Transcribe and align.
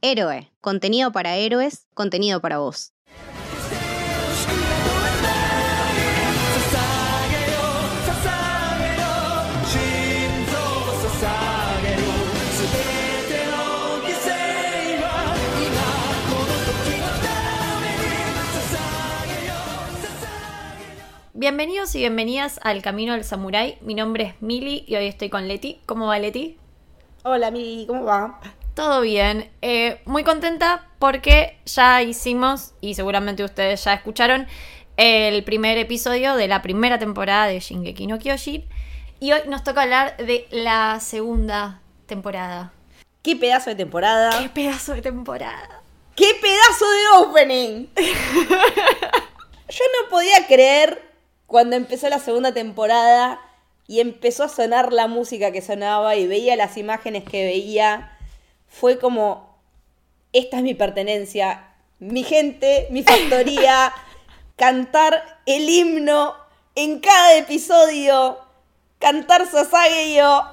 Héroe, 0.00 0.48
contenido 0.60 1.10
para 1.10 1.34
héroes, 1.34 1.88
contenido 1.92 2.40
para 2.40 2.58
vos. 2.58 2.92
Bienvenidos 21.34 21.92
y 21.96 21.98
bienvenidas 21.98 22.60
al 22.62 22.82
Camino 22.82 23.14
del 23.14 23.24
Samurái. 23.24 23.78
Mi 23.80 23.94
nombre 23.94 24.24
es 24.24 24.42
Mili 24.42 24.84
y 24.86 24.94
hoy 24.94 25.06
estoy 25.06 25.28
con 25.28 25.48
Leti. 25.48 25.80
¿Cómo 25.86 26.06
va 26.06 26.20
Leti? 26.20 26.56
Hola 27.24 27.50
Mili, 27.50 27.84
¿cómo 27.84 28.04
va? 28.04 28.38
Todo 28.78 29.00
bien. 29.00 29.50
Eh, 29.60 30.00
muy 30.04 30.22
contenta 30.22 30.86
porque 31.00 31.58
ya 31.66 32.00
hicimos, 32.00 32.74
y 32.80 32.94
seguramente 32.94 33.42
ustedes 33.42 33.82
ya 33.82 33.92
escucharon, 33.92 34.46
el 34.96 35.42
primer 35.42 35.78
episodio 35.78 36.36
de 36.36 36.46
la 36.46 36.62
primera 36.62 36.96
temporada 36.96 37.48
de 37.48 37.58
Shingeki 37.58 38.06
no 38.06 38.20
Kyojin. 38.20 38.68
Y 39.18 39.32
hoy 39.32 39.40
nos 39.48 39.64
toca 39.64 39.82
hablar 39.82 40.16
de 40.18 40.46
la 40.52 41.00
segunda 41.00 41.82
temporada. 42.06 42.72
¿Qué 43.20 43.34
pedazo 43.34 43.70
de 43.70 43.74
temporada? 43.74 44.40
¡Qué 44.40 44.48
pedazo 44.48 44.94
de 44.94 45.02
temporada! 45.02 45.82
¡Qué 46.14 46.30
pedazo 46.40 46.84
de 46.88 47.26
opening! 47.26 47.86
Yo 47.96 49.84
no 50.00 50.08
podía 50.08 50.46
creer 50.46 51.02
cuando 51.48 51.74
empezó 51.74 52.08
la 52.08 52.20
segunda 52.20 52.54
temporada 52.54 53.40
y 53.88 53.98
empezó 53.98 54.44
a 54.44 54.48
sonar 54.48 54.92
la 54.92 55.08
música 55.08 55.50
que 55.50 55.62
sonaba 55.62 56.14
y 56.14 56.28
veía 56.28 56.54
las 56.54 56.76
imágenes 56.76 57.24
que 57.24 57.44
veía, 57.44 58.14
fue 58.68 58.98
como, 58.98 59.60
esta 60.32 60.58
es 60.58 60.62
mi 60.62 60.74
pertenencia, 60.74 61.74
mi 61.98 62.22
gente, 62.22 62.86
mi 62.90 63.02
factoría, 63.02 63.92
cantar 64.56 65.40
el 65.46 65.68
himno 65.68 66.36
en 66.74 67.00
cada 67.00 67.36
episodio, 67.36 68.38
cantar 68.98 69.50
Sasageyo 69.50 70.44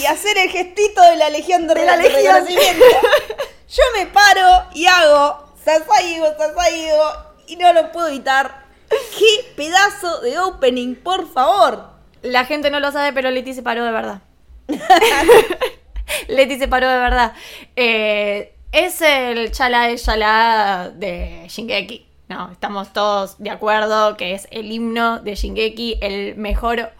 y 0.00 0.06
hacer 0.06 0.38
el 0.38 0.50
gestito 0.50 1.02
de 1.02 1.16
la 1.16 1.30
Legión 1.30 1.66
de, 1.66 1.74
De 1.74 1.86
la 1.86 1.96
Reconocimiento. 1.96 2.84
Legión. 2.84 3.02
Yo 3.68 3.82
me 3.96 4.06
paro 4.06 4.66
y 4.74 4.86
hago 4.86 5.44
Sasageyo, 5.64 6.26
Sasageyo 6.38 7.02
y 7.46 7.56
no 7.56 7.72
lo 7.72 7.92
puedo 7.92 8.08
evitar. 8.08 8.64
¡Qué 8.88 9.52
pedazo 9.56 10.20
de 10.20 10.38
opening, 10.38 10.94
por 10.94 11.30
favor! 11.32 11.90
La 12.22 12.44
gente 12.44 12.70
no 12.70 12.80
lo 12.80 12.92
sabe, 12.92 13.12
pero 13.12 13.30
Leti 13.30 13.52
se 13.54 13.62
paró 13.62 13.84
de 13.84 13.90
verdad. 13.90 14.22
Leti 16.28 16.58
se 16.58 16.68
paró 16.68 16.88
de 16.90 16.98
verdad. 16.98 17.32
Eh, 17.76 18.54
es 18.72 19.00
el 19.02 19.50
chala 19.52 19.86
de 19.88 19.96
chala 19.98 20.92
de 20.94 21.46
Shingeki. 21.48 22.06
No, 22.28 22.50
estamos 22.52 22.92
todos 22.92 23.38
de 23.38 23.50
acuerdo 23.50 24.16
que 24.16 24.32
es 24.34 24.48
el 24.50 24.72
himno 24.72 25.20
de 25.20 25.34
Shingeki, 25.34 25.98
el 26.00 26.36
mejor 26.36 26.90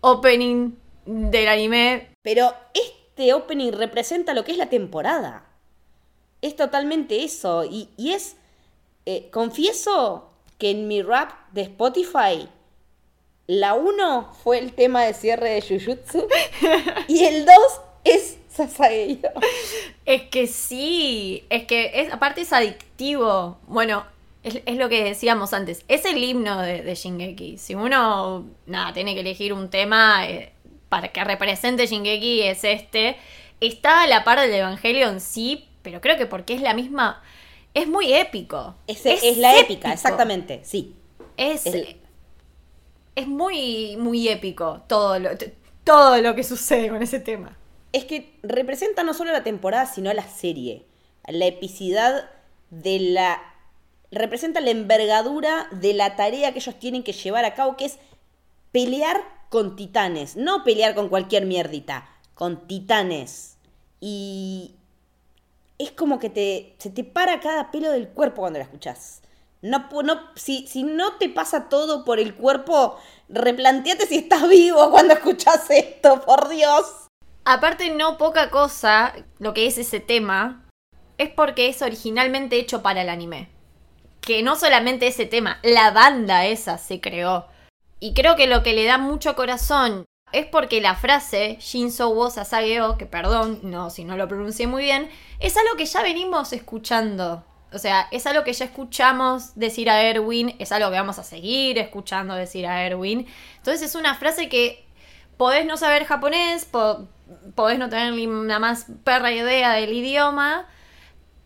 opening 0.00 0.72
del 1.06 1.48
anime. 1.48 2.08
Pero 2.22 2.54
este 2.74 3.34
opening 3.34 3.72
representa 3.72 4.34
lo 4.34 4.44
que 4.44 4.52
es 4.52 4.58
la 4.58 4.68
temporada. 4.70 5.44
Es 6.40 6.56
totalmente 6.56 7.22
eso. 7.24 7.64
Y, 7.64 7.88
y 7.96 8.12
es. 8.12 8.36
eh, 9.06 9.28
confieso 9.32 10.30
que 10.58 10.70
en 10.70 10.88
mi 10.88 11.02
rap 11.02 11.32
de 11.52 11.62
Spotify, 11.62 12.48
la 13.46 13.74
1 13.74 14.32
fue 14.42 14.58
el 14.58 14.72
tema 14.72 15.02
de 15.04 15.14
cierre 15.14 15.50
de 15.50 15.62
Jujutsu. 15.62 16.26
y 17.08 17.24
el 17.24 17.44
2 17.44 17.54
es 18.04 18.31
Sasageyo. 18.52 19.30
Es 20.04 20.22
que 20.22 20.46
sí, 20.46 21.44
es 21.50 21.64
que 21.64 21.90
es, 22.02 22.12
aparte 22.12 22.42
es 22.42 22.52
adictivo. 22.52 23.58
Bueno, 23.66 24.04
es, 24.42 24.60
es 24.66 24.76
lo 24.76 24.88
que 24.88 25.02
decíamos 25.04 25.52
antes, 25.52 25.84
es 25.88 26.04
el 26.04 26.22
himno 26.22 26.60
de, 26.60 26.82
de 26.82 26.94
Shingeki. 26.94 27.58
Si 27.58 27.74
uno, 27.74 28.44
nada, 28.66 28.92
tiene 28.92 29.14
que 29.14 29.20
elegir 29.20 29.52
un 29.52 29.70
tema 29.70 30.28
eh, 30.28 30.52
para 30.88 31.08
que 31.08 31.24
represente 31.24 31.86
Shingeki, 31.86 32.42
es 32.42 32.64
este. 32.64 33.16
Está 33.60 34.02
a 34.02 34.06
la 34.08 34.24
par 34.24 34.40
del 34.40 34.52
Evangelion, 34.52 35.20
sí, 35.20 35.68
pero 35.82 36.00
creo 36.00 36.16
que 36.16 36.26
porque 36.26 36.54
es 36.54 36.60
la 36.62 36.74
misma... 36.74 37.22
Es 37.74 37.86
muy 37.86 38.12
épico. 38.12 38.74
Es, 38.86 39.06
es 39.06 39.38
la 39.38 39.56
épica, 39.58 39.92
exactamente, 39.92 40.60
sí. 40.64 40.94
Es, 41.36 41.64
Es- 43.14 43.28
muy, 43.28 43.96
muy 43.98 44.28
épico 44.28 44.82
todo 44.88 45.18
lo, 45.18 45.30
todo 45.84 46.18
lo 46.20 46.34
que 46.34 46.42
sucede 46.44 46.88
con 46.88 47.02
ese 47.02 47.20
tema. 47.20 47.56
Es 47.92 48.04
que 48.06 48.38
representa 48.42 49.02
no 49.02 49.14
solo 49.14 49.32
la 49.32 49.44
temporada, 49.44 49.86
sino 49.86 50.12
la 50.12 50.26
serie. 50.26 50.86
La 51.28 51.46
epicidad 51.46 52.30
de 52.70 52.98
la. 52.98 53.40
Representa 54.10 54.60
la 54.60 54.70
envergadura 54.70 55.68
de 55.70 55.94
la 55.94 56.16
tarea 56.16 56.52
que 56.52 56.58
ellos 56.58 56.78
tienen 56.78 57.02
que 57.02 57.12
llevar 57.12 57.44
a 57.44 57.54
cabo, 57.54 57.76
que 57.76 57.86
es 57.86 57.98
pelear 58.72 59.22
con 59.50 59.76
titanes. 59.76 60.36
No 60.36 60.64
pelear 60.64 60.94
con 60.94 61.08
cualquier 61.08 61.46
mierdita, 61.46 62.08
con 62.34 62.66
titanes. 62.66 63.56
Y. 64.00 64.74
Es 65.78 65.90
como 65.90 66.18
que 66.18 66.30
te, 66.30 66.76
se 66.78 66.90
te 66.90 67.02
para 67.02 67.40
cada 67.40 67.70
pelo 67.72 67.90
del 67.90 68.08
cuerpo 68.08 68.42
cuando 68.42 68.58
la 68.58 68.64
escuchás. 68.64 69.20
No, 69.62 69.88
no, 70.02 70.20
si, 70.34 70.66
si 70.66 70.82
no 70.82 71.18
te 71.18 71.28
pasa 71.28 71.68
todo 71.68 72.04
por 72.04 72.18
el 72.18 72.34
cuerpo, 72.34 72.96
replanteate 73.28 74.06
si 74.06 74.16
estás 74.16 74.48
vivo 74.48 74.90
cuando 74.90 75.14
escuchás 75.14 75.70
esto, 75.70 76.20
por 76.22 76.48
Dios. 76.48 77.01
Aparte, 77.44 77.90
no 77.90 78.18
poca 78.18 78.50
cosa, 78.50 79.14
lo 79.38 79.52
que 79.52 79.66
es 79.66 79.76
ese 79.76 79.98
tema, 79.98 80.64
es 81.18 81.28
porque 81.28 81.68
es 81.68 81.82
originalmente 81.82 82.56
hecho 82.56 82.82
para 82.82 83.02
el 83.02 83.08
anime. 83.08 83.48
Que 84.20 84.42
no 84.42 84.54
solamente 84.54 85.08
ese 85.08 85.26
tema, 85.26 85.58
la 85.62 85.90
banda 85.90 86.46
esa 86.46 86.78
se 86.78 87.00
creó. 87.00 87.46
Y 87.98 88.14
creo 88.14 88.36
que 88.36 88.46
lo 88.46 88.62
que 88.62 88.74
le 88.74 88.84
da 88.84 88.98
mucho 88.98 89.34
corazón 89.34 90.04
es 90.32 90.46
porque 90.46 90.80
la 90.80 90.94
frase 90.94 91.56
Shinso 91.60 92.10
wo 92.10 92.30
Sasageo, 92.30 92.96
que 92.96 93.06
perdón, 93.06 93.60
no, 93.62 93.90
si 93.90 94.04
no 94.04 94.16
lo 94.16 94.28
pronuncié 94.28 94.66
muy 94.66 94.84
bien, 94.84 95.10
es 95.40 95.56
algo 95.56 95.76
que 95.76 95.86
ya 95.86 96.02
venimos 96.02 96.52
escuchando. 96.52 97.44
O 97.72 97.78
sea, 97.78 98.08
es 98.10 98.26
algo 98.26 98.44
que 98.44 98.52
ya 98.52 98.66
escuchamos 98.66 99.54
decir 99.54 99.88
a 99.88 100.02
Erwin, 100.02 100.54
es 100.58 100.72
algo 100.72 100.90
que 100.90 100.96
vamos 100.96 101.18
a 101.18 101.24
seguir 101.24 101.78
escuchando 101.78 102.34
decir 102.34 102.66
a 102.66 102.84
Erwin. 102.84 103.26
Entonces 103.56 103.82
es 103.82 103.94
una 103.94 104.14
frase 104.14 104.48
que 104.48 104.81
podés 105.42 105.66
no 105.66 105.76
saber 105.76 106.04
japonés, 106.04 106.64
po- 106.66 107.08
podés 107.56 107.76
no 107.78 107.88
tener 107.88 108.12
ni 108.12 108.26
una 108.28 108.60
más 108.60 108.86
perra 109.02 109.32
idea 109.32 109.72
del 109.72 109.92
idioma, 109.92 110.66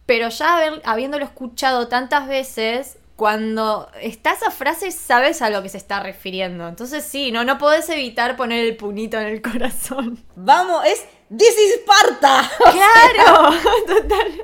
pero 0.05 0.29
ya 0.29 0.57
haber- 0.59 0.83
habiéndolo 0.85 1.25
escuchado 1.25 1.89
tantas 1.89 2.29
veces, 2.29 2.99
cuando 3.17 3.89
está 4.03 4.33
esa 4.33 4.51
frase 4.51 4.91
sabes 4.91 5.41
a 5.41 5.49
lo 5.49 5.63
que 5.63 5.71
se 5.71 5.79
está 5.79 6.01
refiriendo. 6.01 6.69
Entonces 6.69 7.03
sí, 7.03 7.33
no, 7.33 7.45
no 7.45 7.57
podés 7.57 7.89
evitar 7.89 8.37
poner 8.37 8.67
el 8.67 8.77
punito 8.77 9.17
en 9.19 9.29
el 9.29 9.41
corazón. 9.51 10.23
Vamos, 10.37 10.85
es 10.85 11.03
This 11.35 11.57
is 11.59 11.81
Sparta. 11.81 12.49
¡Claro! 12.59 13.51
Total. 13.87 14.43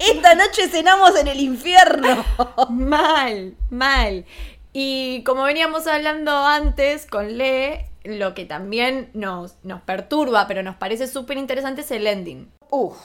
Esta 0.00 0.34
noche 0.34 0.68
cenamos 0.68 1.16
en 1.16 1.28
el 1.28 1.38
infierno. 1.40 2.24
Mal, 2.68 3.54
mal. 3.70 4.24
Y 4.72 5.22
como 5.24 5.44
veníamos 5.44 5.86
hablando 5.86 6.32
antes 6.44 7.06
con 7.06 7.38
Le, 7.38 7.86
lo 8.04 8.34
que 8.34 8.44
también 8.44 9.10
nos, 9.14 9.56
nos 9.62 9.82
perturba, 9.82 10.46
pero 10.46 10.62
nos 10.62 10.76
parece 10.76 11.06
súper 11.06 11.36
interesante 11.38 11.82
es 11.82 11.90
el 11.90 12.06
ending. 12.06 12.50
Uf, 12.70 12.96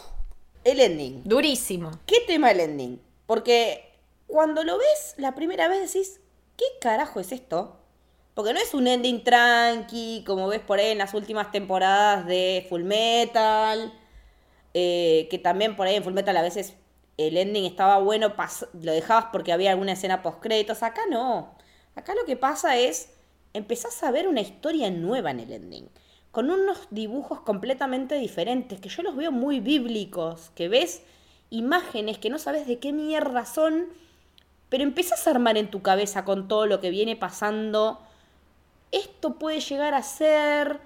el 0.64 0.80
ending. 0.80 1.22
Durísimo. 1.26 1.92
¿Qué 2.06 2.18
tema 2.28 2.52
el 2.52 2.60
ending? 2.60 3.02
Porque 3.26 3.90
cuando 4.28 4.64
lo 4.64 4.78
ves 4.78 5.16
la 5.18 5.36
primera 5.36 5.68
vez 5.68 5.94
decís, 5.94 6.22
¿qué 6.58 6.66
carajo 6.82 7.20
es 7.20 7.32
esto? 7.32 7.80
Porque 8.34 8.54
no 8.54 8.60
es 8.60 8.74
un 8.74 8.88
ending 8.88 9.24
tranqui, 9.24 10.24
como 10.26 10.48
ves 10.48 10.62
por 10.62 10.80
ahí 10.80 10.92
en 10.92 10.98
las 10.98 11.14
últimas 11.14 11.52
temporadas 11.52 12.26
de 12.26 12.66
Full 12.70 12.84
Metal. 12.84 13.94
eh, 14.74 15.28
que 15.30 15.38
también 15.38 15.76
por 15.76 15.86
ahí 15.88 15.96
en 15.96 16.04
Full 16.04 16.14
Metal 16.14 16.36
a 16.36 16.42
veces 16.42 16.74
el 17.18 17.38
ending 17.38 17.66
estaba 17.66 18.00
bueno, 18.00 18.34
lo 18.82 18.92
dejabas 18.92 19.26
porque 19.32 19.54
había 19.54 19.72
alguna 19.72 19.94
escena 19.94 20.24
post 20.24 20.40
créditos. 20.42 20.82
Acá 20.84 21.02
no. 21.10 21.56
Acá 21.96 22.16
lo 22.16 22.26
que 22.26 22.36
pasa 22.36 22.78
es, 22.78 23.13
empezás 23.54 24.04
a 24.04 24.12
ver 24.12 24.28
una 24.28 24.42
historia 24.42 24.90
nueva 24.90 25.32
en 25.32 25.40
el 25.40 25.52
ending. 25.52 25.90
Con 26.32 26.50
unos 26.50 26.88
dibujos 26.90 27.42
completamente 27.42 28.16
diferentes, 28.16 28.80
que 28.80 28.90
yo 28.90 29.04
los 29.04 29.16
veo 29.16 29.32
muy 29.32 29.60
bíblicos, 29.60 30.52
que 30.56 30.68
ves 30.68 31.04
imágenes 31.52 32.18
que 32.18 32.32
no 32.32 32.40
sabes 32.40 32.66
de 32.66 32.80
qué 32.80 32.92
mierda 32.92 33.46
son, 33.46 33.86
pero 34.70 34.84
empezás 34.84 35.28
a 35.28 35.32
armar 35.32 35.58
en 35.58 35.70
tu 35.70 35.84
cabeza 35.84 36.26
con 36.26 36.48
todo 36.48 36.66
lo 36.66 36.82
que 36.82 36.90
viene 36.90 37.16
pasando. 37.16 38.00
Esto 38.92 39.36
puede 39.36 39.60
llegar 39.60 39.94
a 39.94 40.02
ser 40.02 40.80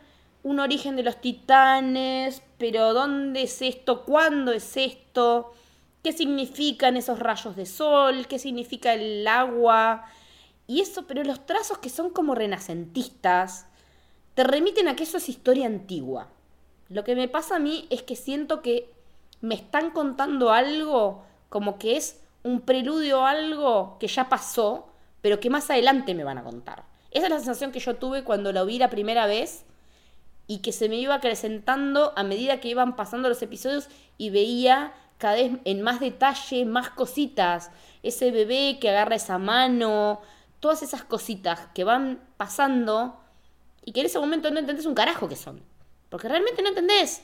un 0.44 0.60
origen 0.60 0.98
de 0.98 1.04
los 1.04 1.22
titanes, 1.22 2.42
pero 2.58 2.94
¿dónde 2.94 3.44
es 3.44 3.62
esto? 3.62 4.04
¿Cuándo 4.04 4.52
es 4.52 4.76
esto? 4.76 5.54
¿Qué 6.04 6.12
significan 6.12 6.98
esos 6.98 7.20
rayos 7.20 7.56
de 7.56 7.66
sol? 7.66 8.28
¿Qué 8.28 8.40
significa 8.40 8.94
el 8.94 9.26
agua? 9.26 10.06
Y 10.68 10.82
eso, 10.82 11.08
pero 11.08 11.24
los 11.24 11.46
trazos 11.46 11.78
que 11.78 11.90
son 11.90 12.10
como 12.10 12.36
renacentistas, 12.36 13.66
te 14.34 14.44
remiten 14.44 14.88
a 14.88 14.96
que 14.96 15.04
eso 15.04 15.18
es 15.18 15.30
historia 15.30 15.66
antigua. 15.66 16.28
Lo 16.90 17.04
que 17.04 17.16
me 17.16 17.28
pasa 17.28 17.56
a 17.56 17.60
mí 17.60 17.88
es 17.90 18.04
que 18.04 18.16
siento 18.16 18.62
que 18.62 18.90
me 19.42 19.56
están 19.56 19.92
contando 19.92 20.52
algo 20.52 21.24
como 21.50 21.80
que 21.80 21.98
es 21.98 22.22
un 22.44 22.62
preludio 22.62 23.26
a 23.26 23.32
algo 23.32 23.98
que 24.00 24.08
ya 24.08 24.30
pasó, 24.30 24.88
pero 25.22 25.40
que 25.40 25.50
más 25.50 25.70
adelante 25.70 26.14
me 26.14 26.24
van 26.24 26.38
a 26.38 26.44
contar. 26.44 26.84
Esa 27.12 27.26
es 27.26 27.32
la 27.32 27.38
sensación 27.38 27.72
que 27.72 27.80
yo 27.80 27.96
tuve 27.96 28.24
cuando 28.24 28.52
lo 28.52 28.66
vi 28.66 28.78
la 28.78 28.90
primera 28.90 29.26
vez 29.26 29.66
y 30.46 30.60
que 30.60 30.72
se 30.72 30.88
me 30.88 30.98
iba 30.98 31.16
acrecentando 31.16 32.14
a 32.16 32.24
medida 32.24 32.60
que 32.60 32.70
iban 32.70 32.96
pasando 32.96 33.30
los 33.30 33.42
episodios 33.42 33.90
y 34.18 34.30
veía 34.30 34.94
cada 35.18 35.36
vez 35.36 35.52
en 35.66 35.82
más 35.82 36.00
detalle, 36.00 36.66
más 36.66 36.90
cositas. 36.90 37.72
Ese 38.04 38.32
bebé 38.32 38.78
que 38.80 38.90
agarra 38.90 39.16
esa 39.16 39.38
mano, 39.38 40.22
todas 40.60 40.84
esas 40.84 41.04
cositas 41.04 41.68
que 41.74 41.84
van 41.84 42.22
pasando 42.38 43.20
y 43.84 43.92
que 43.92 44.02
en 44.02 44.08
ese 44.08 44.20
momento 44.20 44.52
no 44.52 44.60
entendés 44.60 44.86
un 44.86 44.96
carajo 44.96 45.30
que 45.30 45.36
son. 45.36 45.62
Porque 46.10 46.28
realmente 46.28 46.62
no 46.62 46.70
entendés. 46.70 47.22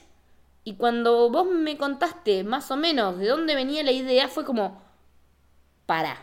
Y 0.63 0.75
cuando 0.75 1.29
vos 1.29 1.45
me 1.45 1.77
contaste 1.77 2.43
más 2.43 2.71
o 2.71 2.77
menos 2.77 3.17
de 3.17 3.27
dónde 3.27 3.55
venía 3.55 3.83
la 3.83 3.91
idea, 3.91 4.27
fue 4.27 4.45
como, 4.45 4.81
para. 5.85 6.17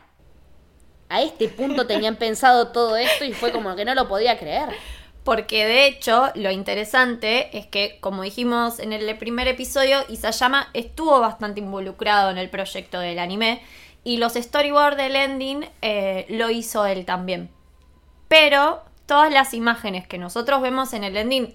A 1.09 1.23
este 1.23 1.49
punto 1.49 1.87
tenían 1.87 2.17
pensado 2.19 2.69
todo 2.69 2.97
esto 2.97 3.25
y 3.25 3.33
fue 3.33 3.53
como 3.53 3.77
que 3.77 3.85
no 3.85 3.95
lo 3.95 4.09
podía 4.09 4.39
creer. 4.39 4.71
Porque 5.25 5.67
de 5.67 5.87
hecho, 5.87 6.31
lo 6.35 6.51
interesante 6.51 7.57
es 7.57 7.67
que, 7.67 7.99
como 8.01 8.23
dijimos 8.23 8.79
en 8.79 8.95
el 8.95 9.19
primer 9.19 9.49
episodio, 9.49 9.99
Isayama 10.09 10.71
estuvo 10.73 11.21
bastante 11.21 11.61
involucrado 11.61 12.31
en 12.31 12.39
el 12.39 12.49
proyecto 12.49 12.99
del 13.01 13.19
anime. 13.19 13.63
Y 14.05 14.17
los 14.17 14.35
storyboards 14.35 14.97
del 14.97 15.17
ending 15.17 15.69
eh, 15.83 16.27
lo 16.29 16.51
hizo 16.51 16.87
él 16.87 17.05
también. 17.05 17.51
Pero 18.29 18.83
todas 19.07 19.33
las 19.33 19.55
imágenes 19.55 20.07
que 20.07 20.19
nosotros 20.19 20.63
vemos 20.63 20.93
en 20.93 21.05
el 21.05 21.17
ending, 21.17 21.55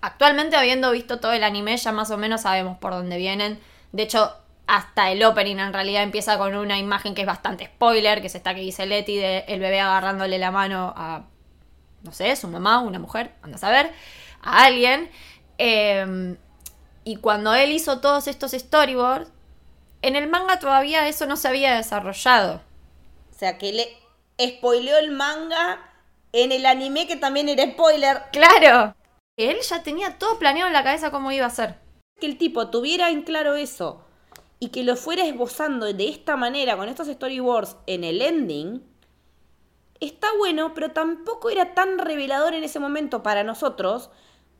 actualmente 0.00 0.56
habiendo 0.56 0.90
visto 0.90 1.20
todo 1.20 1.32
el 1.32 1.44
anime, 1.44 1.76
ya 1.76 1.92
más 1.92 2.10
o 2.10 2.18
menos 2.18 2.42
sabemos 2.42 2.78
por 2.78 2.92
dónde 2.92 3.16
vienen. 3.16 3.60
De 3.92 4.02
hecho, 4.02 4.32
hasta 4.66 5.10
el 5.10 5.22
opening 5.24 5.58
en 5.58 5.72
realidad 5.72 6.02
empieza 6.02 6.36
con 6.38 6.54
una 6.54 6.78
imagen 6.78 7.14
que 7.14 7.22
es 7.22 7.26
bastante 7.26 7.66
spoiler, 7.66 8.20
que 8.20 8.26
es 8.26 8.34
esta 8.34 8.54
que 8.54 8.60
dice 8.60 8.86
Letty 8.86 9.16
de 9.16 9.38
el 9.48 9.60
bebé 9.60 9.80
agarrándole 9.80 10.38
la 10.38 10.50
mano 10.50 10.92
a 10.96 11.24
no 12.06 12.12
sé, 12.12 12.34
su 12.36 12.48
mamá, 12.48 12.80
una 12.80 12.98
mujer, 12.98 13.34
anda 13.42 13.56
a 13.56 13.58
saber, 13.58 13.92
a 14.42 14.64
alguien. 14.64 15.10
Em, 15.58 16.36
y 17.04 17.16
cuando 17.16 17.54
él 17.54 17.72
hizo 17.72 18.00
todos 18.00 18.28
estos 18.28 18.52
storyboards, 18.52 19.30
en 20.06 20.16
el 20.16 20.28
manga 20.28 20.58
todavía 20.58 21.08
eso 21.08 21.26
no 21.26 21.36
se 21.36 21.48
había 21.48 21.74
desarrollado. 21.74 22.62
O 23.34 23.38
sea, 23.38 23.58
que 23.58 23.72
le 23.72 23.88
spoileó 24.40 24.98
el 24.98 25.10
manga 25.10 25.80
en 26.32 26.52
el 26.52 26.66
anime 26.66 27.06
que 27.06 27.16
también 27.16 27.48
era 27.48 27.64
spoiler. 27.64 28.22
Claro. 28.32 28.94
Él 29.36 29.56
ya 29.68 29.82
tenía 29.82 30.18
todo 30.18 30.38
planeado 30.38 30.68
en 30.68 30.72
la 30.72 30.84
cabeza 30.84 31.10
cómo 31.10 31.32
iba 31.32 31.46
a 31.46 31.50
ser. 31.50 31.76
Que 32.20 32.26
el 32.26 32.38
tipo 32.38 32.70
tuviera 32.70 33.10
en 33.10 33.22
claro 33.22 33.54
eso 33.54 34.04
y 34.58 34.68
que 34.68 34.84
lo 34.84 34.96
fuera 34.96 35.26
esbozando 35.26 35.92
de 35.92 36.08
esta 36.08 36.36
manera 36.36 36.76
con 36.76 36.88
estos 36.88 37.08
storyboards 37.08 37.76
en 37.86 38.04
el 38.04 38.22
ending, 38.22 38.82
está 40.00 40.28
bueno, 40.38 40.72
pero 40.72 40.92
tampoco 40.92 41.50
era 41.50 41.74
tan 41.74 41.98
revelador 41.98 42.54
en 42.54 42.64
ese 42.64 42.78
momento 42.78 43.22
para 43.22 43.44
nosotros 43.44 44.10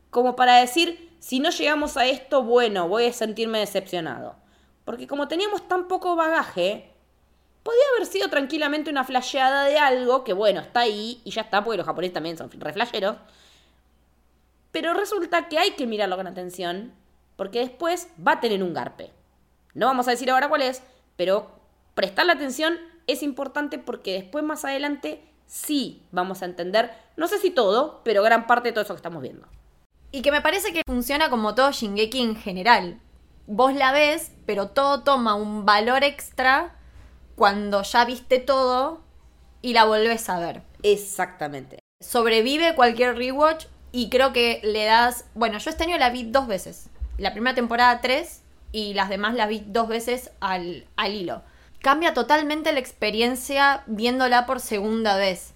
como 0.09 0.35
para 0.35 0.57
decir, 0.57 1.15
si 1.19 1.39
no 1.39 1.49
llegamos 1.49 1.97
a 1.97 2.05
esto, 2.05 2.43
bueno, 2.43 2.87
voy 2.87 3.05
a 3.05 3.13
sentirme 3.13 3.59
decepcionado. 3.59 4.35
Porque 4.87 5.05
como 5.05 5.27
teníamos 5.27 5.67
tan 5.67 5.89
poco 5.89 6.15
bagaje, 6.15 6.93
podía 7.61 7.81
haber 7.93 8.07
sido 8.07 8.29
tranquilamente 8.29 8.89
una 8.89 9.03
flasheada 9.03 9.65
de 9.65 9.77
algo 9.77 10.23
que, 10.23 10.31
bueno, 10.31 10.61
está 10.61 10.79
ahí 10.79 11.19
y 11.25 11.31
ya 11.31 11.41
está, 11.41 11.61
porque 11.61 11.75
los 11.75 11.85
japoneses 11.85 12.13
también 12.13 12.37
son 12.37 12.49
reflasheros. 12.49 13.17
Pero 14.71 14.93
resulta 14.93 15.49
que 15.49 15.59
hay 15.59 15.71
que 15.71 15.87
mirarlo 15.87 16.15
con 16.15 16.25
atención, 16.25 16.93
porque 17.35 17.59
después 17.59 18.07
va 18.25 18.31
a 18.31 18.39
tener 18.39 18.63
un 18.63 18.73
garpe. 18.73 19.11
No 19.73 19.87
vamos 19.87 20.07
a 20.07 20.11
decir 20.11 20.31
ahora 20.31 20.47
cuál 20.47 20.61
es, 20.61 20.81
pero 21.17 21.51
prestarle 21.93 22.31
atención 22.31 22.79
es 23.07 23.23
importante 23.23 23.79
porque 23.79 24.13
después 24.13 24.45
más 24.45 24.63
adelante 24.63 25.21
sí 25.47 26.01
vamos 26.13 26.43
a 26.43 26.45
entender, 26.45 26.93
no 27.17 27.27
sé 27.27 27.39
si 27.39 27.51
todo, 27.51 27.99
pero 28.05 28.23
gran 28.23 28.47
parte 28.47 28.69
de 28.69 28.71
todo 28.71 28.85
eso 28.85 28.93
que 28.93 28.99
estamos 28.99 29.21
viendo. 29.21 29.49
Y 30.13 30.21
que 30.21 30.31
me 30.31 30.39
parece 30.39 30.71
que 30.71 30.83
funciona 30.87 31.29
como 31.29 31.55
todo 31.55 31.73
Shingeki 31.73 32.21
en 32.21 32.37
general. 32.37 33.01
Vos 33.47 33.73
la 33.73 33.91
ves, 33.91 34.31
pero 34.45 34.69
todo 34.69 35.03
toma 35.03 35.35
un 35.35 35.65
valor 35.65 36.03
extra 36.03 36.75
cuando 37.35 37.81
ya 37.81 38.05
viste 38.05 38.39
todo 38.39 39.01
y 39.61 39.73
la 39.73 39.85
volvés 39.85 40.29
a 40.29 40.39
ver. 40.39 40.61
Exactamente. 40.83 41.79
Sobrevive 41.99 42.75
cualquier 42.75 43.17
rewatch 43.17 43.65
y 43.91 44.09
creo 44.09 44.33
que 44.33 44.61
le 44.63 44.85
das... 44.85 45.25
Bueno, 45.33 45.57
yo 45.57 45.69
este 45.69 45.85
año 45.85 45.97
la 45.97 46.09
vi 46.09 46.23
dos 46.23 46.47
veces. 46.47 46.89
La 47.17 47.31
primera 47.31 47.55
temporada 47.55 48.01
tres 48.01 48.43
y 48.71 48.93
las 48.93 49.09
demás 49.09 49.33
las 49.33 49.49
vi 49.49 49.63
dos 49.65 49.87
veces 49.87 50.31
al, 50.39 50.85
al 50.95 51.15
hilo 51.15 51.41
cambia 51.81 52.13
totalmente 52.13 52.73
la 52.73 52.79
experiencia 52.79 53.83
viéndola 53.87 54.45
por 54.45 54.59
segunda 54.59 55.17
vez. 55.17 55.53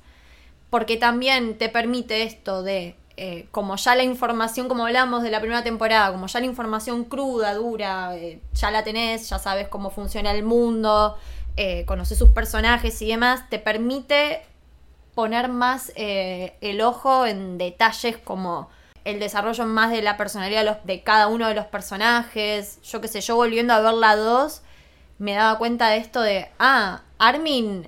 Porque 0.69 0.97
también 0.97 1.57
te 1.57 1.69
permite 1.69 2.23
esto 2.23 2.63
de, 2.63 2.95
eh, 3.23 3.45
como 3.51 3.75
ya 3.75 3.93
la 3.93 4.01
información, 4.01 4.67
como 4.67 4.87
hablamos 4.87 5.21
de 5.21 5.29
la 5.29 5.39
primera 5.41 5.63
temporada, 5.63 6.11
como 6.11 6.25
ya 6.25 6.39
la 6.39 6.47
información 6.47 7.03
cruda, 7.03 7.53
dura, 7.53 8.17
eh, 8.17 8.41
ya 8.55 8.71
la 8.71 8.83
tenés, 8.83 9.29
ya 9.29 9.37
sabes 9.37 9.67
cómo 9.67 9.91
funciona 9.91 10.31
el 10.31 10.41
mundo, 10.41 11.15
eh, 11.55 11.85
conoces 11.85 12.17
sus 12.17 12.29
personajes 12.29 12.99
y 13.03 13.09
demás, 13.09 13.47
te 13.47 13.59
permite 13.59 14.41
poner 15.13 15.49
más 15.49 15.91
el 15.95 16.81
ojo 16.81 17.27
en 17.27 17.59
detalles 17.59 18.17
como 18.17 18.69
el 19.05 19.19
desarrollo 19.19 19.67
más 19.67 19.91
de 19.91 20.01
la 20.01 20.17
personalidad 20.17 20.81
de, 20.81 21.03
cada 21.03 21.27
uno 21.27 21.47
de 21.47 21.53
los 21.53 21.67
personajes. 21.67 22.81
Yo 22.81 23.01
qué 23.01 23.07
sé, 23.07 23.21
yo 23.21 23.35
volviendo 23.35 23.75
a 23.75 23.81
ver 23.81 23.93
la 23.93 24.15
2 24.15 24.63
me 25.19 25.33
daba 25.33 25.59
cuenta 25.59 25.89
de 25.89 25.97
esto 25.97 26.21
de, 26.21 26.49
ah, 26.57 27.03
Armin 27.19 27.87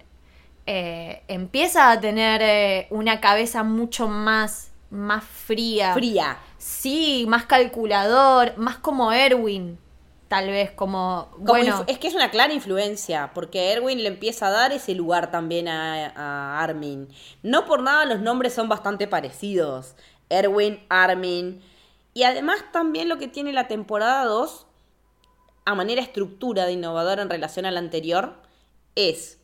empieza 0.68 1.90
a 1.90 2.00
tener 2.00 2.86
una 2.92 3.20
cabeza 3.20 3.64
mucho 3.64 4.08
más, 4.08 4.73
más 4.94 5.24
fría. 5.24 5.94
Fría. 5.94 6.38
Sí, 6.58 7.26
más 7.28 7.46
calculador, 7.46 8.58
más 8.58 8.78
como 8.78 9.12
Erwin. 9.12 9.80
Tal 10.28 10.48
vez 10.48 10.72
como, 10.72 11.30
bueno. 11.38 11.84
Es 11.88 12.00
que 12.00 12.08
es 12.08 12.16
una 12.16 12.32
clara 12.32 12.54
influencia, 12.54 13.32
porque 13.34 13.72
Erwin 13.72 14.02
le 14.02 14.08
empieza 14.08 14.48
a 14.48 14.52
dar 14.52 14.72
ese 14.72 14.96
lugar 14.96 15.30
también 15.30 15.68
a, 15.68 16.08
a 16.16 16.64
Armin. 16.64 17.08
No 17.44 17.66
por 17.66 17.84
nada 17.84 18.06
los 18.06 18.22
nombres 18.22 18.54
son 18.54 18.70
bastante 18.70 19.08
parecidos. 19.08 19.96
Erwin, 20.30 20.84
Armin. 20.90 21.62
Y 22.14 22.24
además 22.24 22.64
también 22.72 23.10
lo 23.10 23.18
que 23.18 23.28
tiene 23.28 23.54
la 23.54 23.68
temporada 23.68 24.26
2 24.26 24.68
a 25.66 25.76
manera 25.76 26.02
estructura 26.02 26.66
de 26.66 26.74
innovador 26.74 27.20
en 27.20 27.30
relación 27.30 27.66
al 27.66 27.78
anterior 27.78 28.36
es, 28.96 29.40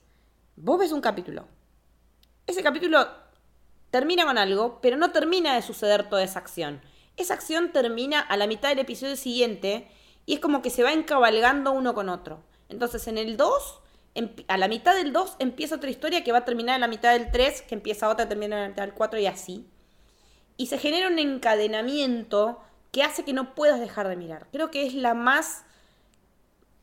vos 0.55 0.79
ves 0.79 0.91
un 0.91 1.01
capítulo, 1.01 1.47
ese 2.45 2.61
capítulo 2.61 3.07
termina 3.91 4.25
con 4.25 4.37
algo, 4.37 4.79
pero 4.81 4.97
no 4.97 5.11
termina 5.11 5.55
de 5.55 5.61
suceder 5.61 6.09
toda 6.09 6.23
esa 6.23 6.39
acción. 6.39 6.81
Esa 7.17 7.33
acción 7.33 7.71
termina 7.71 8.19
a 8.19 8.37
la 8.37 8.47
mitad 8.47 8.69
del 8.69 8.79
episodio 8.79 9.15
siguiente 9.15 9.87
y 10.25 10.35
es 10.35 10.39
como 10.39 10.61
que 10.61 10.69
se 10.69 10.83
va 10.83 10.93
encabalgando 10.93 11.71
uno 11.71 11.93
con 11.93 12.09
otro. 12.09 12.41
Entonces 12.69 13.07
en 13.07 13.17
el 13.17 13.35
2, 13.35 13.79
a 14.47 14.57
la 14.57 14.67
mitad 14.67 14.95
del 14.95 15.11
2 15.11 15.37
empieza 15.39 15.75
otra 15.75 15.89
historia 15.89 16.23
que 16.23 16.31
va 16.31 16.39
a 16.39 16.45
terminar 16.45 16.75
en 16.75 16.81
la 16.81 16.87
mitad 16.87 17.13
del 17.13 17.31
3, 17.31 17.63
que 17.63 17.75
empieza 17.75 18.09
otra, 18.09 18.29
termina 18.29 18.55
en 18.57 18.61
la 18.61 18.69
mitad 18.69 18.83
del 18.83 18.93
4 18.93 19.19
y 19.19 19.25
así. 19.25 19.67
Y 20.55 20.67
se 20.67 20.77
genera 20.77 21.07
un 21.07 21.19
encadenamiento 21.19 22.61
que 22.91 23.03
hace 23.03 23.23
que 23.23 23.33
no 23.33 23.55
puedas 23.55 23.79
dejar 23.79 24.07
de 24.07 24.15
mirar. 24.15 24.47
Creo 24.51 24.71
que 24.71 24.85
es 24.85 24.93
la 24.93 25.13
más 25.13 25.63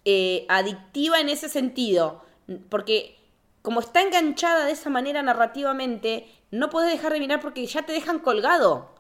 eh, 0.04 0.46
adictiva 0.48 1.20
en 1.20 1.28
ese 1.28 1.48
sentido, 1.48 2.22
porque 2.68 3.16
como 3.62 3.80
está 3.80 4.02
enganchada 4.02 4.64
de 4.64 4.72
esa 4.72 4.90
manera 4.90 5.22
narrativamente, 5.22 6.28
no 6.50 6.70
puedes 6.70 6.90
dejar 6.90 7.12
de 7.12 7.20
mirar 7.20 7.40
porque 7.40 7.66
ya 7.66 7.82
te 7.82 7.92
dejan 7.92 8.18
colgado. 8.18 8.94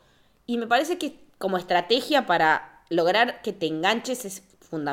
Y 0.46 0.58
me 0.58 0.66
parece 0.66 0.98
que 0.98 1.18
como 1.38 1.58
estrategia 1.58 2.26
para 2.26 2.82
lograr 2.88 3.42
que 3.42 3.52
te 3.52 3.66
enganches 3.66 4.24
es, 4.24 4.42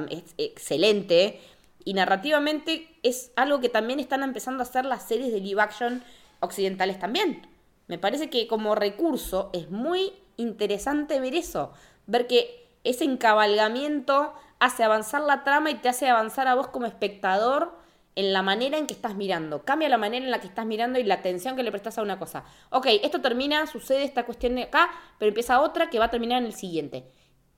es 0.09 0.23
excelente. 0.37 1.41
Y 1.85 1.93
narrativamente 1.93 2.87
es 3.03 3.31
algo 3.35 3.59
que 3.59 3.69
también 3.69 3.99
están 3.99 4.23
empezando 4.23 4.63
a 4.63 4.67
hacer 4.67 4.85
las 4.85 5.07
series 5.07 5.31
de 5.31 5.39
live 5.39 5.61
action 5.61 6.03
occidentales 6.39 6.99
también. 6.99 7.47
Me 7.87 7.97
parece 7.97 8.29
que 8.29 8.47
como 8.47 8.75
recurso 8.75 9.49
es 9.53 9.69
muy 9.69 10.13
interesante 10.37 11.19
ver 11.19 11.35
eso. 11.35 11.73
Ver 12.07 12.27
que 12.27 12.67
ese 12.83 13.03
encabalgamiento 13.03 14.33
hace 14.59 14.83
avanzar 14.83 15.21
la 15.21 15.43
trama 15.43 15.71
y 15.71 15.75
te 15.75 15.89
hace 15.89 16.07
avanzar 16.07 16.47
a 16.47 16.55
vos 16.55 16.67
como 16.67 16.85
espectador 16.85 17.82
en 18.15 18.33
la 18.33 18.41
manera 18.41 18.77
en 18.77 18.87
que 18.87 18.93
estás 18.93 19.15
mirando. 19.15 19.63
Cambia 19.63 19.89
la 19.89 19.97
manera 19.97 20.23
en 20.23 20.31
la 20.31 20.39
que 20.39 20.47
estás 20.47 20.65
mirando 20.65 20.99
y 20.99 21.03
la 21.03 21.15
atención 21.15 21.55
que 21.55 21.63
le 21.63 21.71
prestas 21.71 21.97
a 21.97 22.01
una 22.01 22.19
cosa. 22.19 22.43
Ok, 22.69 22.87
esto 23.03 23.21
termina, 23.21 23.65
sucede 23.67 24.03
esta 24.03 24.23
cuestión 24.25 24.55
de 24.55 24.63
acá, 24.63 24.89
pero 25.17 25.29
empieza 25.29 25.61
otra 25.61 25.89
que 25.89 25.99
va 25.99 26.05
a 26.05 26.11
terminar 26.11 26.41
en 26.41 26.47
el 26.47 26.53
siguiente. 26.53 27.05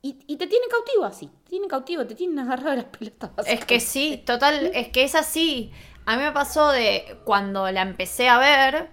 Y, 0.01 0.13
te 0.37 0.45
tiene 0.45 0.67
cautivo 0.69 1.03
así, 1.03 1.31
te 1.45 1.49
tiene 1.49 1.67
cautivo, 1.67 2.05
te 2.05 2.13
tienen 2.13 2.37
agarrado 2.37 2.69
de 2.69 2.75
las 2.75 2.85
pelotas. 2.85 3.31
Es 3.47 3.65
que 3.65 3.79
sí, 3.79 4.21
total, 4.23 4.69
es 4.75 4.89
que 4.89 5.03
es 5.03 5.15
así. 5.15 5.71
A 6.05 6.15
mí 6.15 6.21
me 6.21 6.31
pasó 6.31 6.71
de 6.71 7.17
cuando 7.23 7.71
la 7.71 7.81
empecé 7.81 8.29
a 8.29 8.37
ver, 8.37 8.89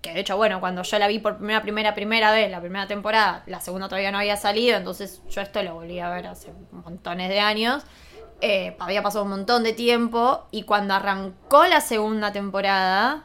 que 0.00 0.12
de 0.14 0.20
hecho, 0.20 0.36
bueno, 0.36 0.60
cuando 0.60 0.84
yo 0.84 0.98
la 1.00 1.08
vi 1.08 1.18
por 1.18 1.38
primera, 1.38 1.62
primera, 1.62 1.92
primera 1.92 2.30
vez, 2.30 2.48
la 2.52 2.60
primera 2.60 2.86
temporada, 2.86 3.42
la 3.46 3.60
segunda 3.60 3.88
todavía 3.88 4.12
no 4.12 4.18
había 4.18 4.36
salido, 4.36 4.76
entonces 4.76 5.22
yo 5.28 5.40
esto 5.40 5.60
lo 5.64 5.74
volví 5.74 5.98
a 5.98 6.08
ver 6.10 6.28
hace 6.28 6.52
montones 6.70 7.30
de 7.30 7.40
años. 7.40 7.82
Eh, 8.40 8.76
había 8.78 9.02
pasado 9.02 9.24
un 9.24 9.30
montón 9.30 9.64
de 9.64 9.72
tiempo 9.72 10.46
y 10.52 10.62
cuando 10.62 10.94
arrancó 10.94 11.66
la 11.66 11.80
segunda 11.80 12.32
temporada, 12.32 13.24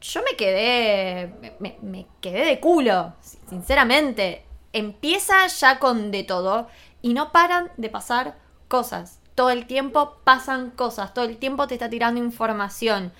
yo 0.00 0.22
me 0.22 0.36
quedé, 0.36 1.56
me, 1.60 1.76
me 1.80 2.06
quedé 2.20 2.44
de 2.44 2.60
culo, 2.60 3.14
sinceramente. 3.48 4.44
Empieza 4.72 5.46
ya 5.46 5.78
con 5.78 6.10
de 6.10 6.24
todo 6.24 6.68
y 7.02 7.14
no 7.14 7.30
paran 7.30 7.70
de 7.76 7.88
pasar 7.88 8.36
cosas. 8.66 9.20
Todo 9.34 9.50
el 9.50 9.66
tiempo 9.66 10.18
pasan 10.24 10.70
cosas, 10.70 11.14
todo 11.14 11.24
el 11.24 11.36
tiempo 11.38 11.68
te 11.68 11.74
está 11.74 11.88
tirando 11.88 12.20
información. 12.20 13.12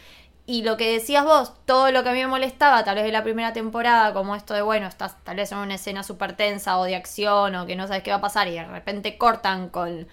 Y 0.45 0.63
lo 0.63 0.77
que 0.77 0.91
decías 0.91 1.25
vos, 1.25 1.53
todo 1.67 1.93
lo 1.93 2.03
que 2.03 2.09
a 2.09 2.13
mí 2.13 2.21
me 2.21 2.27
molestaba, 2.27 2.83
tal 2.83 2.97
vez 2.97 3.05
de 3.05 3.13
la 3.13 3.23
primera 3.23 3.53
temporada, 3.53 4.13
como 4.15 4.35
esto 4.35 4.55
de, 4.55 4.63
bueno, 4.63 4.87
estás 4.89 5.23
tal 5.23 5.37
vez 5.37 5.53
en 5.53 5.59
una 5.59 5.75
escena 5.75 6.03
súper 6.03 6.35
tensa 6.37 6.79
o 6.79 6.85
de 6.85 6.97
acción 6.97 7.55
o 7.55 7.67
que 7.67 7.77
no 7.77 7.87
sabes 7.87 8.03
qué 8.03 8.11
va 8.11 8.17
a 8.17 8.21
pasar 8.23 8.49
y 8.49 8.53
de 8.53 8.65
repente 8.65 9.19
cortan 9.19 9.69
con, 9.69 10.09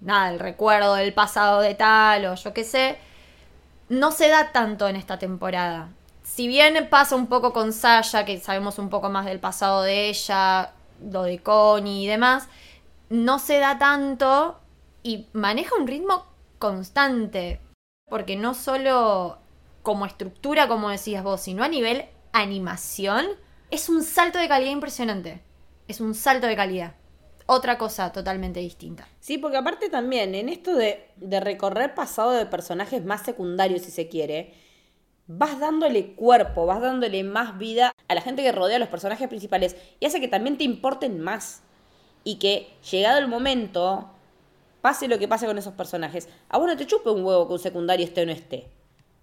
nada, 0.00 0.30
el 0.30 0.38
recuerdo 0.38 0.94
del 0.94 1.12
pasado 1.12 1.60
de 1.60 1.74
tal 1.74 2.26
o 2.26 2.34
yo 2.34 2.52
qué 2.52 2.64
sé, 2.64 2.98
no 3.88 4.10
se 4.10 4.28
da 4.28 4.52
tanto 4.52 4.88
en 4.88 4.96
esta 4.96 5.18
temporada. 5.18 5.88
Si 6.22 6.46
bien 6.46 6.88
pasa 6.90 7.16
un 7.16 7.26
poco 7.26 7.52
con 7.52 7.72
Sasha, 7.72 8.24
que 8.24 8.38
sabemos 8.38 8.78
un 8.78 8.90
poco 8.90 9.08
más 9.08 9.24
del 9.24 9.40
pasado 9.40 9.82
de 9.82 10.08
ella, 10.10 10.72
lo 11.10 11.22
de 11.22 11.38
Connie 11.38 12.04
y 12.04 12.06
demás, 12.06 12.48
no 13.08 13.38
se 13.38 13.58
da 13.58 13.78
tanto 13.78 14.60
y 15.02 15.26
maneja 15.32 15.74
un 15.76 15.86
ritmo 15.86 16.26
constante. 16.58 17.60
Porque 18.08 18.36
no 18.36 18.54
solo 18.54 19.38
como 19.82 20.06
estructura, 20.06 20.68
como 20.68 20.90
decías 20.90 21.22
vos, 21.24 21.40
sino 21.40 21.64
a 21.64 21.68
nivel 21.68 22.06
animación, 22.32 23.26
es 23.70 23.88
un 23.88 24.02
salto 24.02 24.38
de 24.38 24.48
calidad 24.48 24.70
impresionante. 24.70 25.42
Es 25.88 26.00
un 26.00 26.14
salto 26.14 26.46
de 26.46 26.56
calidad. 26.56 26.94
Otra 27.50 27.78
cosa 27.78 28.12
totalmente 28.12 28.60
distinta. 28.60 29.08
Sí, 29.20 29.38
porque 29.38 29.56
aparte 29.56 29.88
también, 29.88 30.34
en 30.34 30.50
esto 30.50 30.76
de, 30.76 31.08
recorrer 31.40 31.94
pasado 31.94 32.32
de 32.32 32.44
personajes 32.44 33.02
más 33.06 33.22
secundarios, 33.22 33.80
si 33.80 33.90
se 33.90 34.06
quiere, 34.06 34.52
vas 35.26 35.58
dándole 35.58 36.12
cuerpo, 36.14 36.66
vas 36.66 36.82
dándole 36.82 37.24
más 37.24 37.56
vida 37.56 37.94
a 38.06 38.14
la 38.14 38.20
gente 38.20 38.42
que 38.42 38.52
rodea 38.52 38.76
a 38.76 38.78
los 38.78 38.90
personajes 38.90 39.28
principales 39.28 39.76
y 39.98 40.04
hace 40.04 40.20
que 40.20 40.28
también 40.28 40.58
te 40.58 40.64
importen 40.64 41.20
más. 41.20 41.62
Y 42.22 42.34
que, 42.34 42.68
llegado 42.90 43.18
el 43.18 43.28
momento, 43.28 44.10
pase 44.82 45.08
lo 45.08 45.18
que 45.18 45.26
pase 45.26 45.46
con 45.46 45.56
esos 45.56 45.72
personajes, 45.72 46.28
a 46.50 46.58
vos 46.58 46.66
no 46.66 46.76
te 46.76 46.86
chupe 46.86 47.08
un 47.08 47.24
huevo 47.24 47.46
que 47.46 47.54
un 47.54 47.58
secundario 47.60 48.04
esté 48.04 48.24
o 48.24 48.26
no 48.26 48.32
esté. 48.32 48.68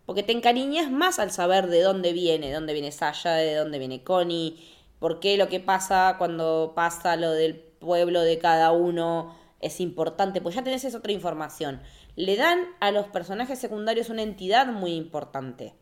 Porque 0.07 0.23
te 0.23 0.31
encariñas 0.31 0.89
más 0.89 1.19
al 1.19 1.29
saber 1.29 1.67
de 1.67 1.81
dónde 1.81 2.11
viene, 2.11 2.47
de 2.47 2.53
dónde 2.55 2.73
viene 2.73 2.91
Sasha, 2.91 3.33
de 3.33 3.53
dónde 3.53 3.77
viene 3.77 4.03
Connie, 4.03 4.57
por 4.97 5.19
qué 5.19 5.37
lo 5.37 5.47
que 5.47 5.59
pasa 5.59 6.15
cuando 6.17 6.73
pasa 6.75 7.17
lo 7.17 7.29
del 7.29 7.64
pueblo 7.85 8.21
de 8.21 8.39
cada 8.39 8.71
uno 8.71 9.35
es 9.61 9.79
importante, 9.79 10.41
pues 10.41 10.55
ya 10.55 10.63
tenés 10.63 10.83
esa 10.83 10.97
otra 10.97 11.11
información. 11.11 11.81
Le 12.15 12.35
dan 12.35 12.65
a 12.79 12.91
los 12.91 13.07
personajes 13.07 13.59
secundarios 13.59 14.09
una 14.09 14.21
entidad 14.21 14.67
muy 14.67 14.93
importante. 14.93 15.73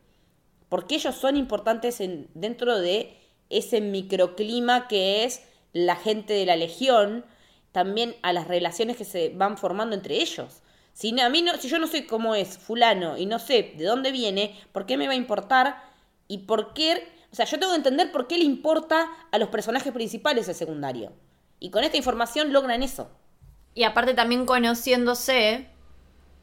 Porque 0.68 0.96
ellos 0.96 1.14
son 1.14 1.36
importantes 1.36 2.00
en, 2.00 2.28
dentro 2.34 2.78
de 2.78 3.18
ese 3.50 3.80
microclima 3.80 4.88
que 4.88 5.24
es 5.24 5.42
la 5.72 5.96
gente 5.96 6.34
de 6.34 6.46
la 6.46 6.56
legión, 6.56 7.24
también 7.72 8.14
a 8.22 8.32
las 8.32 8.48
relaciones 8.48 8.96
que 8.96 9.04
se 9.04 9.30
van 9.30 9.58
formando 9.58 9.94
entre 9.96 10.16
ellos. 10.16 10.62
Si, 10.92 11.18
a 11.20 11.28
mí 11.28 11.42
no, 11.42 11.56
si 11.56 11.68
yo 11.68 11.78
no 11.78 11.88
sé 11.88 12.06
cómo 12.06 12.36
es 12.36 12.56
fulano 12.56 13.18
y 13.18 13.26
no 13.26 13.40
sé 13.40 13.74
de 13.76 13.84
dónde 13.84 14.12
viene, 14.12 14.56
¿por 14.72 14.86
qué 14.86 14.96
me 14.96 15.08
va 15.08 15.12
a 15.12 15.16
importar? 15.16 15.82
Y 16.28 16.38
por 16.38 16.72
qué... 16.72 17.08
O 17.32 17.34
sea, 17.34 17.46
yo 17.46 17.58
tengo 17.58 17.72
que 17.72 17.78
entender 17.78 18.12
por 18.12 18.28
qué 18.28 18.38
le 18.38 18.44
importa 18.44 19.10
a 19.32 19.38
los 19.38 19.48
personajes 19.48 19.92
principales 19.92 20.48
el 20.48 20.54
secundario. 20.54 21.12
Y 21.64 21.70
con 21.70 21.82
esta 21.82 21.96
información 21.96 22.52
logran 22.52 22.82
eso. 22.82 23.10
Y 23.72 23.84
aparte 23.84 24.12
también 24.12 24.44
conociéndose, 24.44 25.66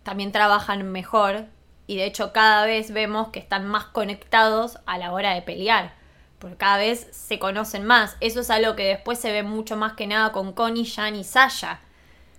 también 0.02 0.32
trabajan 0.32 0.92
mejor. 0.92 1.46
Y 1.86 1.98
de 1.98 2.06
hecho 2.06 2.34
cada 2.34 2.66
vez 2.66 2.92
vemos 2.92 3.30
que 3.30 3.38
están 3.38 3.68
más 3.68 3.86
conectados 3.86 4.80
a 4.88 4.98
la 4.98 5.14
hora 5.14 5.36
de 5.36 5.44
pelear. 5.44 5.94
Porque 6.40 6.58
cada 6.58 6.78
vez 6.78 7.08
se 7.12 7.38
conocen 7.38 7.86
más. 7.86 8.18
Eso 8.20 8.40
es 8.40 8.50
algo 8.50 8.76
que 8.76 8.88
después 8.88 9.20
se 9.20 9.32
ve 9.32 9.44
mucho 9.44 9.78
más 9.78 9.94
que 9.94 10.08
nada 10.08 10.32
con 10.32 10.54
Connie, 10.54 10.90
Jan 10.90 11.16
y 11.16 11.24
Sasha. 11.24 11.82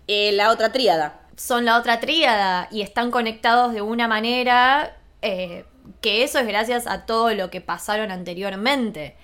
Eh, 0.08 0.32
la 0.32 0.50
otra 0.50 0.72
tríada 0.72 1.20
son 1.36 1.64
la 1.64 1.78
otra 1.78 2.00
tríada 2.00 2.66
y 2.72 2.82
están 2.82 3.12
conectados 3.12 3.74
de 3.74 3.82
una 3.82 4.08
manera 4.08 4.96
eh, 5.22 5.66
que 6.00 6.24
eso 6.24 6.40
es 6.40 6.48
gracias 6.48 6.88
a 6.88 7.06
todo 7.06 7.32
lo 7.32 7.48
que 7.48 7.60
pasaron 7.60 8.10
anteriormente. 8.10 9.16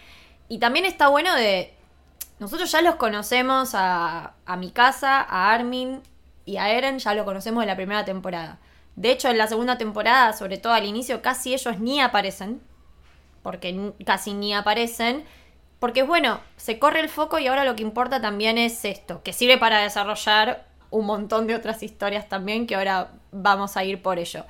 Y 0.49 0.59
también 0.59 0.85
está 0.85 1.09
bueno 1.09 1.35
de... 1.35 1.75
Nosotros 2.41 2.71
ya 2.71 2.83
los 2.83 2.97
conocemos 2.97 3.75
a, 3.75 4.35
a 4.47 4.57
Mikasa, 4.57 5.21
a 5.21 5.53
Armin 5.53 6.01
y 6.45 6.57
a 6.57 6.71
Eren, 6.71 6.99
ya 6.99 7.15
lo 7.15 7.25
conocemos 7.25 7.63
de 7.63 7.67
la 7.67 7.77
primera 7.77 8.05
temporada. 8.05 8.59
De 8.97 9.11
hecho, 9.13 9.29
en 9.29 9.39
la 9.39 9.47
segunda 9.47 9.79
temporada, 9.79 10.33
sobre 10.33 10.59
todo 10.59 10.73
al 10.73 10.85
inicio, 10.85 11.23
casi 11.23 11.55
ellos 11.55 11.79
ni 11.79 12.01
aparecen. 12.01 12.61
Porque 13.43 13.93
casi 14.05 14.35
ni 14.35 14.55
aparecen. 14.55 15.25
Porque 15.79 16.03
bueno, 16.03 16.41
se 16.57 16.79
corre 16.79 17.01
el 17.01 17.09
foco 17.09 17.39
y 17.39 17.47
ahora 17.47 17.65
lo 17.65 17.77
que 17.77 17.83
importa 17.83 18.21
también 18.21 18.59
es 18.59 18.85
esto, 18.85 19.23
que 19.23 19.33
sirve 19.33 19.59
para 19.59 19.79
desarrollar 19.79 20.67
un 20.91 21.07
montón 21.07 21.47
de 21.47 21.55
otras 21.55 21.83
historias 21.83 22.29
también 22.29 22.67
que 22.67 22.75
ahora 22.75 23.13
vamos 23.31 23.77
a 23.77 23.85
ir 23.85 24.03
por 24.03 24.19
ello. 24.19 24.45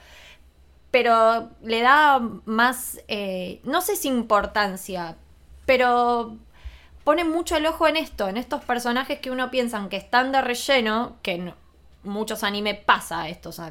Pero 0.90 1.50
le 1.62 1.82
da 1.82 2.18
más, 2.46 3.00
eh, 3.08 3.60
no 3.64 3.82
sé 3.82 3.96
si 3.96 4.08
importancia, 4.08 5.16
pero 5.66 6.38
pone 7.08 7.24
mucho 7.24 7.56
el 7.56 7.64
ojo 7.64 7.88
en 7.88 7.96
esto, 7.96 8.28
en 8.28 8.36
estos 8.36 8.62
personajes 8.62 9.18
que 9.18 9.30
uno 9.30 9.50
piensa 9.50 9.82
que 9.88 9.96
están 9.96 10.30
de 10.30 10.42
relleno, 10.42 11.16
que 11.22 11.32
en 11.32 11.54
muchos 12.02 12.44
animes 12.44 12.80
pasa 12.84 13.30
estos 13.30 13.62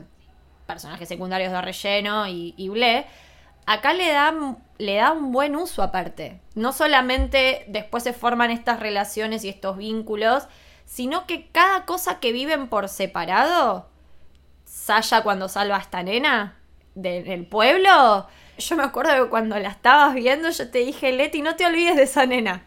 personajes 0.65 1.08
secundarios 1.08 1.51
de 1.51 1.62
relleno 1.62 2.27
y, 2.27 2.56
y 2.58 2.70
ble, 2.70 3.06
acá 3.67 3.94
le 3.94 4.12
da, 4.12 4.34
le 4.79 4.96
da 4.96 5.12
un 5.12 5.32
buen 5.32 5.56
uso 5.56 5.84
aparte. 5.84 6.41
No 6.56 6.74
solamente 6.74 7.63
después 7.67 8.01
se 8.01 8.12
forman 8.12 8.50
estas 8.50 8.79
relaciones 8.79 9.44
y 9.44 9.50
estos 9.50 9.77
vínculos, 9.77 10.48
sino 10.86 11.27
que 11.27 11.46
cada 11.51 11.86
cosa 11.86 12.20
que 12.20 12.32
viven 12.32 12.70
por 12.70 12.89
separado, 12.89 13.88
Sasha 14.65 15.22
cuando 15.22 15.48
salva 15.48 15.75
a 15.75 15.82
esta 15.82 16.01
nena 16.01 16.58
del 16.96 17.46
pueblo, 17.46 18.25
yo 18.58 18.75
me 18.75 18.82
acuerdo 18.82 19.25
que 19.25 19.29
cuando 19.29 19.60
la 19.60 19.70
estabas 19.70 20.15
viendo 20.15 20.50
yo 20.50 20.72
te 20.72 20.79
dije, 20.79 21.12
Leti, 21.12 21.44
no 21.44 21.56
te 21.56 21.67
olvides 21.67 21.98
de 21.98 22.01
esa 22.01 22.25
nena. 22.25 22.63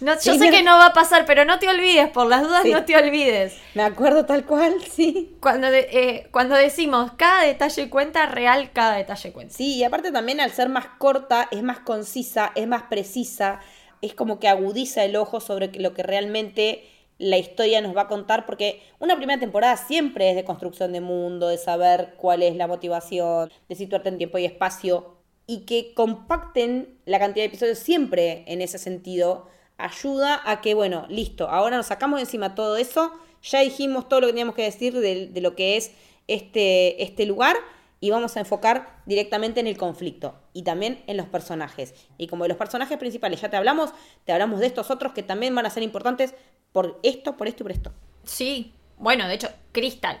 No, 0.00 0.12
yo 0.20 0.34
sé 0.36 0.50
que 0.50 0.62
no 0.62 0.76
va 0.76 0.86
a 0.86 0.92
pasar, 0.92 1.24
pero 1.26 1.44
no 1.44 1.58
te 1.58 1.68
olvides, 1.68 2.08
por 2.10 2.26
las 2.26 2.42
dudas 2.42 2.64
no 2.64 2.84
te 2.84 2.96
olvides. 2.96 3.56
Me 3.74 3.82
acuerdo 3.82 4.26
tal 4.26 4.44
cual, 4.44 4.74
sí. 4.90 5.36
Cuando, 5.40 5.68
eh, 5.68 6.28
cuando 6.30 6.54
decimos 6.54 7.12
cada 7.16 7.44
detalle 7.44 7.88
cuenta, 7.88 8.26
real 8.26 8.72
cada 8.72 8.96
detalle 8.96 9.32
cuenta. 9.32 9.54
Sí, 9.54 9.76
y 9.76 9.84
aparte 9.84 10.12
también 10.12 10.40
al 10.40 10.50
ser 10.50 10.68
más 10.68 10.86
corta, 10.98 11.48
es 11.50 11.62
más 11.62 11.80
concisa, 11.80 12.52
es 12.54 12.66
más 12.66 12.82
precisa, 12.84 13.60
es 14.02 14.14
como 14.14 14.38
que 14.38 14.48
agudiza 14.48 15.04
el 15.04 15.16
ojo 15.16 15.40
sobre 15.40 15.68
lo 15.80 15.94
que 15.94 16.02
realmente 16.02 16.84
la 17.18 17.38
historia 17.38 17.80
nos 17.80 17.96
va 17.96 18.02
a 18.02 18.08
contar, 18.08 18.44
porque 18.44 18.82
una 18.98 19.16
primera 19.16 19.40
temporada 19.40 19.76
siempre 19.76 20.30
es 20.30 20.36
de 20.36 20.44
construcción 20.44 20.92
de 20.92 21.00
mundo, 21.00 21.48
de 21.48 21.58
saber 21.58 22.14
cuál 22.18 22.42
es 22.42 22.54
la 22.56 22.66
motivación, 22.66 23.50
de 23.68 23.74
situarte 23.74 24.10
en 24.10 24.18
tiempo 24.18 24.38
y 24.38 24.44
espacio, 24.44 25.16
y 25.46 25.60
que 25.60 25.94
compacten 25.94 26.98
la 27.06 27.18
cantidad 27.18 27.44
de 27.44 27.48
episodios 27.48 27.78
siempre 27.78 28.44
en 28.48 28.60
ese 28.60 28.78
sentido, 28.78 29.48
ayuda 29.78 30.40
a 30.44 30.60
que, 30.60 30.74
bueno, 30.74 31.06
listo, 31.08 31.48
ahora 31.48 31.76
nos 31.76 31.86
sacamos 31.86 32.20
encima 32.20 32.54
todo 32.54 32.76
eso, 32.76 33.12
ya 33.42 33.60
dijimos 33.60 34.08
todo 34.08 34.20
lo 34.20 34.26
que 34.26 34.32
teníamos 34.32 34.54
que 34.54 34.62
decir 34.62 34.98
de, 34.98 35.26
de 35.26 35.40
lo 35.40 35.54
que 35.54 35.76
es 35.76 35.92
este, 36.26 37.02
este 37.02 37.26
lugar, 37.26 37.56
y 38.00 38.10
vamos 38.10 38.36
a 38.36 38.40
enfocar 38.40 39.00
directamente 39.06 39.60
en 39.60 39.66
el 39.66 39.76
conflicto 39.76 40.34
y 40.52 40.62
también 40.62 41.02
en 41.06 41.16
los 41.16 41.26
personajes. 41.26 41.94
Y 42.18 42.26
como 42.26 42.44
de 42.44 42.48
los 42.48 42.58
personajes 42.58 42.98
principales 42.98 43.40
ya 43.40 43.50
te 43.50 43.56
hablamos, 43.56 43.90
te 44.24 44.32
hablamos 44.32 44.60
de 44.60 44.66
estos 44.66 44.90
otros 44.90 45.12
que 45.12 45.22
también 45.22 45.54
van 45.54 45.66
a 45.66 45.70
ser 45.70 45.82
importantes 45.82 46.34
por 46.72 47.00
esto, 47.02 47.36
por 47.36 47.48
esto 47.48 47.62
y 47.62 47.64
por 47.64 47.72
esto. 47.72 47.92
Sí, 48.24 48.74
bueno, 48.98 49.26
de 49.28 49.34
hecho, 49.34 49.48
Crystal. 49.72 50.20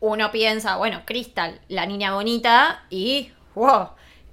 Uno 0.00 0.30
piensa, 0.30 0.76
bueno, 0.76 1.02
Crystal, 1.04 1.60
la 1.68 1.86
niña 1.86 2.14
bonita 2.14 2.86
y... 2.88 3.32
¡Wow! 3.54 3.90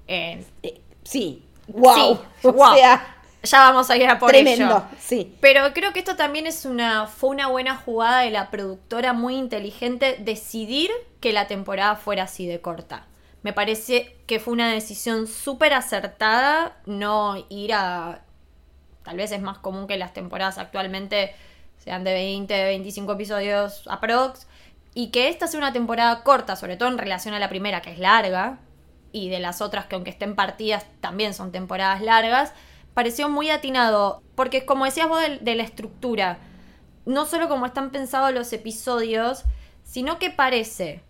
Eh, 0.08 0.46
eh, 0.62 0.82
sí, 1.04 1.44
wow. 1.68 2.20
O 2.44 2.76
sea, 2.76 3.15
ya 3.46 3.60
vamos 3.60 3.90
a 3.90 3.98
ir 3.98 4.08
a 4.08 4.20
por 4.20 4.30
tremendo, 4.30 4.86
sí. 5.00 5.36
Pero 5.40 5.74
creo 5.74 5.94
que 5.94 6.00
esto 6.00 6.16
también 6.16 6.48
es 6.48 6.66
una, 6.66 7.08
fue 7.08 7.30
una 7.30 7.48
buena 7.48 7.76
jugada 7.76 8.22
de 8.22 8.32
la 8.32 8.50
productora 8.50 9.14
muy 9.14 9.36
inteligente 9.36 10.18
decidir 10.20 10.92
que 11.20 11.34
la 11.34 11.48
temporada 11.48 11.96
fuera 11.96 12.24
así 12.24 12.48
de 12.48 12.62
corta. 12.62 13.08
Me 13.44 13.54
parece 13.54 14.16
que 14.26 14.40
fue 14.40 14.54
una 14.54 14.72
decisión 14.72 15.28
súper 15.28 15.74
acertada 15.74 16.78
no 16.86 17.46
ir 17.50 17.74
a... 17.74 18.22
Tal 19.04 19.18
vez 19.18 19.32
es 19.32 19.42
más 19.42 19.60
común 19.60 19.86
que 19.86 19.98
las 19.98 20.14
temporadas 20.14 20.58
actualmente 20.58 21.36
sean 21.78 22.04
de 22.04 22.14
20, 22.14 22.64
25 22.64 23.14
episodios 23.14 23.84
aprox. 23.88 24.48
Y 24.96 25.12
que 25.12 25.30
esta 25.30 25.46
sea 25.46 25.60
una 25.60 25.74
temporada 25.74 26.24
corta, 26.24 26.56
sobre 26.56 26.78
todo 26.78 26.90
en 26.90 26.98
relación 26.98 27.36
a 27.36 27.40
la 27.40 27.50
primera, 27.50 27.82
que 27.82 27.92
es 27.92 28.00
larga, 28.00 28.58
y 29.12 29.30
de 29.30 29.40
las 29.40 29.62
otras 29.62 29.86
que 29.86 29.96
aunque 29.96 30.10
estén 30.10 30.36
partidas 30.36 30.86
también 31.00 31.34
son 31.34 31.52
temporadas 31.52 32.02
largas, 32.02 32.52
pareció 32.96 33.30
muy 33.30 33.52
atinado. 33.52 34.24
Porque 34.34 34.66
como 34.66 34.86
decías 34.86 35.08
vos 35.08 35.22
de, 35.22 35.38
de 35.38 35.56
la 35.56 35.64
estructura, 35.64 36.40
no 37.06 37.28
solo 37.28 37.48
como 37.48 37.68
están 37.68 37.92
pensados 37.92 38.34
los 38.34 38.52
episodios, 38.52 39.44
sino 39.84 40.18
que 40.18 40.32
parece 40.32 41.04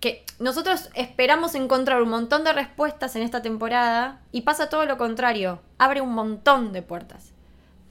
que 0.00 0.24
nosotros 0.38 0.90
esperamos 0.94 1.54
encontrar 1.54 2.02
un 2.02 2.10
montón 2.10 2.44
de 2.44 2.52
respuestas 2.52 3.16
en 3.16 3.22
esta 3.22 3.42
temporada 3.42 4.20
y 4.30 4.42
pasa 4.42 4.68
todo 4.68 4.84
lo 4.84 4.98
contrario, 4.98 5.60
abre 5.78 6.00
un 6.00 6.12
montón 6.12 6.72
de 6.72 6.82
puertas, 6.82 7.32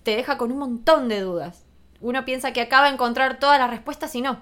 te 0.03 0.15
deja 0.15 0.37
con 0.37 0.51
un 0.51 0.59
montón 0.59 1.09
de 1.09 1.21
dudas. 1.21 1.65
Uno 1.99 2.23
piensa 2.25 2.53
que 2.53 2.61
acaba 2.61 2.87
de 2.87 2.93
encontrar 2.93 3.39
todas 3.39 3.59
las 3.59 3.69
respuestas 3.69 4.13
y 4.15 4.21
no. 4.21 4.39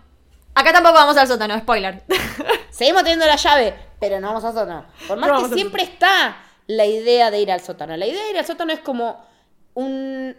Acá 0.53 0.73
tampoco 0.73 0.95
vamos 0.95 1.17
al 1.17 1.27
sótano, 1.27 1.57
spoiler. 1.57 2.03
Seguimos 2.69 3.03
teniendo 3.03 3.25
la 3.25 3.37
llave, 3.37 3.73
pero 3.99 4.19
no 4.19 4.27
vamos 4.27 4.43
al 4.43 4.53
sótano. 4.53 4.85
Por 5.07 5.17
más 5.17 5.29
No 5.29 5.49
que 5.49 5.55
siempre 5.55 5.83
está 5.83 6.35
la 6.67 6.85
idea 6.85 7.31
de 7.31 7.39
ir 7.41 7.51
al 7.51 7.61
sótano. 7.61 7.95
La 7.97 8.07
idea 8.07 8.23
de 8.23 8.31
ir 8.31 8.37
al 8.37 8.45
sótano 8.45 8.73
es 8.73 8.79
como 8.79 9.23
un. 9.73 10.35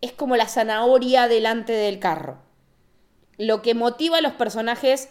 es 0.00 0.12
como 0.12 0.36
la 0.36 0.46
zanahoria 0.48 1.28
delante 1.28 1.72
del 1.72 1.98
carro. 1.98 2.38
Lo 3.38 3.62
que 3.62 3.74
motiva 3.74 4.18
a 4.18 4.20
los 4.20 4.32
personajes, 4.34 5.08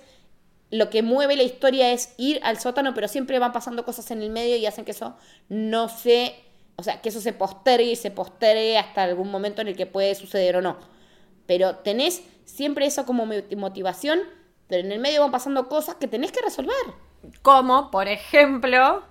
lo 0.72 0.90
que 0.90 1.04
mueve 1.04 1.36
la 1.36 1.44
historia 1.44 1.92
es 1.92 2.14
ir 2.18 2.40
al 2.44 2.60
sótano, 2.60 2.94
pero 2.94 3.08
siempre 3.08 3.40
van 3.40 3.52
pasando 3.52 3.84
cosas 3.86 4.10
en 4.12 4.22
el 4.22 4.30
medio 4.30 4.56
y 4.56 4.66
hacen 4.66 4.86
que 4.86 4.92
eso 4.92 5.18
no 5.50 5.90
se. 5.90 6.36
O 6.76 6.84
sea, 6.84 7.02
que 7.02 7.10
eso 7.10 7.22
se 7.22 7.34
postergue 7.34 7.92
y 7.92 7.96
se 7.96 8.10
postergue 8.12 8.78
hasta 8.78 9.04
algún 9.04 9.30
momento 9.30 9.62
en 9.62 9.68
el 9.68 9.76
que 9.76 9.86
puede 9.86 10.16
suceder 10.16 10.56
o 10.56 10.62
no. 10.62 10.78
Pero 11.46 11.76
tenés 11.78 12.24
siempre 12.46 12.86
eso 12.86 13.06
como 13.06 13.26
mo- 13.28 13.34
motivación, 13.58 14.20
pero 14.68 14.84
en 14.86 14.92
el 14.92 15.00
medio 15.00 15.22
van 15.22 15.32
pasando 15.32 15.68
cosas 15.70 15.96
que 15.96 16.08
tenés 16.08 16.32
que 16.32 16.42
resolver. 16.42 16.74
Como, 17.44 17.92
por 17.92 18.08
ejemplo, 18.08 19.04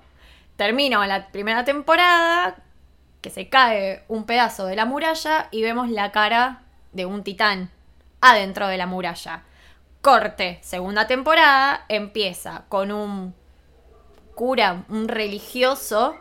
termina 0.57 1.07
la 1.07 1.29
primera 1.29 1.65
temporada, 1.65 2.57
que 3.21 3.31
se 3.31 3.49
cae 3.49 4.05
un 4.09 4.25
pedazo 4.25 4.67
de 4.67 4.77
la 4.77 4.85
muralla 4.85 5.49
y 5.51 5.63
vemos 5.63 5.89
la 5.91 6.13
cara 6.13 6.63
de 6.93 7.07
un 7.07 7.23
titán 7.23 7.71
adentro 8.21 8.69
de 8.69 8.77
la 8.77 8.87
muralla. 8.87 9.45
Corte, 10.01 10.59
segunda 10.63 11.07
temporada, 11.07 11.85
empieza 11.89 12.65
con 12.69 12.91
un 12.91 13.35
cura, 14.35 14.85
un 14.89 15.09
religioso, 15.09 16.17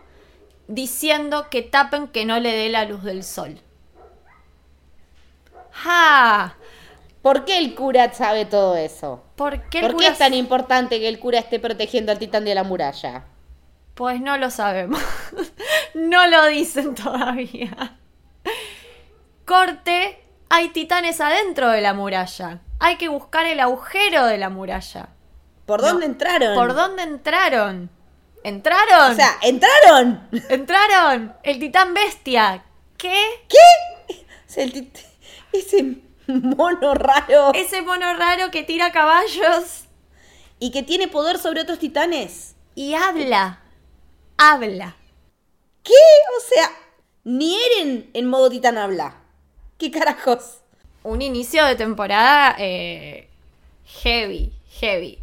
diciendo 0.67 1.47
que 1.49 1.63
tapen 1.63 2.07
que 2.07 2.25
no 2.25 2.39
le 2.39 2.51
dé 2.55 2.69
la 2.69 2.85
luz 2.85 3.03
del 3.03 3.23
sol. 3.23 3.59
¡Ja! 5.71 6.55
¿Por 7.21 7.45
qué 7.45 7.57
el 7.57 7.75
cura 7.75 8.13
sabe 8.13 8.45
todo 8.45 8.75
eso? 8.75 9.23
¿Por 9.35 9.69
qué 9.69 9.79
el 9.79 9.85
¿Por 9.85 9.91
qué 9.91 9.95
cura 9.95 10.07
es 10.09 10.17
tan 10.17 10.33
importante 10.33 10.99
que 10.99 11.07
el 11.07 11.19
cura 11.19 11.39
esté 11.39 11.59
protegiendo 11.59 12.11
al 12.11 12.19
titán 12.19 12.45
de 12.45 12.55
la 12.55 12.63
muralla? 12.63 13.25
Pues 13.95 14.21
no 14.21 14.37
lo 14.37 14.49
sabemos. 14.49 15.01
no 15.93 16.27
lo 16.27 16.45
dicen 16.47 16.95
todavía. 16.95 17.97
Corte, 19.45 20.23
hay 20.49 20.69
titanes 20.69 21.19
adentro 21.21 21.69
de 21.69 21.81
la 21.81 21.93
muralla. 21.93 22.59
Hay 22.79 22.97
que 22.97 23.09
buscar 23.09 23.45
el 23.45 23.59
agujero 23.59 24.25
de 24.25 24.37
la 24.37 24.49
muralla. 24.49 25.09
¿Por 25.65 25.81
No. 25.81 25.87
dónde 25.89 26.05
entraron? 26.05 26.55
¿Por 26.55 26.73
dónde 26.73 27.03
entraron? 27.03 27.89
¿Entraron? 28.43 29.11
O 29.11 29.15
sea, 29.15 29.37
¿entraron? 29.41 30.27
¿Entraron? 30.49 31.35
El 31.43 31.59
titán 31.59 31.93
bestia. 31.93 32.63
¿Qué? 32.97 33.13
Es 34.47 34.57
el 34.57 34.73
tit- 34.73 35.05
Ese 35.53 35.97
mono 36.27 36.93
raro. 36.95 37.51
Ese 37.53 37.81
mono 37.81 38.13
raro 38.15 38.51
que 38.51 38.63
tira 38.63 38.91
caballos 38.91 39.85
Y 40.59 40.71
que 40.71 40.83
tiene 40.83 41.07
poder 41.07 41.37
sobre 41.37 41.61
otros 41.61 41.79
titanes. 41.79 42.55
y 42.75 42.93
habla. 42.95 43.60
Habla. 44.43 44.95
¿Qué? 45.83 45.93
O 46.35 46.41
sea, 46.49 46.71
ni 47.25 47.55
Eren 47.55 48.09
en 48.15 48.27
modo 48.27 48.49
titán 48.49 48.75
habla. 48.79 49.17
¿Qué 49.77 49.91
carajos? 49.91 50.61
un 51.03 51.21
inicio 51.21 51.63
de 51.65 51.75
temporada 51.75 52.55
eh, 52.57 53.27
heavy, 53.85 54.51
heavy. 54.79 55.19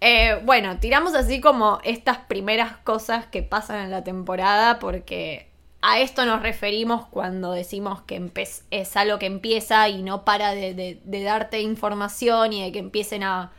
Eh, 0.00 0.40
bueno, 0.44 0.78
tiramos 0.80 1.14
así 1.14 1.40
como 1.40 1.78
estas 1.84 2.18
primeras 2.18 2.76
cosas 2.78 3.26
que 3.26 3.44
pasan 3.44 3.84
en 3.84 3.90
la 3.92 4.02
temporada 4.02 4.80
porque 4.80 5.48
a 5.80 6.00
esto 6.00 6.24
nos 6.24 6.42
referimos 6.42 7.06
cuando 7.06 7.52
decimos 7.52 8.02
que 8.02 8.32
es 8.72 8.96
algo 8.96 9.20
que 9.20 9.26
empieza 9.26 9.88
y 9.88 10.02
no 10.02 10.24
para 10.24 10.52
de, 10.52 11.00
darte 11.04 11.60
información 11.60 12.52
y 12.52 12.64
de 12.64 12.72
que 12.72 12.80
empiecen 12.80 13.22
a 13.22 13.52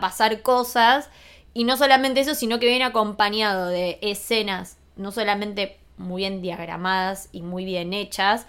pasar 0.00 0.42
cosas. 0.42 1.10
Y 1.54 1.64
no 1.64 1.76
solamente 1.76 2.20
eso, 2.20 2.34
sino 2.34 2.58
que 2.58 2.66
viene 2.66 2.84
acompañado 2.84 3.68
de 3.68 3.98
escenas, 4.02 4.76
no 4.96 5.12
solamente 5.12 5.78
muy 5.96 6.22
bien 6.22 6.42
diagramadas 6.42 7.28
y 7.32 7.42
muy 7.42 7.64
bien 7.64 7.92
hechas, 7.94 8.46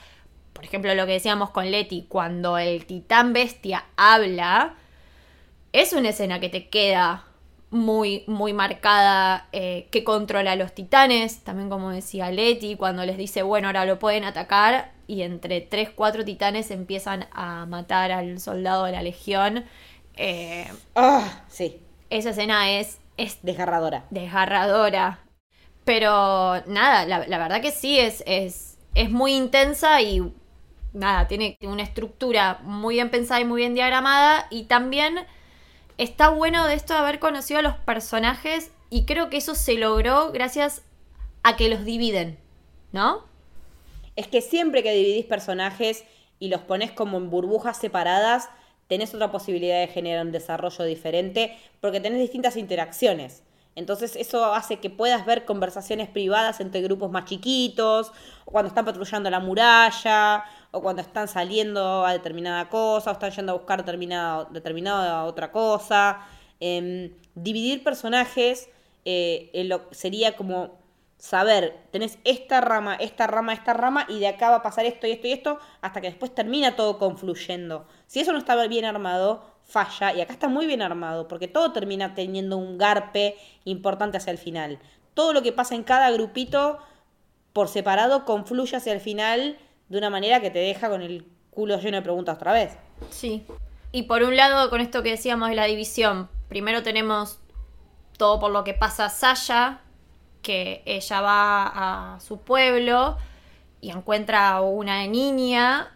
por 0.54 0.63
ejemplo, 0.63 0.96
lo 0.96 1.06
que 1.06 1.13
decíamos 1.13 1.50
con 1.50 1.70
Leti, 1.70 2.06
cuando 2.08 2.58
el 2.58 2.86
titán 2.86 3.34
bestia 3.34 3.86
habla, 3.98 4.76
es 5.74 5.91
una 5.94 6.10
escena 6.10 6.39
que 6.39 6.50
te 6.50 6.70
queda 6.70 7.26
muy, 7.72 8.24
muy 8.28 8.54
marcada, 8.54 9.50
eh, 9.52 9.88
que 9.91 10.06
controla 10.06 10.54
a 10.54 10.56
los 10.56 10.74
titanes, 10.74 11.44
también 11.44 11.70
como 11.70 11.89
decía 11.91 12.32
Leti, 12.32 12.78
cuando 12.78 13.06
les 13.06 13.18
dice, 13.18 13.44
bueno, 13.44 13.68
ahora 13.68 13.86
lo 13.86 14.00
pueden 14.00 14.24
atacar, 14.24 14.94
y 15.08 15.24
entre 15.24 15.60
3, 15.62 15.89
4 15.94 16.24
titanes 16.24 16.72
empiezan 16.72 17.28
a 17.34 17.65
matar 17.65 18.12
al 18.13 18.39
soldado 18.39 18.86
de 18.86 18.94
la 18.94 19.04
legión. 19.04 19.65
Eh, 20.15 20.72
Ah, 20.96 21.44
sí, 21.50 21.82
esa 22.10 22.32
escena 22.32 22.72
es, 22.72 23.00
es 23.18 23.39
desgarradora. 23.41 24.06
desgarradora. 24.10 25.20
Pero 25.84 26.63
nada, 26.68 27.06
la, 27.06 27.28
la 27.28 27.38
verdad 27.38 27.62
que 27.62 27.72
sí, 27.72 28.00
es, 28.00 28.24
es, 28.26 28.78
es 28.96 29.12
muy 29.12 29.36
intensa 29.36 30.02
y 30.02 30.34
nada, 30.94 31.28
tiene 31.28 31.58
una 31.62 31.84
estructura 31.84 32.60
muy 32.63 32.96
bien 32.96 33.12
pensada 33.12 33.41
y 33.41 33.46
muy 33.46 33.62
bien 33.62 33.76
diagramada. 33.76 34.48
Y 34.50 34.63
también 34.63 35.20
está 35.98 36.30
bueno 36.30 36.65
de 36.65 36.74
esto 36.74 36.94
de 36.94 37.00
haber 37.00 37.20
conocido 37.20 37.60
a 37.60 37.63
los 37.63 37.76
personajes 37.76 38.72
y 38.89 39.06
creo 39.06 39.30
que 39.30 39.38
eso 39.38 39.56
se 39.56 39.76
logró 39.76 40.32
gracias 40.32 40.82
a 41.44 41.56
que 41.56 41.70
los 41.70 41.86
dividen, 41.86 42.39
¿no? 42.91 43.24
Es 44.15 44.28
que 44.28 44.41
siempre 44.41 44.82
que 44.82 44.94
dividís 44.94 45.26
personajes 45.26 46.06
y 46.39 46.48
los 46.48 46.62
pones 46.62 46.91
como 46.91 47.18
en 47.18 47.30
burbujas 47.30 47.78
separadas, 47.78 48.50
tenés 48.88 49.13
otra 49.13 49.32
posibilidad 49.32 49.80
de 49.80 49.88
generar 49.88 50.26
un 50.26 50.32
desarrollo 50.32 50.84
diferente 50.86 51.58
porque 51.82 52.00
tenés 52.00 52.19
distintas 52.19 52.56
interacciones. 52.58 53.43
Entonces 53.76 54.15
eso 54.15 54.54
hace 54.54 54.78
que 54.80 54.89
puedas 54.89 55.26
ver 55.26 55.43
conversaciones 55.43 56.08
privadas 56.08 56.62
entre 56.62 56.82
grupos 56.82 57.12
más 57.12 57.26
chiquitos, 57.26 58.13
o 58.45 58.52
cuando 58.52 58.69
están 58.69 58.86
patrullando 58.86 59.30
la 59.30 59.39
muralla, 59.41 60.45
o 60.71 60.82
cuando 60.82 61.02
están 61.02 61.28
saliendo 61.28 62.06
a 62.06 62.13
determinada 62.13 62.69
cosa, 62.69 63.10
o 63.10 63.13
están 63.13 63.32
yendo 63.32 63.52
a 63.52 63.56
buscar 63.56 63.80
determinada, 63.84 64.45
determinada 64.52 65.26
otra 65.26 65.52
cosa. 65.52 66.21
Em, 66.62 67.12
dividir 67.36 67.84
personajes 67.84 68.69
eh, 69.04 69.52
lo- 69.65 69.88
sería 69.91 70.36
como 70.38 70.80
saber, 71.17 71.76
tenés 71.91 72.17
esta 72.24 72.62
rama, 72.62 72.95
esta 72.95 73.28
rama, 73.28 73.54
esta 73.54 73.74
rama, 73.74 74.06
y 74.10 74.19
de 74.19 74.28
acá 74.28 74.50
va 74.50 74.58
a 74.58 74.62
pasar 74.62 74.86
esto 74.86 75.06
y 75.08 75.12
esto 75.12 75.28
y 75.28 75.32
esto, 75.34 75.60
hasta 75.82 76.02
que 76.02 76.08
después 76.08 76.34
termina 76.34 76.76
todo 76.76 76.98
confluyendo. 76.98 77.88
Si 78.08 78.20
eso 78.20 78.32
no 78.32 78.38
está 78.38 78.56
bien 78.68 78.86
armado, 78.86 79.44
falla, 79.65 80.13
y 80.13 80.22
acá 80.22 80.34
está 80.34 80.48
muy 80.48 80.68
bien 80.68 80.82
armado, 80.82 81.28
porque 81.28 81.48
todo 81.48 81.72
termina 81.72 82.13
teniendo 82.13 82.58
un 82.58 82.78
garpe 82.78 83.36
importante 83.63 84.18
hacia 84.18 84.32
el 84.32 84.38
final. 84.38 84.80
Todo 85.13 85.34
lo 85.34 85.41
que 85.41 85.52
pasa 85.52 85.76
en 85.76 85.84
cada 85.84 86.12
grupito, 86.12 86.78
por 87.54 87.68
separado, 87.68 88.26
confluye 88.26 88.78
hacia 88.78 88.94
el 88.94 89.00
final 89.00 89.58
de 89.89 89.98
una 89.98 90.10
manera 90.10 90.41
que 90.41 90.52
te 90.52 90.60
deja 90.60 90.89
con 90.89 91.02
el 91.02 91.26
culo 91.52 91.80
lleno 91.80 91.98
de 91.98 92.04
preguntas 92.04 92.36
otra 92.36 92.54
vez. 92.54 92.78
Sí. 93.10 93.46
Y 93.91 94.04
por 94.04 94.24
un 94.24 94.36
lado, 94.36 94.70
con 94.70 94.82
esto 94.82 95.04
que 95.04 95.12
decíamos 95.12 95.50
de 95.50 95.56
la 95.56 95.65
división, 95.65 96.30
primero 96.50 96.84
tenemos 96.84 97.39
todo 98.18 98.39
por 98.39 98.52
lo 98.52 98.63
que 98.63 98.74
pasa 98.74 99.06
a 99.06 99.10
Sasha, 99.10 99.82
que 100.41 100.84
ella 100.86 101.22
va 101.22 102.15
a 102.15 102.20
su 102.20 102.39
pueblo 102.39 103.18
y 103.82 103.89
encuentra 103.89 104.50
a 104.50 104.62
una 104.62 105.06
niña 105.08 105.94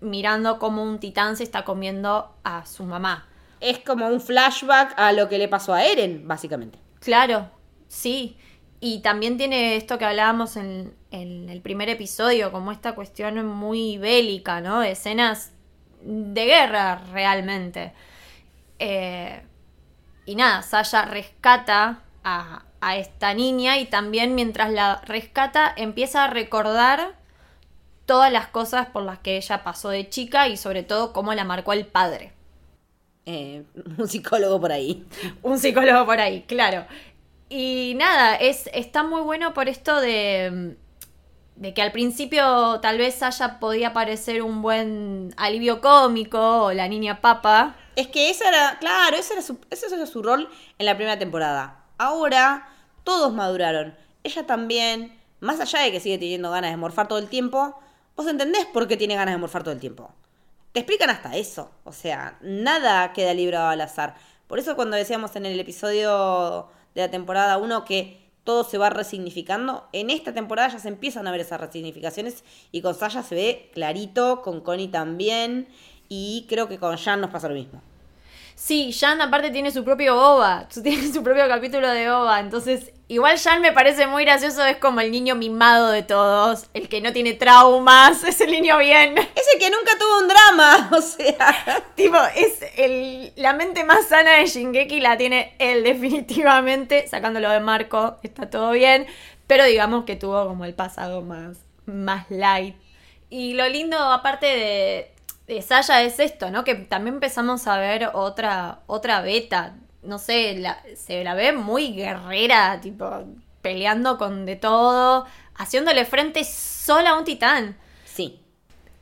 mirando 0.00 0.58
como 0.58 0.82
un 0.82 0.98
titán 0.98 1.36
se 1.36 1.44
está 1.44 1.64
comiendo 1.64 2.34
a 2.44 2.66
su 2.66 2.84
mamá. 2.84 3.26
Es 3.60 3.78
como 3.78 4.06
un 4.08 4.20
flashback 4.20 4.94
a 4.98 5.12
lo 5.12 5.28
que 5.28 5.38
le 5.38 5.48
pasó 5.48 5.74
a 5.74 5.84
Eren, 5.84 6.26
básicamente. 6.26 6.78
Claro, 7.00 7.50
sí. 7.88 8.38
Y 8.80 9.00
también 9.00 9.36
tiene 9.36 9.76
esto 9.76 9.98
que 9.98 10.06
hablábamos 10.06 10.56
en, 10.56 10.94
en 11.10 11.50
el 11.50 11.60
primer 11.60 11.90
episodio, 11.90 12.50
como 12.50 12.72
esta 12.72 12.94
cuestión 12.94 13.44
muy 13.46 13.98
bélica, 13.98 14.62
¿no? 14.62 14.80
De 14.80 14.92
escenas 14.92 15.52
de 16.02 16.46
guerra 16.46 17.02
realmente. 17.12 17.92
Eh, 18.78 19.42
y 20.24 20.34
nada, 20.34 20.62
Sasha 20.62 21.04
rescata 21.04 22.00
a, 22.24 22.62
a 22.80 22.96
esta 22.96 23.34
niña 23.34 23.78
y 23.78 23.86
también 23.86 24.34
mientras 24.34 24.70
la 24.70 25.02
rescata 25.04 25.72
empieza 25.76 26.24
a 26.24 26.28
recordar 26.28 27.19
todas 28.10 28.32
las 28.32 28.48
cosas 28.48 28.88
por 28.88 29.04
las 29.04 29.20
que 29.20 29.36
ella 29.36 29.62
pasó 29.62 29.88
de 29.90 30.08
chica 30.08 30.48
y 30.48 30.56
sobre 30.56 30.82
todo 30.82 31.12
cómo 31.12 31.32
la 31.32 31.44
marcó 31.44 31.72
el 31.72 31.86
padre. 31.86 32.32
Eh, 33.24 33.62
un 33.98 34.08
psicólogo 34.08 34.60
por 34.60 34.72
ahí. 34.72 35.06
Un 35.42 35.60
psicólogo 35.60 36.04
por 36.06 36.18
ahí, 36.18 36.42
claro. 36.42 36.86
Y 37.48 37.94
nada, 37.96 38.34
es, 38.34 38.68
está 38.74 39.04
muy 39.04 39.20
bueno 39.20 39.54
por 39.54 39.68
esto 39.68 40.00
de, 40.00 40.74
de 41.54 41.72
que 41.72 41.82
al 41.82 41.92
principio 41.92 42.80
tal 42.80 42.98
vez 42.98 43.22
haya 43.22 43.60
podía 43.60 43.92
parecer 43.92 44.42
un 44.42 44.60
buen 44.60 45.32
alivio 45.36 45.80
cómico 45.80 46.64
o 46.64 46.72
la 46.72 46.88
niña 46.88 47.20
papa, 47.20 47.76
Es 47.94 48.08
que 48.08 48.28
ese 48.28 48.42
era, 48.48 48.76
claro, 48.80 49.16
ese 49.18 49.34
era, 49.34 49.42
su, 49.42 49.56
ese 49.70 49.86
era 49.94 50.06
su 50.06 50.20
rol 50.20 50.48
en 50.80 50.86
la 50.86 50.96
primera 50.96 51.16
temporada. 51.16 51.84
Ahora 51.96 52.68
todos 53.04 53.32
maduraron. 53.32 53.94
Ella 54.24 54.46
también, 54.46 55.16
más 55.38 55.60
allá 55.60 55.78
de 55.78 55.92
que 55.92 56.00
sigue 56.00 56.18
teniendo 56.18 56.50
ganas 56.50 56.72
de 56.72 56.76
morfar 56.76 57.06
todo 57.06 57.20
el 57.20 57.28
tiempo, 57.28 57.80
vos 58.20 58.30
entendés 58.30 58.66
por 58.66 58.86
qué 58.86 58.98
tiene 58.98 59.16
ganas 59.16 59.34
de 59.34 59.38
morfar 59.38 59.62
todo 59.62 59.72
el 59.72 59.80
tiempo. 59.80 60.10
Te 60.72 60.80
explican 60.80 61.08
hasta 61.08 61.36
eso. 61.36 61.70
O 61.84 61.92
sea, 61.92 62.36
nada 62.42 63.14
queda 63.14 63.32
librado 63.32 63.68
al 63.68 63.80
azar. 63.80 64.14
Por 64.46 64.58
eso 64.58 64.76
cuando 64.76 64.96
decíamos 64.96 65.34
en 65.36 65.46
el 65.46 65.58
episodio 65.58 66.68
de 66.94 67.00
la 67.00 67.10
temporada 67.10 67.56
1 67.56 67.84
que 67.86 68.20
todo 68.44 68.64
se 68.64 68.76
va 68.76 68.90
resignificando, 68.90 69.88
en 69.92 70.10
esta 70.10 70.34
temporada 70.34 70.68
ya 70.68 70.78
se 70.78 70.88
empiezan 70.88 71.26
a 71.26 71.30
ver 71.30 71.40
esas 71.40 71.60
resignificaciones 71.60 72.44
y 72.72 72.82
con 72.82 72.94
Saya 72.94 73.22
se 73.22 73.34
ve 73.34 73.70
clarito, 73.72 74.42
con 74.42 74.60
Connie 74.60 74.88
también 74.88 75.68
y 76.08 76.44
creo 76.46 76.68
que 76.68 76.78
con 76.78 76.96
Jan 76.98 77.22
nos 77.22 77.30
pasa 77.30 77.48
lo 77.48 77.54
mismo. 77.54 77.80
Sí, 78.54 78.92
Jan 78.92 79.22
aparte 79.22 79.50
tiene 79.50 79.70
su 79.70 79.82
propio 79.82 80.14
OVA, 80.14 80.68
tiene 80.82 81.10
su 81.10 81.22
propio 81.22 81.48
capítulo 81.48 81.88
de 81.88 82.10
OVA, 82.10 82.40
entonces 82.40 82.92
igual 83.10 83.38
Jan 83.38 83.60
me 83.60 83.72
parece 83.72 84.06
muy 84.06 84.24
gracioso, 84.24 84.64
es 84.64 84.76
como 84.76 85.00
el 85.00 85.10
niño 85.10 85.34
mimado 85.34 85.90
de 85.90 86.04
todos, 86.04 86.66
el 86.74 86.88
que 86.88 87.00
no 87.00 87.12
tiene 87.12 87.34
traumas, 87.34 88.22
es 88.24 88.40
el 88.40 88.52
niño 88.52 88.78
bien. 88.78 89.18
Es 89.18 89.46
el 89.52 89.58
que 89.58 89.68
nunca 89.68 89.98
tuvo 89.98 90.20
un 90.20 90.28
drama, 90.28 90.90
o 90.96 91.02
sea. 91.02 91.82
tipo, 91.96 92.16
es 92.36 92.60
el, 92.76 93.32
la 93.36 93.52
mente 93.52 93.84
más 93.84 94.06
sana 94.06 94.34
de 94.34 94.46
Shingeki 94.46 95.00
la 95.00 95.16
tiene 95.16 95.54
él 95.58 95.82
definitivamente, 95.82 97.08
sacándolo 97.08 97.50
de 97.50 97.60
Marco, 97.60 98.18
está 98.22 98.48
todo 98.48 98.70
bien, 98.70 99.06
pero 99.48 99.64
digamos 99.64 100.04
que 100.04 100.14
tuvo 100.14 100.46
como 100.46 100.64
el 100.64 100.74
pasado 100.74 101.20
más, 101.22 101.58
más 101.86 102.30
light. 102.30 102.76
Y 103.28 103.54
lo 103.54 103.68
lindo, 103.68 103.98
aparte 103.98 104.46
de, 104.46 105.12
de 105.48 105.62
Saya 105.62 106.02
es 106.02 106.20
esto, 106.20 106.50
¿no? 106.50 106.62
Que 106.62 106.76
también 106.76 107.14
empezamos 107.14 107.66
a 107.66 107.76
ver 107.78 108.10
otra, 108.12 108.80
otra 108.86 109.20
beta. 109.20 109.74
No 110.02 110.18
sé, 110.18 110.56
la- 110.58 110.80
se 110.96 111.22
la 111.24 111.34
ve 111.34 111.52
muy 111.52 111.92
guerrera, 111.92 112.80
tipo, 112.80 113.24
peleando 113.62 114.16
con 114.18 114.46
de 114.46 114.56
todo, 114.56 115.26
haciéndole 115.56 116.04
frente 116.04 116.44
sola 116.44 117.10
a 117.10 117.18
un 117.18 117.24
titán. 117.24 117.76
Sí. 118.04 118.40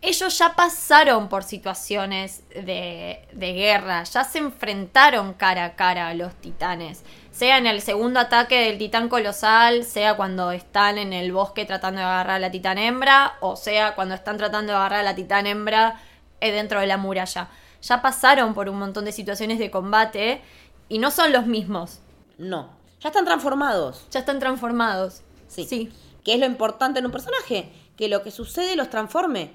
Ellos 0.00 0.38
ya 0.38 0.54
pasaron 0.54 1.28
por 1.28 1.42
situaciones 1.42 2.42
de, 2.50 3.26
de 3.32 3.52
guerra, 3.52 4.04
ya 4.04 4.22
se 4.22 4.38
enfrentaron 4.38 5.34
cara 5.34 5.64
a 5.64 5.74
cara 5.76 6.08
a 6.08 6.14
los 6.14 6.34
titanes. 6.36 7.02
Sea 7.32 7.58
en 7.58 7.66
el 7.66 7.80
segundo 7.82 8.18
ataque 8.20 8.60
del 8.60 8.78
titán 8.78 9.08
colosal, 9.08 9.84
sea 9.84 10.14
cuando 10.14 10.50
están 10.52 10.98
en 10.98 11.12
el 11.12 11.32
bosque 11.32 11.64
tratando 11.64 12.00
de 12.00 12.06
agarrar 12.06 12.36
a 12.36 12.38
la 12.40 12.50
titán 12.50 12.78
hembra, 12.78 13.34
o 13.40 13.56
sea 13.56 13.94
cuando 13.96 14.14
están 14.14 14.38
tratando 14.38 14.72
de 14.72 14.78
agarrar 14.78 15.00
a 15.00 15.02
la 15.04 15.14
titán 15.16 15.46
hembra 15.46 16.00
eh, 16.40 16.52
dentro 16.52 16.80
de 16.80 16.86
la 16.86 16.96
muralla. 16.96 17.48
Ya 17.82 18.02
pasaron 18.02 18.54
por 18.54 18.68
un 18.68 18.78
montón 18.78 19.04
de 19.04 19.12
situaciones 19.12 19.58
de 19.60 19.70
combate 19.70 20.42
y 20.88 20.98
no 20.98 21.10
son 21.10 21.32
los 21.32 21.46
mismos. 21.46 22.00
No. 22.38 22.70
Ya 23.00 23.08
están 23.08 23.24
transformados. 23.24 24.06
Ya 24.10 24.20
están 24.20 24.38
transformados. 24.38 25.22
Sí. 25.46 25.64
Sí. 25.64 25.92
Que 26.24 26.34
es 26.34 26.40
lo 26.40 26.46
importante 26.46 26.98
en 26.98 27.06
un 27.06 27.12
personaje. 27.12 27.72
Que 27.96 28.08
lo 28.08 28.22
que 28.22 28.30
sucede 28.30 28.76
los 28.76 28.90
transforme. 28.90 29.52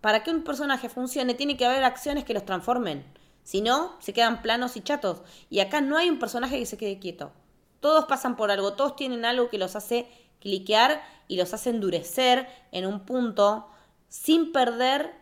Para 0.00 0.22
que 0.22 0.30
un 0.30 0.42
personaje 0.42 0.88
funcione, 0.88 1.34
tiene 1.34 1.56
que 1.56 1.66
haber 1.66 1.84
acciones 1.84 2.24
que 2.24 2.34
los 2.34 2.44
transformen. 2.44 3.04
Si 3.44 3.60
no, 3.60 3.96
se 4.00 4.12
quedan 4.12 4.42
planos 4.42 4.76
y 4.76 4.80
chatos. 4.80 5.22
Y 5.50 5.60
acá 5.60 5.80
no 5.80 5.98
hay 5.98 6.08
un 6.08 6.18
personaje 6.18 6.58
que 6.58 6.66
se 6.66 6.78
quede 6.78 6.98
quieto. 6.98 7.32
Todos 7.80 8.04
pasan 8.06 8.36
por 8.36 8.50
algo, 8.50 8.74
todos 8.74 8.96
tienen 8.96 9.24
algo 9.24 9.48
que 9.48 9.58
los 9.58 9.76
hace 9.76 10.08
cliquear 10.40 11.02
y 11.28 11.36
los 11.36 11.52
hace 11.54 11.70
endurecer 11.70 12.48
en 12.72 12.86
un 12.86 13.00
punto 13.00 13.66
sin 14.08 14.52
perder 14.52 15.14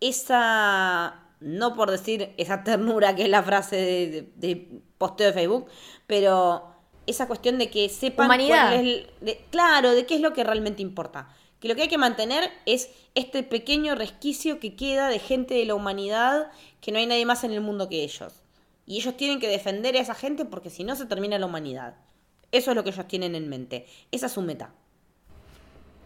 esa, 0.00 1.25
no 1.40 1.74
por 1.74 1.90
decir 1.90 2.32
esa 2.36 2.64
ternura 2.64 3.14
que 3.14 3.24
es 3.24 3.28
la 3.28 3.42
frase 3.42 3.76
de, 3.76 4.06
de- 4.10 4.22
de 4.36 4.68
posteo 4.98 5.26
de 5.28 5.32
Facebook, 5.32 5.66
pero 6.06 6.72
esa 7.06 7.26
cuestión 7.28 7.58
de 7.58 7.70
que 7.70 7.88
sepan 7.88 8.26
Humanidad. 8.26 8.68
cuál 8.70 8.74
es 8.74 8.80
el- 8.80 9.10
de- 9.20 9.44
claro, 9.50 9.90
de 9.92 10.06
qué 10.06 10.14
es 10.16 10.20
lo 10.20 10.32
que 10.32 10.44
realmente 10.44 10.82
importa. 10.82 11.28
Que 11.60 11.68
lo 11.68 11.74
que 11.74 11.82
hay 11.82 11.88
que 11.88 11.98
mantener 11.98 12.50
es 12.66 12.90
este 13.14 13.42
pequeño 13.42 13.94
resquicio 13.94 14.60
que 14.60 14.76
queda 14.76 15.08
de 15.08 15.18
gente 15.18 15.54
de 15.54 15.64
la 15.64 15.74
humanidad 15.74 16.50
que 16.80 16.92
no 16.92 16.98
hay 16.98 17.06
nadie 17.06 17.24
más 17.26 17.44
en 17.44 17.52
el 17.52 17.60
mundo 17.60 17.88
que 17.88 18.02
ellos. 18.04 18.42
Y 18.84 18.98
ellos 18.98 19.16
tienen 19.16 19.40
que 19.40 19.48
defender 19.48 19.96
a 19.96 20.00
esa 20.00 20.14
gente 20.14 20.44
porque 20.44 20.70
si 20.70 20.84
no 20.84 20.94
se 20.96 21.06
termina 21.06 21.38
la 21.38 21.46
humanidad. 21.46 21.96
Eso 22.52 22.70
es 22.70 22.76
lo 22.76 22.84
que 22.84 22.90
ellos 22.90 23.08
tienen 23.08 23.34
en 23.34 23.48
mente. 23.48 23.86
Esa 24.12 24.26
es 24.26 24.32
su 24.32 24.42
meta. 24.42 24.72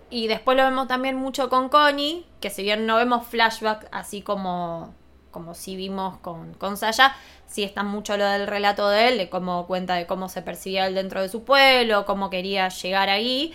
Y 0.08 0.26
después 0.26 0.56
lo 0.56 0.64
vemos 0.64 0.88
también 0.88 1.16
mucho 1.16 1.48
con 1.48 1.68
Connie, 1.68 2.24
que 2.40 2.50
si 2.50 2.62
bien 2.62 2.86
no 2.86 2.96
vemos 2.96 3.26
flashback 3.26 3.88
así 3.92 4.22
como, 4.22 4.94
como 5.30 5.54
si 5.54 5.76
vimos 5.76 6.18
con, 6.18 6.54
con 6.54 6.76
Saya, 6.76 7.16
sí 7.46 7.62
está 7.62 7.82
mucho 7.82 8.16
lo 8.16 8.24
del 8.24 8.46
relato 8.46 8.88
de 8.88 9.08
él, 9.08 9.18
de 9.18 9.28
cómo 9.28 9.66
cuenta 9.66 9.94
de 9.94 10.06
cómo 10.06 10.28
se 10.28 10.42
percibía 10.42 10.86
él 10.86 10.94
dentro 10.94 11.22
de 11.22 11.28
su 11.28 11.44
pueblo, 11.44 12.04
cómo 12.06 12.30
quería 12.30 12.68
llegar 12.68 13.08
ahí. 13.08 13.54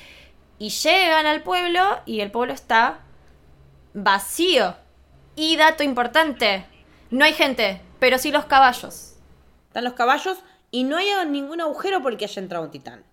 Y 0.57 0.69
llegan 0.69 1.25
al 1.25 1.43
pueblo 1.43 1.81
y 2.05 2.21
el 2.21 2.31
pueblo 2.31 2.53
está 2.53 2.99
vacío. 3.93 4.75
Y 5.35 5.57
dato 5.57 5.83
importante, 5.83 6.65
no 7.09 7.25
hay 7.25 7.33
gente, 7.33 7.81
pero 7.99 8.17
sí 8.17 8.31
los 8.31 8.45
caballos. 8.45 9.17
Están 9.67 9.83
los 9.83 9.93
caballos 9.93 10.37
y 10.71 10.83
no 10.83 10.97
hay 10.97 11.09
ningún 11.27 11.61
agujero 11.61 12.01
por 12.01 12.13
el 12.13 12.17
que 12.17 12.25
haya 12.25 12.41
entrado 12.41 12.63
un 12.63 12.71
titán. 12.71 13.03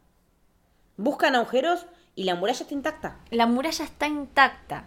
Buscan 0.97 1.35
agujeros 1.35 1.87
y 2.15 2.25
la 2.25 2.35
muralla 2.35 2.61
está 2.61 2.75
intacta. 2.75 3.19
La 3.31 3.47
muralla 3.47 3.85
está 3.85 4.07
intacta. 4.07 4.85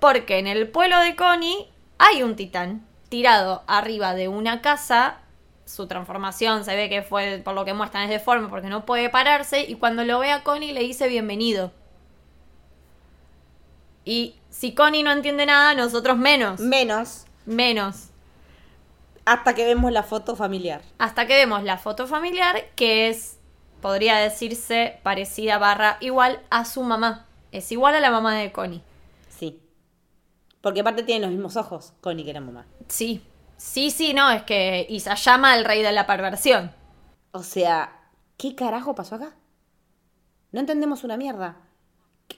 Porque 0.00 0.38
en 0.38 0.46
el 0.46 0.68
pueblo 0.68 0.98
de 0.98 1.16
Connie 1.16 1.68
hay 1.98 2.22
un 2.22 2.36
titán 2.36 2.86
tirado 3.14 3.62
arriba 3.68 4.12
de 4.16 4.26
una 4.26 4.60
casa. 4.60 5.18
Su 5.66 5.86
transformación 5.86 6.64
se 6.64 6.74
ve 6.74 6.88
que 6.88 7.02
fue, 7.02 7.40
por 7.44 7.54
lo 7.54 7.64
que 7.64 7.72
muestran, 7.72 8.02
es 8.02 8.10
deforme 8.10 8.48
porque 8.48 8.66
no 8.66 8.84
puede 8.84 9.08
pararse. 9.08 9.62
Y 9.62 9.76
cuando 9.76 10.02
lo 10.02 10.18
ve 10.18 10.32
a 10.32 10.42
Connie 10.42 10.72
le 10.72 10.80
dice 10.80 11.06
bienvenido. 11.06 11.70
Y 14.04 14.34
si 14.50 14.74
Connie 14.74 15.04
no 15.04 15.12
entiende 15.12 15.46
nada, 15.46 15.74
nosotros 15.74 16.16
menos. 16.16 16.58
Menos 16.58 17.26
Menos. 17.46 18.08
hasta 19.26 19.54
que 19.54 19.64
vemos 19.64 19.92
la 19.92 20.02
foto 20.02 20.34
familiar. 20.34 20.82
Hasta 20.98 21.28
que 21.28 21.36
vemos 21.36 21.62
la 21.62 21.78
foto 21.78 22.08
familiar, 22.08 22.64
que 22.74 23.08
es, 23.10 23.38
podría 23.80 24.16
decirse, 24.16 24.98
parecida 25.04 25.58
barra 25.58 25.98
igual 26.00 26.40
a 26.50 26.64
su 26.64 26.82
mamá. 26.82 27.26
Es 27.52 27.70
igual 27.70 27.94
a 27.94 28.00
la 28.00 28.10
mamá 28.10 28.34
de 28.34 28.50
Connie. 28.50 28.82
Porque 30.64 30.80
aparte 30.80 31.02
tienen 31.02 31.20
los 31.20 31.30
mismos 31.30 31.58
ojos, 31.58 31.92
Connie 32.00 32.24
que 32.24 32.32
la 32.32 32.40
mamá. 32.40 32.64
Sí, 32.88 33.22
sí, 33.58 33.90
sí, 33.90 34.14
no, 34.14 34.30
es 34.30 34.44
que 34.44 34.86
Isayama 34.88 35.58
el 35.58 35.66
rey 35.66 35.82
de 35.82 35.92
la 35.92 36.06
perversión. 36.06 36.72
O 37.32 37.42
sea, 37.42 38.08
¿qué 38.38 38.54
carajo 38.54 38.94
pasó 38.94 39.16
acá? 39.16 39.36
No 40.52 40.60
entendemos 40.60 41.04
una 41.04 41.18
mierda. 41.18 41.58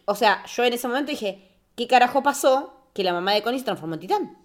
O 0.07 0.17
sea, 0.17 0.45
yo 0.47 0.65
en 0.65 0.73
ese 0.73 0.89
momento 0.89 1.13
dije, 1.13 1.53
¿qué 1.77 1.87
carajo 1.87 2.25
pasó 2.25 2.91
que 2.95 3.05
la 3.05 3.13
mamá 3.13 3.33
de 3.33 3.45
Connie 3.45 3.61
se 3.61 3.65
transformó 3.67 3.95
en 3.95 4.01
titán? 4.01 4.39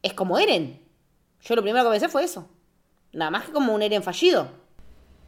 Es 0.00 0.14
como 0.14 0.38
Eren. 0.38 0.82
Yo 1.42 1.56
lo 1.56 1.62
primero 1.62 1.84
que 1.84 1.90
pensé 1.90 2.08
fue 2.08 2.24
eso. 2.24 2.48
Nada 3.12 3.30
más 3.30 3.44
que 3.44 3.52
como 3.52 3.74
un 3.74 3.82
Eren 3.82 4.02
fallido. 4.02 4.48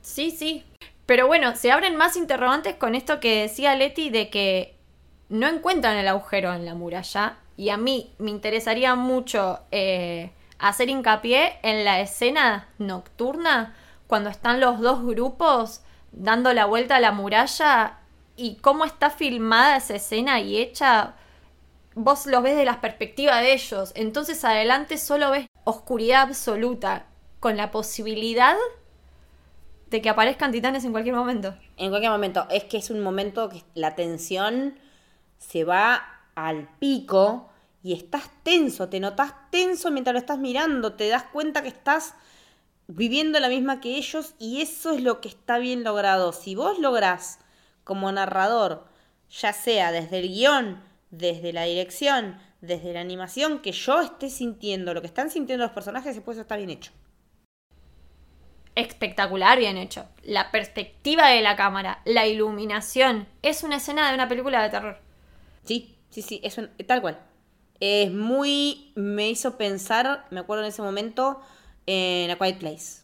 Sí, 0.01 0.31
sí. 0.31 0.65
Pero 1.05 1.27
bueno, 1.27 1.55
se 1.55 1.71
abren 1.71 1.97
más 1.97 2.17
interrogantes 2.17 2.77
con 2.77 2.95
esto 2.95 3.21
que 3.21 3.43
decía 3.43 3.77
Leti 3.77 4.09
de 4.09 4.31
que 4.31 4.82
no 5.29 5.49
encuentran 5.49 5.97
el 5.97 6.09
agujero 6.09 6.53
en 6.53 6.65
la 6.65 6.75
muralla. 6.75 7.39
Y 7.57 7.71
a 7.71 7.77
mí 7.77 8.15
me 8.19 8.31
interesaría 8.31 8.95
mucho 8.95 9.61
eh, 9.71 10.33
hacer 10.59 10.89
hincapié 10.89 11.59
en 11.63 11.85
la 11.85 12.01
escena 12.01 12.69
nocturna 12.79 13.75
cuando 14.07 14.31
están 14.31 14.61
los 14.61 14.81
dos 14.81 15.05
grupos 15.05 15.83
dando 16.13 16.53
la 16.53 16.67
vuelta 16.67 16.97
a 16.97 17.01
la 17.01 17.13
muralla 17.13 17.99
y 18.37 18.57
cómo 18.57 18.85
está 18.85 19.11
filmada 19.11 19.77
esa 19.77 19.97
escena 19.97 20.41
y 20.41 20.59
hecha 20.59 21.15
vos 21.95 22.27
lo 22.27 22.43
ves 22.43 22.57
de 22.57 22.65
la 22.65 22.81
perspectiva 22.81 23.39
de 23.39 23.53
ellos. 23.53 23.93
Entonces 23.95 24.45
adelante 24.45 24.99
solo 24.99 25.31
ves 25.31 25.47
oscuridad 25.65 26.23
absoluta, 26.23 27.07
con 27.41 27.57
la 27.57 27.71
posibilidad 27.71 28.57
de 29.91 30.01
que 30.01 30.09
aparezcan 30.09 30.53
titanes 30.53 30.85
en 30.85 30.93
cualquier 30.93 31.15
momento. 31.15 31.55
En 31.77 31.91
cualquier 31.91 32.13
momento. 32.13 32.47
Es 32.51 32.65
que 32.65 32.79
es 32.79 32.91
un 32.91 33.01
momento 33.01 33.49
que 33.49 33.63
la 33.75 33.95
tensión 33.95 34.75
se 35.43 35.65
va 35.65 36.03
al 36.35 36.69
pico 36.79 37.51
y 37.83 37.93
estás 37.93 38.31
tenso, 38.43 38.89
te 38.89 39.01
notas 39.01 39.35
tenso 39.51 39.91
mientras 39.91 40.15
lo 40.15 40.21
estás 40.21 40.39
mirando, 40.39 40.95
te 40.95 41.09
das 41.09 41.25
cuenta 41.25 41.63
que 41.63 41.69
estás 41.69 42.15
viviendo 42.87 43.41
la 43.41 43.49
misma 43.49 43.81
que 43.81 43.97
ellos 43.97 44.35
y 44.39 44.61
eso 44.61 44.93
es 44.93 45.03
lo 45.03 45.21
que 45.21 45.29
está 45.29 45.59
bien 45.59 45.83
logrado. 45.83 46.33
Si 46.33 46.55
vos 46.55 46.79
lográs 46.79 47.41
como 47.85 48.11
narrador, 48.13 48.87
ya 49.31 49.53
sea 49.53 49.91
desde 49.91 50.21
el 50.21 50.29
guion, 50.29 50.81
desde 51.11 51.53
la 51.53 51.65
dirección, 51.65 52.39
desde 52.61 52.93
la 52.93 53.01
animación, 53.01 53.61
que 53.61 53.73
yo 53.73 54.01
esté 54.01 54.31
sintiendo 54.31 54.95
lo 54.95 55.01
que 55.01 55.09
están 55.09 55.31
sintiendo 55.31 55.65
los 55.65 55.75
personajes, 55.75 56.15
después 56.15 56.37
eso 56.37 56.43
está 56.43 56.57
bien 56.57 56.71
hecho. 56.71 56.93
Espectacular, 58.75 59.59
bien 59.59 59.77
hecho. 59.77 60.07
La 60.23 60.51
perspectiva 60.51 61.29
de 61.29 61.43
la 61.43 61.57
cámara, 61.57 62.01
la 62.05 62.27
iluminación. 62.27 63.27
Es 63.43 63.65
una 63.65 63.77
escena 63.77 64.09
de 64.09 64.15
una 64.15 64.29
película 64.29 64.63
de 64.63 64.71
terror. 64.71 65.12
Sí, 65.65 65.97
sí, 66.11 66.23
sí, 66.23 66.41
es 66.43 66.59
un- 66.59 66.71
tal 66.87 67.01
cual. 67.01 67.19
Es 67.81 68.13
muy. 68.13 68.93
Me 68.95 69.29
hizo 69.31 69.57
pensar, 69.57 70.27
me 70.31 70.41
acuerdo 70.41 70.63
en 70.65 70.69
ese 70.69 70.83
momento, 70.83 71.41
en 71.87 72.31
A 72.31 72.37
Quiet 72.37 72.59
Place. 72.59 73.03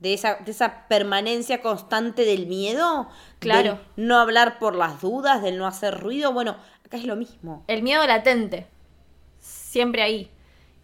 De 0.00 0.14
esa, 0.14 0.36
de 0.36 0.50
esa 0.50 0.88
permanencia 0.88 1.60
constante 1.62 2.24
del 2.24 2.46
miedo. 2.46 3.08
Claro. 3.38 3.78
Del 3.96 4.06
no 4.06 4.18
hablar 4.18 4.58
por 4.58 4.74
las 4.74 5.00
dudas, 5.00 5.42
del 5.42 5.58
no 5.58 5.66
hacer 5.66 6.00
ruido. 6.00 6.32
Bueno, 6.32 6.56
acá 6.84 6.96
es 6.96 7.04
lo 7.04 7.16
mismo. 7.16 7.64
El 7.68 7.82
miedo 7.82 8.06
latente. 8.06 8.66
Siempre 9.38 10.02
ahí. 10.02 10.30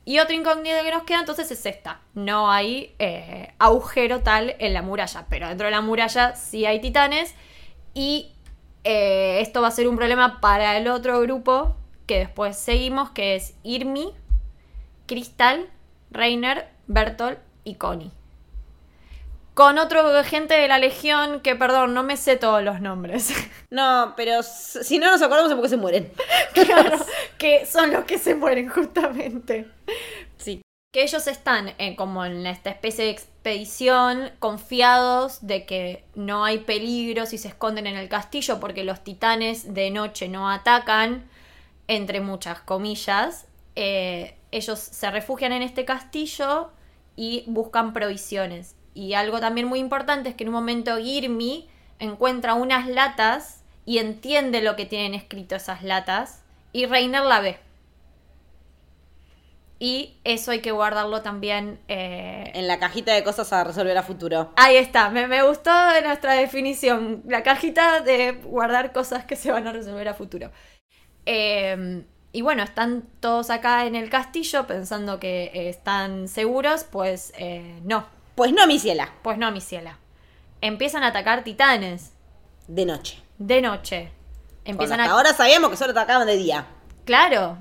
Y 0.05 0.21
otro 0.21 0.37
incógnito 0.37 0.77
que 0.85 0.93
nos 0.93 1.03
queda 1.03 1.19
entonces 1.21 1.51
es 1.51 1.67
esta. 1.67 2.01
No 2.15 2.51
hay 2.51 2.95
eh, 3.01 3.55
agujero 3.59 4.21
tal 4.23 4.55
en 4.61 4.73
la 4.73 4.83
muralla, 4.83 5.27
pero 5.29 5.49
dentro 5.49 5.65
de 5.67 5.73
la 5.73 5.81
muralla 5.81 6.37
sí 6.37 6.65
hay 6.65 6.81
titanes. 6.81 7.35
Y 7.93 8.33
eh, 8.89 9.41
esto 9.41 9.61
va 9.61 9.67
a 9.67 9.73
ser 9.73 9.89
un 9.89 9.97
problema 9.97 10.41
para 10.41 10.77
el 10.77 10.87
otro 10.87 11.21
grupo 11.21 11.75
que 12.07 12.21
después 12.21 12.57
seguimos, 12.57 13.11
que 13.11 13.35
es 13.35 13.55
Irmi, 13.65 14.15
Crystal, 15.07 15.69
Reiner, 16.13 16.69
Bertol 16.87 17.39
y 17.65 17.75
Connie. 17.75 18.13
Con 19.55 19.79
otro 19.79 20.23
gente 20.23 20.55
de 20.55 20.69
la 20.69 20.79
Legión 20.79 21.41
que, 21.41 21.57
perdón, 21.57 21.95
no 21.95 22.05
me 22.05 22.17
sé 22.17 22.37
todos 22.37 22.63
los 22.63 22.81
nombres. 22.81 23.33
No, 23.69 24.15
pero 24.17 24.45
si 24.45 25.01
no 25.01 25.11
nos 25.11 25.21
acordamos 25.21 25.51
es 25.51 25.57
porque 25.57 25.69
se 25.69 25.77
mueren. 25.77 26.13
claro, 26.55 26.97
que 27.39 27.67
son 27.67 27.91
los 27.91 28.05
que 28.05 28.17
se 28.17 28.37
mueren 28.37 28.69
justamente. 28.69 29.67
Sí. 30.39 30.63
Que 30.97 31.03
ellos 31.03 31.27
están 31.27 31.75
en, 31.77 31.95
como 31.95 32.25
en 32.25 32.47
esta 32.47 32.71
especie 32.71 33.05
de 33.05 33.11
expedición, 33.11 34.31
confiados 34.39 35.47
de 35.47 35.67
que 35.67 36.07
no 36.15 36.43
hay 36.43 36.61
peligro 36.61 37.27
si 37.27 37.37
se 37.37 37.49
esconden 37.49 37.87
en 37.87 37.99
el 37.99 38.09
castillo 38.09 38.61
porque 38.61 38.83
los 38.83 39.05
titanes 39.05 39.75
de 39.75 39.91
noche 39.91 40.27
no 40.27 40.51
atacan, 40.51 41.29
entre 41.87 42.23
muchas 42.23 42.61
comillas. 42.61 43.45
Eh, 43.75 44.39
ellos 44.51 44.79
se 44.79 45.11
refugian 45.11 45.53
en 45.53 45.61
este 45.61 45.85
castillo 45.85 46.71
y 47.15 47.45
buscan 47.47 47.93
provisiones. 47.93 48.75
Y 48.95 49.13
algo 49.13 49.39
también 49.39 49.67
muy 49.67 49.81
importante 49.81 50.31
es 50.31 50.35
que 50.35 50.45
en 50.45 50.49
un 50.49 50.55
momento 50.55 50.99
Irmi 50.99 51.69
encuentra 51.99 52.55
unas 52.55 52.89
latas 52.89 53.63
y 53.85 53.99
entiende 53.99 54.63
lo 54.63 54.77
que 54.77 54.87
tienen 54.87 55.13
escrito 55.13 55.57
esas 55.57 55.83
latas 55.83 56.43
y 56.73 56.87
Reiner 56.87 57.21
la 57.21 57.41
ve. 57.41 57.66
Y 59.79 60.21
eso 60.25 60.51
hay 60.53 60.61
que 60.61 60.73
guardarlo 60.73 61.23
también. 61.23 61.81
eh, 61.89 62.51
En 62.55 62.67
la 62.67 62.79
cajita 62.79 63.13
de 63.13 63.23
cosas 63.25 63.53
a 63.53 63.65
resolver 63.65 63.97
a 63.99 64.03
futuro. 64.03 64.51
Ahí 64.57 64.77
está, 64.77 65.11
me, 65.11 65.27
me 65.29 65.43
gustó 65.43 65.71
nuestra 66.03 66.33
definición. 66.35 67.23
La 67.27 67.43
cajita 67.43 68.01
de 68.01 68.33
guardar 68.45 68.93
cosas 68.93 69.25
que 69.25 69.37
se 69.37 69.53
van 69.53 69.67
a 69.67 69.73
resolver 69.73 70.09
a 70.09 70.15
futuro. 70.15 70.51
Eh, 71.27 72.05
y 72.33 72.43
bueno, 72.43 72.63
están 72.63 73.05
todos 73.21 73.51
acá 73.51 73.87
en 73.87 73.95
el 73.97 74.11
castillo 74.11 74.67
pensando 74.67 75.19
que 75.21 75.45
eh, 75.55 75.69
están 75.69 76.29
seguros, 76.29 76.85
pues 76.85 77.33
eh, 77.39 77.81
no, 77.85 78.07
Pues 78.35 78.53
no, 78.53 78.67
mi 78.67 78.79
ciela. 78.79 79.13
pues 79.23 79.39
no, 79.39 79.51
mi 79.51 79.61
ciela. 79.61 79.99
Empiezan 80.61 81.03
a 81.05 81.09
atacar 81.09 81.45
titanes 81.45 82.13
De 82.69 82.85
noche. 82.87 83.23
de 83.39 83.61
noche. 83.63 84.13
Empiezan 84.65 84.99
Cuando 84.99 85.05
hasta 85.05 85.15
a... 85.15 85.17
ahora 85.17 85.33
sabíamos 85.35 85.71
que 85.71 85.77
solo 85.77 85.93
atacaban 85.93 86.27
de 86.27 86.37
día. 86.37 86.67
Claro. 87.05 87.59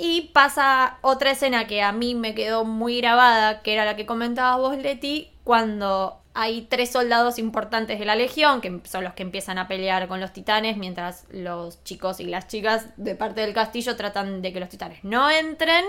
Y 0.00 0.30
pasa 0.32 0.98
otra 1.02 1.32
escena 1.32 1.66
que 1.66 1.82
a 1.82 1.90
mí 1.90 2.14
me 2.14 2.32
quedó 2.32 2.64
muy 2.64 3.00
grabada, 3.00 3.62
que 3.62 3.72
era 3.72 3.84
la 3.84 3.96
que 3.96 4.06
comentabas 4.06 4.56
vos, 4.58 4.76
Leti, 4.78 5.32
cuando 5.42 6.22
hay 6.34 6.62
tres 6.70 6.92
soldados 6.92 7.36
importantes 7.40 7.98
de 7.98 8.04
la 8.04 8.14
Legión, 8.14 8.60
que 8.60 8.80
son 8.84 9.02
los 9.02 9.14
que 9.14 9.24
empiezan 9.24 9.58
a 9.58 9.66
pelear 9.66 10.06
con 10.06 10.20
los 10.20 10.32
titanes, 10.32 10.76
mientras 10.76 11.24
los 11.30 11.82
chicos 11.82 12.20
y 12.20 12.26
las 12.26 12.46
chicas 12.46 12.90
de 12.96 13.16
parte 13.16 13.40
del 13.40 13.52
castillo 13.52 13.96
tratan 13.96 14.40
de 14.40 14.52
que 14.52 14.60
los 14.60 14.68
titanes 14.68 15.02
no 15.02 15.28
entren. 15.30 15.84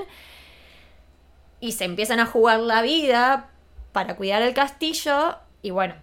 Y 1.59 1.73
se 1.73 1.85
empiezan 1.85 2.19
a 2.19 2.25
jugar 2.25 2.61
la 2.61 2.81
vida 2.81 3.51
para 3.91 4.15
cuidar 4.15 4.41
el 4.41 4.55
castillo. 4.55 5.37
Y 5.61 5.69
bueno, 5.69 5.93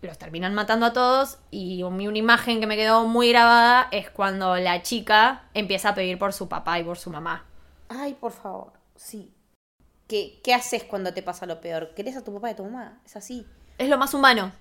los 0.00 0.18
terminan 0.18 0.52
matando 0.52 0.86
a 0.86 0.92
todos. 0.92 1.38
Y 1.52 1.84
un- 1.84 2.00
una 2.04 2.18
imagen 2.18 2.58
que 2.58 2.66
me 2.66 2.76
quedó 2.76 3.06
muy 3.06 3.28
grabada 3.30 3.86
es 3.92 4.10
cuando 4.10 4.56
la 4.56 4.82
chica 4.82 5.44
empieza 5.54 5.90
a 5.90 5.94
pedir 5.94 6.18
por 6.18 6.32
su 6.32 6.48
papá 6.48 6.80
y 6.80 6.82
por 6.82 6.98
su 6.98 7.10
mamá. 7.10 7.44
Ay, 7.94 8.14
por 8.14 8.32
favor. 8.32 8.72
Sí. 8.96 9.32
¿Qué, 10.08 10.40
¿Qué 10.44 10.54
haces 10.54 10.84
cuando 10.84 11.14
te 11.14 11.22
pasa 11.22 11.46
lo 11.46 11.60
peor? 11.60 11.94
¿Querés 11.94 12.16
a 12.16 12.24
tu 12.24 12.32
papá 12.34 12.48
y 12.50 12.52
a 12.52 12.56
tu 12.56 12.64
mamá? 12.64 13.00
Es 13.04 13.16
así. 13.16 13.46
Es 13.78 13.88
lo 13.88 13.98
más 13.98 14.14
humano. 14.14 14.52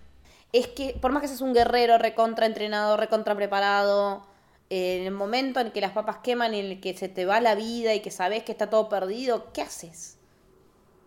Es 0.53 0.67
que 0.67 0.97
por 1.01 1.11
más 1.11 1.21
que 1.21 1.27
seas 1.27 1.41
un 1.41 1.53
guerrero 1.53 1.97
recontra 1.97 2.45
entrenado, 2.45 2.97
recontra 2.97 3.35
preparado, 3.35 4.25
en 4.69 5.03
el 5.05 5.11
momento 5.11 5.59
en 5.59 5.71
que 5.71 5.81
las 5.81 5.91
papas 5.91 6.17
queman 6.19 6.53
y 6.53 6.59
en 6.59 6.65
el 6.67 6.81
que 6.81 6.95
se 6.97 7.09
te 7.09 7.25
va 7.25 7.39
la 7.41 7.55
vida 7.55 7.93
y 7.93 8.01
que 8.01 8.11
sabes 8.11 8.43
que 8.43 8.51
está 8.53 8.69
todo 8.69 8.89
perdido, 8.89 9.51
¿qué 9.53 9.61
haces? 9.61 10.17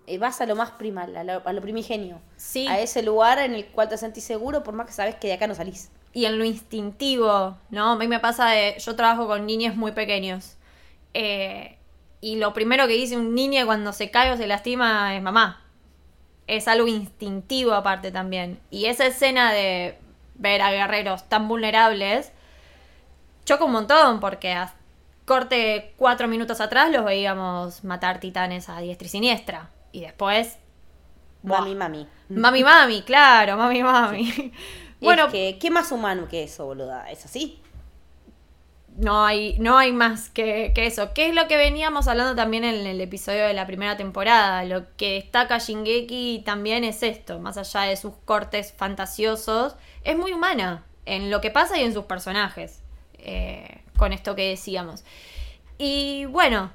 Eh, 0.06 0.18
vas 0.18 0.40
a 0.40 0.46
lo 0.46 0.54
más 0.56 0.72
primal, 0.72 1.16
a 1.16 1.24
lo, 1.24 1.42
a 1.46 1.52
lo 1.52 1.60
primigenio. 1.62 2.20
Sí. 2.36 2.66
A 2.68 2.80
ese 2.80 3.02
lugar 3.02 3.38
en 3.38 3.54
el 3.54 3.66
cual 3.72 3.88
te 3.88 3.96
sentís 3.98 4.24
seguro 4.24 4.62
por 4.62 4.74
más 4.74 4.86
que 4.86 4.92
sabes 4.92 5.16
que 5.16 5.28
de 5.28 5.34
acá 5.34 5.46
no 5.46 5.54
salís. 5.54 5.90
y 6.12 6.26
en 6.26 6.38
lo 6.38 6.44
instintivo, 6.44 7.58
¿no? 7.70 7.92
A 7.92 7.96
mí 7.96 8.06
me 8.08 8.20
pasa 8.20 8.48
de. 8.50 8.76
Yo 8.78 8.94
trabajo 8.96 9.26
con 9.26 9.46
niños 9.46 9.76
muy 9.76 9.92
pequeños. 9.92 10.56
eh, 11.14 11.78
y 12.24 12.36
lo 12.36 12.54
primero 12.54 12.86
que 12.86 12.94
dice 12.94 13.18
un 13.18 13.34
niño 13.34 13.66
cuando 13.66 13.92
se 13.92 14.10
cae 14.10 14.32
o 14.32 14.36
se 14.38 14.46
lastima 14.46 15.14
es 15.14 15.20
mamá. 15.20 15.60
Es 16.46 16.68
algo 16.68 16.88
instintivo 16.88 17.74
aparte 17.74 18.10
también. 18.12 18.58
Y 18.70 18.86
esa 18.86 19.04
escena 19.04 19.52
de 19.52 19.98
ver 20.34 20.62
a 20.62 20.70
guerreros 20.70 21.28
tan 21.28 21.48
vulnerables 21.48 22.32
choca 23.44 23.64
un 23.64 23.72
montón 23.72 24.20
porque 24.20 24.54
a 24.54 24.72
corte 25.26 25.92
cuatro 25.98 26.26
minutos 26.26 26.62
atrás 26.62 26.90
los 26.90 27.04
veíamos 27.04 27.84
matar 27.84 28.20
titanes 28.20 28.70
a 28.70 28.80
diestra 28.80 29.04
y 29.04 29.10
siniestra. 29.10 29.70
Y 29.92 30.00
después... 30.00 30.56
buah. 31.42 31.60
Mami, 31.60 31.74
mami. 31.74 32.08
Mami, 32.30 32.64
mami, 32.64 33.02
claro, 33.02 33.58
mami, 33.58 33.82
mami. 33.82 34.32
Bueno, 34.98 35.24
Bueno, 35.24 35.30
que, 35.30 35.58
¿qué 35.58 35.70
más 35.70 35.92
humano 35.92 36.26
que 36.26 36.44
eso, 36.44 36.64
boluda? 36.64 37.10
¿Es 37.10 37.26
así? 37.26 37.60
No 38.96 39.24
hay, 39.24 39.56
no 39.58 39.76
hay 39.76 39.92
más 39.92 40.30
que, 40.30 40.72
que 40.74 40.86
eso. 40.86 41.12
¿Qué 41.14 41.28
es 41.28 41.34
lo 41.34 41.48
que 41.48 41.56
veníamos 41.56 42.08
hablando 42.08 42.34
también 42.34 42.64
en 42.64 42.86
el 42.86 43.00
episodio 43.00 43.46
de 43.46 43.54
la 43.54 43.66
primera 43.66 43.96
temporada? 43.96 44.64
Lo 44.64 44.84
que 44.96 45.14
destaca 45.14 45.58
Shingeki 45.58 46.42
también 46.44 46.84
es 46.84 47.02
esto, 47.02 47.40
más 47.40 47.56
allá 47.56 47.82
de 47.82 47.96
sus 47.96 48.14
cortes 48.24 48.72
fantasiosos, 48.76 49.76
es 50.04 50.16
muy 50.16 50.32
humana 50.32 50.84
en 51.06 51.30
lo 51.30 51.40
que 51.40 51.50
pasa 51.50 51.78
y 51.78 51.84
en 51.84 51.92
sus 51.92 52.04
personajes, 52.04 52.82
eh, 53.18 53.82
con 53.96 54.12
esto 54.12 54.34
que 54.34 54.48
decíamos. 54.48 55.04
Y 55.76 56.26
bueno, 56.26 56.70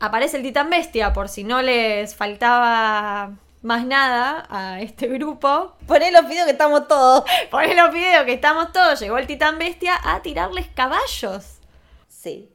aparece 0.00 0.36
el 0.36 0.42
titán 0.42 0.70
bestia, 0.70 1.12
por 1.12 1.28
si 1.28 1.44
no 1.44 1.62
les 1.62 2.14
faltaba 2.14 3.32
más 3.62 3.84
nada 3.84 4.46
a 4.50 4.80
este 4.80 5.06
grupo. 5.08 5.76
Poné 5.86 6.10
los 6.12 6.26
videos 6.28 6.44
que 6.46 6.52
estamos 6.52 6.86
todos. 6.88 7.24
Ponen 7.50 7.76
los 7.76 7.92
videos 7.92 8.24
que 8.24 8.32
estamos 8.34 8.72
todos, 8.72 9.00
llegó 9.00 9.18
el 9.18 9.26
titán 9.26 9.58
bestia 9.58 9.98
a 10.02 10.22
tirarles 10.22 10.66
caballos. 10.74 11.58
Sí. 12.08 12.50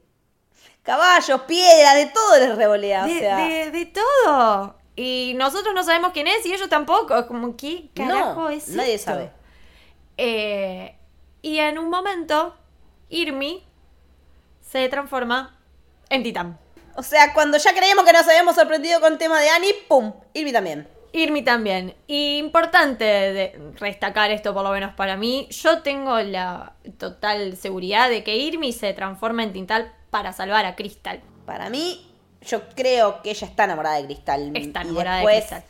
Caballos, 0.82 1.42
piedras, 1.42 1.94
de 1.94 2.06
todo 2.06 2.38
les 2.38 2.56
revolea. 2.56 3.04
De, 3.04 3.16
o 3.16 3.18
sea, 3.20 3.36
de- 3.36 3.70
de 3.70 3.86
todo. 3.86 4.76
Y 4.96 5.32
nosotros 5.36 5.74
no 5.74 5.82
sabemos 5.84 6.12
quién 6.12 6.26
es 6.26 6.44
y 6.44 6.52
ellos 6.52 6.68
tampoco. 6.68 7.16
Es 7.16 7.26
como, 7.26 7.56
¿qué 7.56 7.88
carajo 7.94 8.40
no, 8.42 8.50
es 8.50 8.68
nadie 8.68 8.94
esto? 8.94 9.12
sabe. 9.12 9.30
Eh, 10.16 10.96
y 11.40 11.58
en 11.58 11.78
un 11.78 11.88
momento, 11.88 12.56
Irmi 13.08 13.64
se 14.60 14.88
transforma 14.88 15.58
en 16.10 16.22
titán. 16.22 16.58
O 16.94 17.02
sea, 17.02 17.32
cuando 17.32 17.56
ya 17.58 17.72
creíamos 17.74 18.04
que 18.04 18.12
nos 18.12 18.26
habíamos 18.28 18.54
sorprendido 18.54 19.00
con 19.00 19.12
el 19.14 19.18
tema 19.18 19.40
de 19.40 19.48
Annie, 19.48 19.74
¡pum! 19.88 20.12
Irmi 20.34 20.52
también. 20.52 20.86
Irmi 21.12 21.42
también. 21.42 21.94
Y 22.06 22.38
importante 22.38 23.04
de 23.04 23.58
destacar 23.80 24.30
esto, 24.30 24.54
por 24.54 24.62
lo 24.64 24.70
menos 24.70 24.94
para 24.94 25.16
mí. 25.16 25.46
Yo 25.50 25.82
tengo 25.82 26.18
la 26.20 26.72
total 26.98 27.56
seguridad 27.56 28.08
de 28.08 28.24
que 28.24 28.36
Irmi 28.36 28.72
se 28.72 28.92
transforma 28.94 29.42
en 29.42 29.52
Tintal 29.52 29.92
para 30.10 30.32
salvar 30.32 30.64
a 30.64 30.74
Crystal. 30.74 31.20
Para 31.46 31.68
mí, 31.70 32.06
yo 32.42 32.62
creo 32.74 33.20
que 33.22 33.30
ella 33.30 33.46
está 33.46 33.64
enamorada 33.64 33.96
de 33.96 34.06
Cristal. 34.06 34.52
Está 34.56 34.80
y 34.80 34.84
enamorada 34.84 35.16
de 35.18 35.26
después, 35.26 35.38
Cristal. 35.40 35.64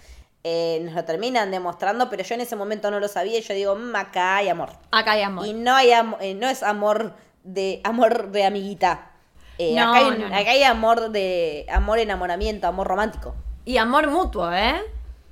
eh, 0.45 0.81
nos 0.85 0.95
lo 0.95 1.05
terminan 1.05 1.51
demostrando, 1.51 2.09
pero 2.09 2.23
yo 2.23 2.35
en 2.35 2.41
ese 2.43 2.57
momento 2.57 2.91
no 2.91 3.01
lo 3.01 3.09
sabía 3.09 3.39
y 3.39 3.43
yo 3.43 3.55
digo, 3.55 3.75
"Mm, 3.77 3.95
acá 3.97 4.37
hay 4.37 4.49
amor. 4.49 4.71
Acá 4.91 5.13
hay 5.13 5.23
amor. 5.23 5.47
Y 5.47 5.55
no 5.55 5.75
hay 5.75 5.93
am- 5.93 6.17
eh, 6.21 6.35
no 6.35 6.49
es 6.49 6.63
amor 6.63 7.15
de 7.45 7.81
amor 7.85 8.31
de 8.31 8.45
amiguita. 8.45 9.11
Eh, 9.59 9.75
No, 9.75 9.91
acá, 9.91 9.99
hay, 9.99 10.11
no, 10.19 10.29
no. 10.29 10.37
acá 10.37 10.51
hay 10.51 10.63
amor 10.63 11.11
de 11.11 11.67
amor 11.69 11.99
enamoramiento, 11.99 12.67
amor 12.69 12.87
romántico. 12.87 13.35
Y 13.65 13.77
amor 13.77 14.09
mutuo, 14.09 14.53
¿eh? 14.53 14.81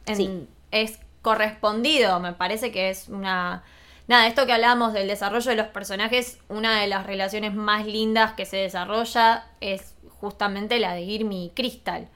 En- 0.06 0.16
Sí. 0.16 0.48
Es 0.70 0.98
correspondido, 1.22 2.20
me 2.20 2.32
parece 2.32 2.70
que 2.72 2.90
es 2.90 3.08
una... 3.08 3.62
Nada, 4.08 4.26
esto 4.26 4.46
que 4.46 4.52
hablábamos 4.52 4.92
del 4.92 5.06
desarrollo 5.08 5.50
de 5.50 5.56
los 5.56 5.68
personajes, 5.68 6.38
una 6.48 6.80
de 6.80 6.86
las 6.88 7.06
relaciones 7.06 7.54
más 7.54 7.86
lindas 7.86 8.32
que 8.32 8.44
se 8.46 8.56
desarrolla 8.56 9.46
es 9.60 9.94
justamente 10.20 10.78
la 10.80 10.94
de 10.94 11.02
Irmi 11.02 11.46
y 11.46 11.50
Crystal. 11.50 12.08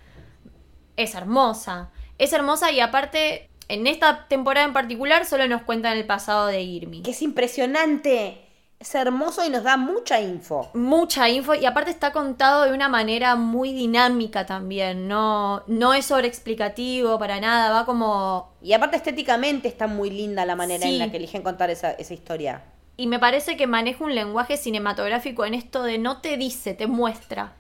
Es 0.97 1.15
hermosa. 1.15 1.91
Es 2.19 2.33
hermosa 2.33 2.71
y 2.73 2.81
aparte, 2.81 3.49
en 3.69 3.87
esta 3.87 4.27
temporada 4.29 4.67
en 4.67 4.73
particular, 4.73 5.25
solo 5.25 5.47
nos 5.49 5.63
cuentan 5.63 5.97
el 5.97 6.07
pasado 6.07 6.47
de 6.47 6.63
Irmi. 6.63 7.03
Que 7.03 7.11
es 7.13 7.23
impresionante. 7.23 8.44
Es 8.85 8.95
hermoso 8.95 9.43
y 9.47 9.49
nos 9.49 9.63
da 9.63 9.79
mucha 9.79 10.21
info. 10.21 10.69
mucha 10.75 11.27
info 11.31 11.55
y 11.55 11.65
aparte 11.65 11.91
está 11.91 12.13
contado 12.13 12.65
de 12.65 12.73
una 12.75 12.87
manera 12.91 13.35
muy 13.35 13.73
dinámica 13.73 14.45
también, 14.45 15.09
no, 15.09 15.63
no 15.67 15.95
es 15.95 16.05
sobreexplicativo 16.05 17.19
para 17.19 17.41
nada, 17.41 17.73
va 17.73 17.87
como... 17.87 18.53
Y 18.61 18.75
aparte 18.75 18.97
estéticamente 18.99 19.69
está 19.69 19.87
muy 19.87 20.11
linda 20.11 20.45
la 20.45 20.55
manera 20.55 20.83
Sí. 20.87 20.93
en 20.93 20.99
la 20.99 21.11
que 21.11 21.17
eligen 21.17 21.41
contar 21.43 21.71
esa, 21.71 21.93
esa 21.93 22.13
historia. 22.13 22.63
Y 22.99 23.07
me 23.07 23.19
parece 23.19 23.57
que 23.57 23.67
maneja 23.67 24.05
un 24.05 24.15
lenguaje 24.15 24.59
cinematográfico 24.59 25.47
en 25.47 25.55
esto 25.55 25.83
de 25.83 25.97
no 25.97 26.21
te 26.21 26.37
dice, 26.37 26.75
te 26.75 26.87
muestra. 26.87 27.55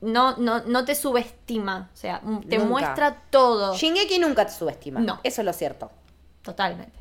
No, 0.00 0.36
no, 0.36 0.60
no 0.64 0.84
te 0.84 0.94
subestima, 0.94 1.90
o 1.92 1.96
sea, 1.96 2.20
te 2.48 2.58
Nunca. 2.58 2.64
muestra 2.70 3.22
todo. 3.30 3.74
Shingeki 3.74 4.20
nunca 4.20 4.46
te 4.46 4.52
subestima. 4.52 5.00
No. 5.00 5.18
Eso 5.24 5.40
es 5.40 5.44
lo 5.44 5.52
cierto. 5.52 5.90
Totalmente. 6.42 6.92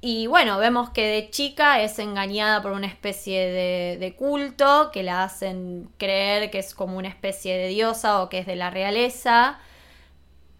Y 0.00 0.28
bueno, 0.28 0.58
vemos 0.58 0.90
que 0.90 1.04
de 1.06 1.30
chica 1.30 1.82
es 1.82 1.98
engañada 1.98 2.62
por 2.62 2.70
una 2.70 2.86
especie 2.86 3.50
de, 3.98 4.14
culto 4.16 4.90
que 4.92 5.02
la 5.02 5.24
hacen 5.24 5.90
creer 5.98 6.50
que 6.50 6.60
es 6.60 6.74
como 6.74 6.98
una 6.98 7.08
especie 7.08 7.56
de 7.56 7.68
diosa 7.68 8.22
o 8.22 8.28
que 8.28 8.38
es 8.38 8.46
de 8.46 8.54
la 8.54 8.70
realeza. 8.70 9.58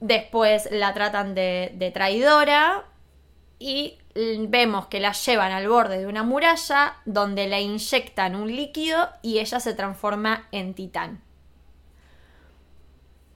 Después 0.01 0.69
la 0.73 0.93
tratan 0.93 1.37
de, 1.37 1.73
de 1.75 1.91
traidora 1.93 2.85
y 3.61 3.99
vemos 4.49 4.87
que 4.87 4.99
la 4.99 5.13
llevan 5.13 5.53
al 5.53 5.69
borde 5.69 5.99
de 5.99 6.07
una 6.07 6.25
muralla 6.25 6.97
donde 7.05 7.47
la 7.47 7.61
inyectan 7.61 8.35
un 8.35 8.55
líquido 8.55 9.09
y 9.23 9.39
ella 9.39 9.61
se 9.61 9.75
transforma 9.75 10.49
en 10.51 10.75
titán. 10.75 11.28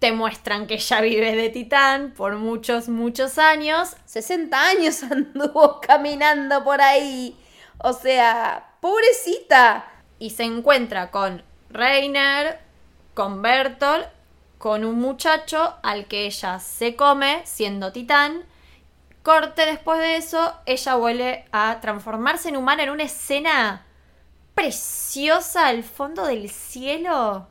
Te 0.02 0.10
muestran 0.10 0.66
que 0.66 0.74
ella 0.74 1.00
vive 1.00 1.36
de 1.36 1.48
titán 1.48 2.10
por 2.10 2.34
muchos, 2.34 2.88
muchos 2.88 3.38
años 3.38 3.94
60 4.06 4.60
años 4.60 5.00
anduvo 5.08 5.80
caminando 5.80 6.64
por 6.64 6.80
ahí. 6.80 7.38
O 7.78 7.92
sea, 7.92 8.74
pobrecita. 8.80 9.88
y 10.18 10.30
se 10.30 10.42
encuentra 10.42 11.12
con 11.12 11.44
Reiner, 11.70 12.58
con 13.14 13.42
Bertolt, 13.42 14.08
con 14.58 14.84
un 14.84 14.98
muchacho 14.98 15.76
al 15.84 16.08
que 16.08 16.26
ella 16.26 16.58
se 16.58 16.96
come 16.96 17.42
siendo 17.44 17.92
titán. 17.92 18.42
Corte 19.22 19.66
después 19.66 20.00
de 20.00 20.16
eso, 20.16 20.52
ella 20.66 20.96
vuelve 20.96 21.44
a 21.52 21.78
transformarse 21.80 22.48
en 22.48 22.56
humana 22.56 22.82
en 22.82 22.90
una 22.90 23.04
escena 23.04 23.86
preciosa 24.56 25.68
al 25.68 25.84
fondo 25.84 26.26
del 26.26 26.50
cielo. 26.50 27.46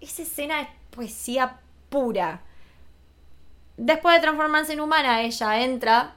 Esa 0.00 0.22
escena 0.22 0.62
es 0.62 0.68
poesía 0.94 1.58
pura. 1.88 2.42
Después 3.76 4.14
de 4.14 4.20
transformarse 4.20 4.74
en 4.74 4.80
humana, 4.80 5.22
ella 5.22 5.60
entra 5.62 6.14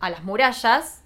a 0.00 0.10
las 0.10 0.24
murallas 0.24 1.02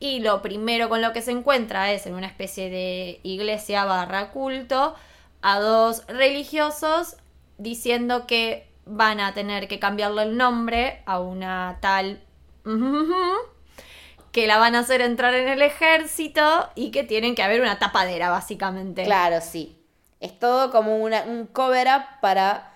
y 0.00 0.20
lo 0.20 0.42
primero 0.42 0.88
con 0.88 1.02
lo 1.02 1.12
que 1.12 1.22
se 1.22 1.32
encuentra 1.32 1.92
es 1.92 2.06
en 2.06 2.14
una 2.14 2.26
especie 2.26 2.70
de 2.70 3.20
iglesia 3.22 3.84
barra 3.84 4.30
culto 4.30 4.94
a 5.42 5.58
dos 5.58 6.06
religiosos 6.06 7.16
diciendo 7.56 8.26
que 8.26 8.68
van 8.84 9.20
a 9.20 9.34
tener 9.34 9.68
que 9.68 9.78
cambiarle 9.78 10.22
el 10.22 10.36
nombre 10.36 11.02
a 11.06 11.20
una 11.20 11.78
tal 11.80 12.22
que 14.32 14.46
la 14.46 14.58
van 14.58 14.74
a 14.74 14.80
hacer 14.80 15.00
entrar 15.00 15.34
en 15.34 15.48
el 15.48 15.62
ejército 15.62 16.68
y 16.74 16.90
que 16.90 17.04
tienen 17.04 17.34
que 17.34 17.42
haber 17.42 17.60
una 17.60 17.78
tapadera 17.78 18.30
básicamente. 18.30 19.04
Claro, 19.04 19.40
sí. 19.40 19.77
Es 20.20 20.38
todo 20.38 20.70
como 20.70 20.96
una- 20.98 21.22
un 21.24 21.46
cover-up 21.46 22.02
para, 22.20 22.72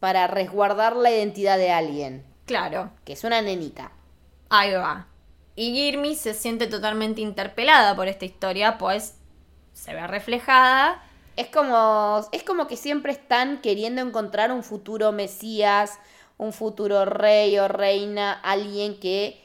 para 0.00 0.26
resguardar 0.26 0.96
la 0.96 1.10
identidad 1.10 1.58
de 1.58 1.70
alguien. 1.70 2.24
Claro. 2.46 2.90
Que 3.04 3.12
es 3.14 3.24
una 3.24 3.40
nenita. 3.40 3.92
Ahí 4.50 4.72
va. 4.72 5.06
Y 5.56 5.72
Girmi 5.72 6.16
se 6.16 6.34
siente 6.34 6.66
totalmente 6.66 7.20
interpelada 7.20 7.94
por 7.94 8.08
esta 8.08 8.24
historia, 8.24 8.78
pues 8.78 9.16
se 9.72 9.94
ve 9.94 10.06
reflejada. 10.06 11.02
Es 11.36 11.48
como, 11.48 12.20
es 12.32 12.42
como 12.42 12.66
que 12.66 12.76
siempre 12.76 13.12
están 13.12 13.60
queriendo 13.60 14.02
encontrar 14.02 14.52
un 14.52 14.62
futuro 14.62 15.12
Mesías, 15.12 15.98
un 16.36 16.52
futuro 16.52 17.04
rey 17.04 17.58
o 17.58 17.68
reina, 17.68 18.32
alguien 18.32 18.98
que, 18.98 19.43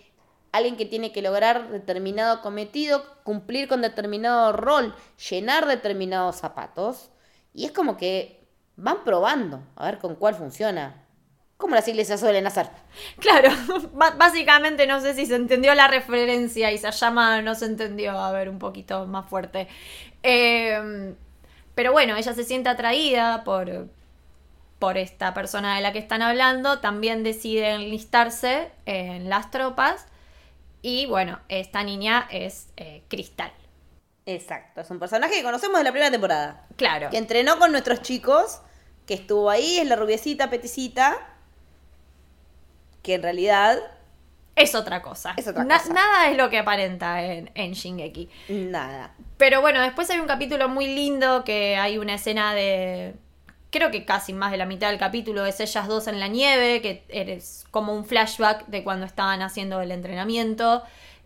alguien 0.51 0.77
que 0.77 0.85
tiene 0.85 1.11
que 1.11 1.21
lograr 1.21 1.69
determinado 1.69 2.41
cometido, 2.41 3.03
cumplir 3.23 3.67
con 3.67 3.81
determinado 3.81 4.51
rol, 4.53 4.95
llenar 5.29 5.67
determinados 5.67 6.37
zapatos. 6.37 7.09
Y 7.53 7.65
es 7.65 7.71
como 7.71 7.97
que 7.97 8.47
van 8.75 9.03
probando 9.03 9.61
a 9.75 9.85
ver 9.85 9.99
con 9.99 10.15
cuál 10.15 10.35
funciona. 10.35 11.05
Como 11.57 11.75
las 11.75 11.87
iglesias 11.87 12.21
suelen 12.21 12.47
hacer. 12.47 12.69
Claro, 13.19 13.49
básicamente 14.17 14.87
no 14.87 15.01
sé 15.01 15.13
si 15.13 15.25
se 15.25 15.35
entendió 15.35 15.75
la 15.75 15.87
referencia 15.87 16.71
y 16.71 16.77
se 16.77 16.89
llama 16.91 17.41
no 17.41 17.53
se 17.55 17.65
entendió, 17.65 18.11
a 18.11 18.31
ver, 18.31 18.49
un 18.49 18.59
poquito 18.59 19.05
más 19.07 19.29
fuerte. 19.29 19.67
Eh, 20.23 21.13
pero 21.75 21.91
bueno, 21.91 22.15
ella 22.15 22.33
se 22.33 22.43
siente 22.43 22.69
atraída 22.69 23.43
por, 23.43 23.89
por 24.79 24.97
esta 24.97 25.33
persona 25.33 25.75
de 25.75 25.81
la 25.81 25.93
que 25.93 25.99
están 25.99 26.21
hablando, 26.21 26.79
también 26.79 27.23
decide 27.23 27.71
enlistarse 27.71 28.71
en 28.85 29.29
las 29.29 29.51
tropas 29.51 30.07
y 30.81 31.05
bueno, 31.07 31.39
esta 31.49 31.83
niña 31.83 32.27
es 32.31 32.67
eh, 32.77 33.03
Cristal. 33.07 33.51
Exacto, 34.25 34.81
es 34.81 34.89
un 34.91 34.99
personaje 34.99 35.33
que 35.33 35.43
conocemos 35.43 35.77
de 35.79 35.83
la 35.83 35.91
primera 35.91 36.11
temporada. 36.11 36.67
Claro. 36.75 37.09
Que 37.09 37.17
entrenó 37.17 37.57
con 37.57 37.71
nuestros 37.71 38.01
chicos, 38.01 38.61
que 39.07 39.15
estuvo 39.15 39.49
ahí, 39.49 39.77
es 39.79 39.87
la 39.87 39.95
rubiecita 39.95 40.49
peticita, 40.49 41.17
que 43.01 43.15
en 43.15 43.23
realidad 43.23 43.79
Es 44.55 44.75
otra 44.75 45.01
cosa. 45.01 45.33
Es 45.37 45.47
otra 45.47 45.63
Na- 45.63 45.79
cosa. 45.79 45.93
Nada 45.93 46.29
es 46.29 46.37
lo 46.37 46.49
que 46.49 46.57
aparenta 46.59 47.23
en, 47.23 47.49
en 47.55 47.71
Shingeki. 47.73 48.29
nada. 48.49 49.15
Pero 49.37 49.61
bueno, 49.61 49.81
después 49.81 50.09
hay 50.09 50.19
un 50.19 50.27
capítulo 50.27 50.67
muy 50.69 50.93
lindo 50.93 51.43
que 51.43 51.77
hay 51.77 51.97
una 51.97 52.15
escena 52.15 52.53
de. 52.53 53.15
Creo 53.71 53.91
que 53.91 54.03
casi 54.03 54.33
más 54.33 54.51
de 54.51 54.57
la 54.57 54.65
mitad 54.65 54.89
del 54.89 54.97
capítulo 54.97 55.45
es 55.45 55.59
ellas 55.59 55.87
dos 55.87 56.07
en 56.07 56.19
la 56.19 56.27
nieve, 56.27 56.81
que 56.81 57.03
es 57.09 57.65
como 57.69 57.93
un 57.93 58.03
flashback 58.03 58.65
de 58.67 58.83
cuando 58.83 59.05
estaban 59.05 59.41
haciendo 59.41 59.81
el 59.81 59.91
entrenamiento. 59.91 60.83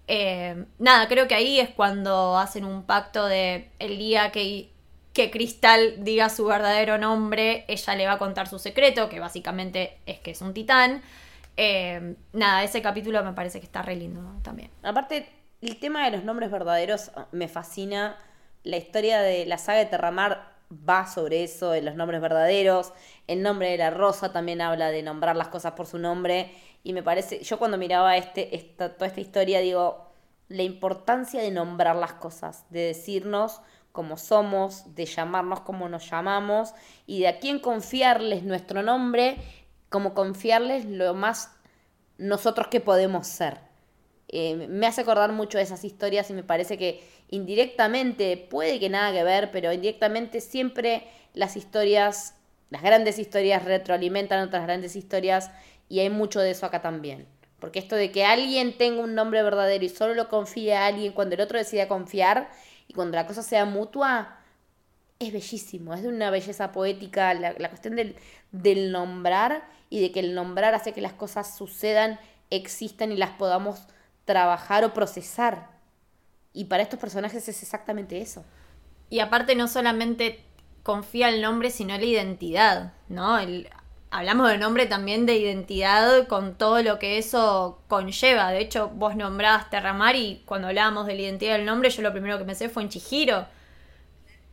Eh, 0.07 0.65
nada, 0.79 1.07
creo 1.07 1.27
que 1.27 1.35
ahí 1.35 1.59
es 1.59 1.69
cuando 1.69 2.37
hacen 2.37 2.65
un 2.65 2.83
pacto 2.83 3.25
de 3.25 3.69
el 3.79 3.97
día 3.97 4.31
que, 4.31 4.69
que 5.13 5.31
Cristal 5.31 6.03
diga 6.03 6.27
su 6.27 6.45
verdadero 6.45 6.97
nombre, 6.97 7.63
ella 7.69 7.95
le 7.95 8.05
va 8.07 8.13
a 8.13 8.17
contar 8.17 8.47
su 8.49 8.59
secreto, 8.59 9.07
que 9.07 9.21
básicamente 9.21 9.97
es 10.05 10.19
que 10.19 10.31
es 10.31 10.41
un 10.41 10.53
titán. 10.53 11.01
Eh, 11.55 12.15
nada, 12.33 12.63
ese 12.63 12.81
capítulo 12.81 13.23
me 13.23 13.33
parece 13.33 13.59
que 13.59 13.65
está 13.65 13.81
re 13.81 13.95
lindo 13.95 14.21
también. 14.41 14.69
Aparte, 14.81 15.29
el 15.61 15.79
tema 15.79 16.03
de 16.03 16.11
los 16.11 16.25
nombres 16.25 16.51
verdaderos 16.51 17.11
me 17.31 17.47
fascina. 17.47 18.17
La 18.63 18.77
historia 18.77 19.21
de 19.21 19.45
la 19.45 19.57
saga 19.57 19.79
de 19.79 19.85
Terramar 19.87 20.52
va 20.87 21.07
sobre 21.07 21.43
eso, 21.43 21.71
de 21.71 21.81
los 21.81 21.95
nombres 21.95 22.21
verdaderos. 22.21 22.93
El 23.27 23.41
nombre 23.41 23.69
de 23.71 23.77
la 23.77 23.89
rosa 23.89 24.31
también 24.31 24.61
habla 24.61 24.89
de 24.89 25.03
nombrar 25.03 25.35
las 25.35 25.47
cosas 25.49 25.73
por 25.73 25.85
su 25.87 25.99
nombre. 25.99 26.51
Y 26.83 26.93
me 26.93 27.03
parece, 27.03 27.43
yo 27.43 27.57
cuando 27.59 27.77
miraba 27.77 28.17
este, 28.17 28.55
esta, 28.55 28.93
toda 28.95 29.07
esta 29.07 29.21
historia, 29.21 29.59
digo, 29.59 30.11
la 30.49 30.63
importancia 30.63 31.41
de 31.41 31.51
nombrar 31.51 31.95
las 31.95 32.13
cosas, 32.13 32.65
de 32.69 32.81
decirnos 32.81 33.61
cómo 33.91 34.17
somos, 34.17 34.95
de 34.95 35.05
llamarnos 35.05 35.61
como 35.61 35.87
nos 35.87 36.09
llamamos 36.09 36.73
y 37.05 37.21
de 37.21 37.27
a 37.27 37.39
quién 37.39 37.59
confiarles 37.59 38.43
nuestro 38.43 38.83
nombre, 38.83 39.37
como 39.89 40.13
confiarles 40.13 40.85
lo 40.85 41.13
más 41.13 41.51
nosotros 42.17 42.67
que 42.67 42.81
podemos 42.81 43.27
ser. 43.27 43.59
Eh, 44.27 44.67
me 44.67 44.87
hace 44.87 45.01
acordar 45.01 45.31
mucho 45.31 45.59
de 45.59 45.63
esas 45.63 45.83
historias 45.83 46.29
y 46.31 46.33
me 46.33 46.43
parece 46.43 46.77
que 46.77 47.03
indirectamente, 47.33 48.37
puede 48.37 48.79
que 48.79 48.89
nada 48.89 49.11
que 49.11 49.23
ver, 49.23 49.49
pero 49.51 49.73
indirectamente 49.73 50.39
siempre 50.39 51.07
las 51.33 51.57
historias, 51.57 52.35
las 52.69 52.83
grandes 52.83 53.17
historias 53.17 53.65
retroalimentan 53.65 54.47
otras 54.47 54.63
grandes 54.63 54.95
historias 54.95 55.49
y 55.89 55.99
hay 55.99 56.11
mucho 56.11 56.41
de 56.41 56.51
eso 56.51 56.67
acá 56.67 56.83
también. 56.83 57.27
Porque 57.59 57.79
esto 57.79 57.95
de 57.95 58.11
que 58.11 58.23
alguien 58.23 58.77
tenga 58.77 59.01
un 59.01 59.15
nombre 59.15 59.41
verdadero 59.41 59.83
y 59.83 59.89
solo 59.89 60.13
lo 60.13 60.29
confíe 60.29 60.75
a 60.75 60.85
alguien 60.85 61.13
cuando 61.13 61.33
el 61.33 61.41
otro 61.41 61.57
decida 61.57 61.87
confiar 61.87 62.51
y 62.87 62.93
cuando 62.93 63.15
la 63.15 63.25
cosa 63.25 63.41
sea 63.41 63.65
mutua, 63.65 64.37
es 65.17 65.33
bellísimo, 65.33 65.95
es 65.95 66.03
de 66.03 66.09
una 66.09 66.29
belleza 66.29 66.71
poética 66.71 67.33
la, 67.33 67.55
la 67.57 67.69
cuestión 67.69 67.95
del, 67.95 68.15
del 68.51 68.91
nombrar 68.91 69.63
y 69.89 70.01
de 70.01 70.11
que 70.11 70.19
el 70.19 70.35
nombrar 70.35 70.75
hace 70.75 70.93
que 70.93 71.01
las 71.01 71.13
cosas 71.13 71.57
sucedan, 71.57 72.19
existan 72.51 73.11
y 73.11 73.17
las 73.17 73.31
podamos 73.31 73.87
trabajar 74.25 74.83
o 74.83 74.93
procesar. 74.93 75.72
Y 76.53 76.65
para 76.65 76.83
estos 76.83 76.99
personajes 76.99 77.47
es 77.47 77.63
exactamente 77.63 78.21
eso. 78.21 78.43
Y 79.09 79.19
aparte 79.19 79.55
no 79.55 79.67
solamente 79.67 80.43
confía 80.83 81.29
el 81.29 81.41
nombre, 81.41 81.71
sino 81.71 81.97
la 81.97 82.03
identidad, 82.03 82.93
¿no? 83.09 83.39
El- 83.39 83.69
hablamos 84.11 84.49
de 84.49 84.57
nombre 84.59 84.85
también 84.85 85.25
de 85.25 85.37
identidad 85.37 86.27
con 86.27 86.55
todo 86.55 86.83
lo 86.83 86.99
que 86.99 87.17
eso 87.17 87.81
conlleva. 87.87 88.51
De 88.51 88.59
hecho, 88.59 88.89
vos 88.89 89.15
nombrabas 89.15 89.69
Terramar 89.71 90.15
y 90.15 90.43
cuando 90.45 90.67
hablábamos 90.67 91.07
de 91.07 91.15
la 91.15 91.21
identidad 91.23 91.53
del 91.57 91.65
nombre, 91.65 91.89
yo 91.89 92.01
lo 92.03 92.11
primero 92.11 92.37
que 92.37 92.45
pensé 92.45 92.69
fue 92.69 92.83
en 92.83 92.89
Chihiro. 92.89 93.47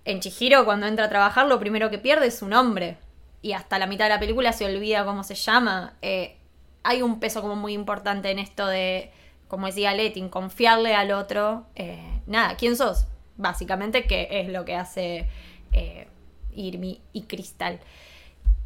En 0.05 0.20
Chihiro, 0.20 0.64
cuando 0.64 0.86
entra 0.86 1.07
a 1.07 1.09
trabajar, 1.09 1.46
lo 1.46 1.59
primero 1.61 1.90
que 1.90 1.98
pierde 1.98 2.26
es 2.28 2.38
su 2.38 2.48
nombre. 2.48 2.96
Y 3.42 3.53
hasta 3.53 3.78
la 3.78 3.86
mitad 3.86 4.07
de 4.07 4.11
la 4.11 4.20
película 4.20 4.53
se 4.53 4.64
olvida 4.66 5.05
cómo 5.05 5.24
se 5.24 5.34
llama. 5.34 5.94
Eh, 6.03 6.36
hay 6.82 7.03
un 7.03 7.20
peso 7.20 7.42
como 7.42 7.57
muy 7.57 7.74
importante 7.74 8.30
en 8.30 8.38
esto 8.38 8.66
de, 8.66 9.12
como 9.51 9.66
decía 9.66 9.92
Letin, 9.92 10.28
confiarle 10.28 10.94
al 10.94 11.11
otro 11.11 11.66
eh, 11.74 12.22
nada, 12.26 12.57
¿quién 12.57 12.76
sos? 12.76 13.07
Básicamente, 13.36 14.07
que 14.07 14.28
es 14.30 14.48
lo 14.48 14.64
que 14.64 14.76
hace 14.76 15.28
eh, 15.72 16.07
Irmi 16.55 17.03
y 17.12 17.22
Cristal. 17.22 17.80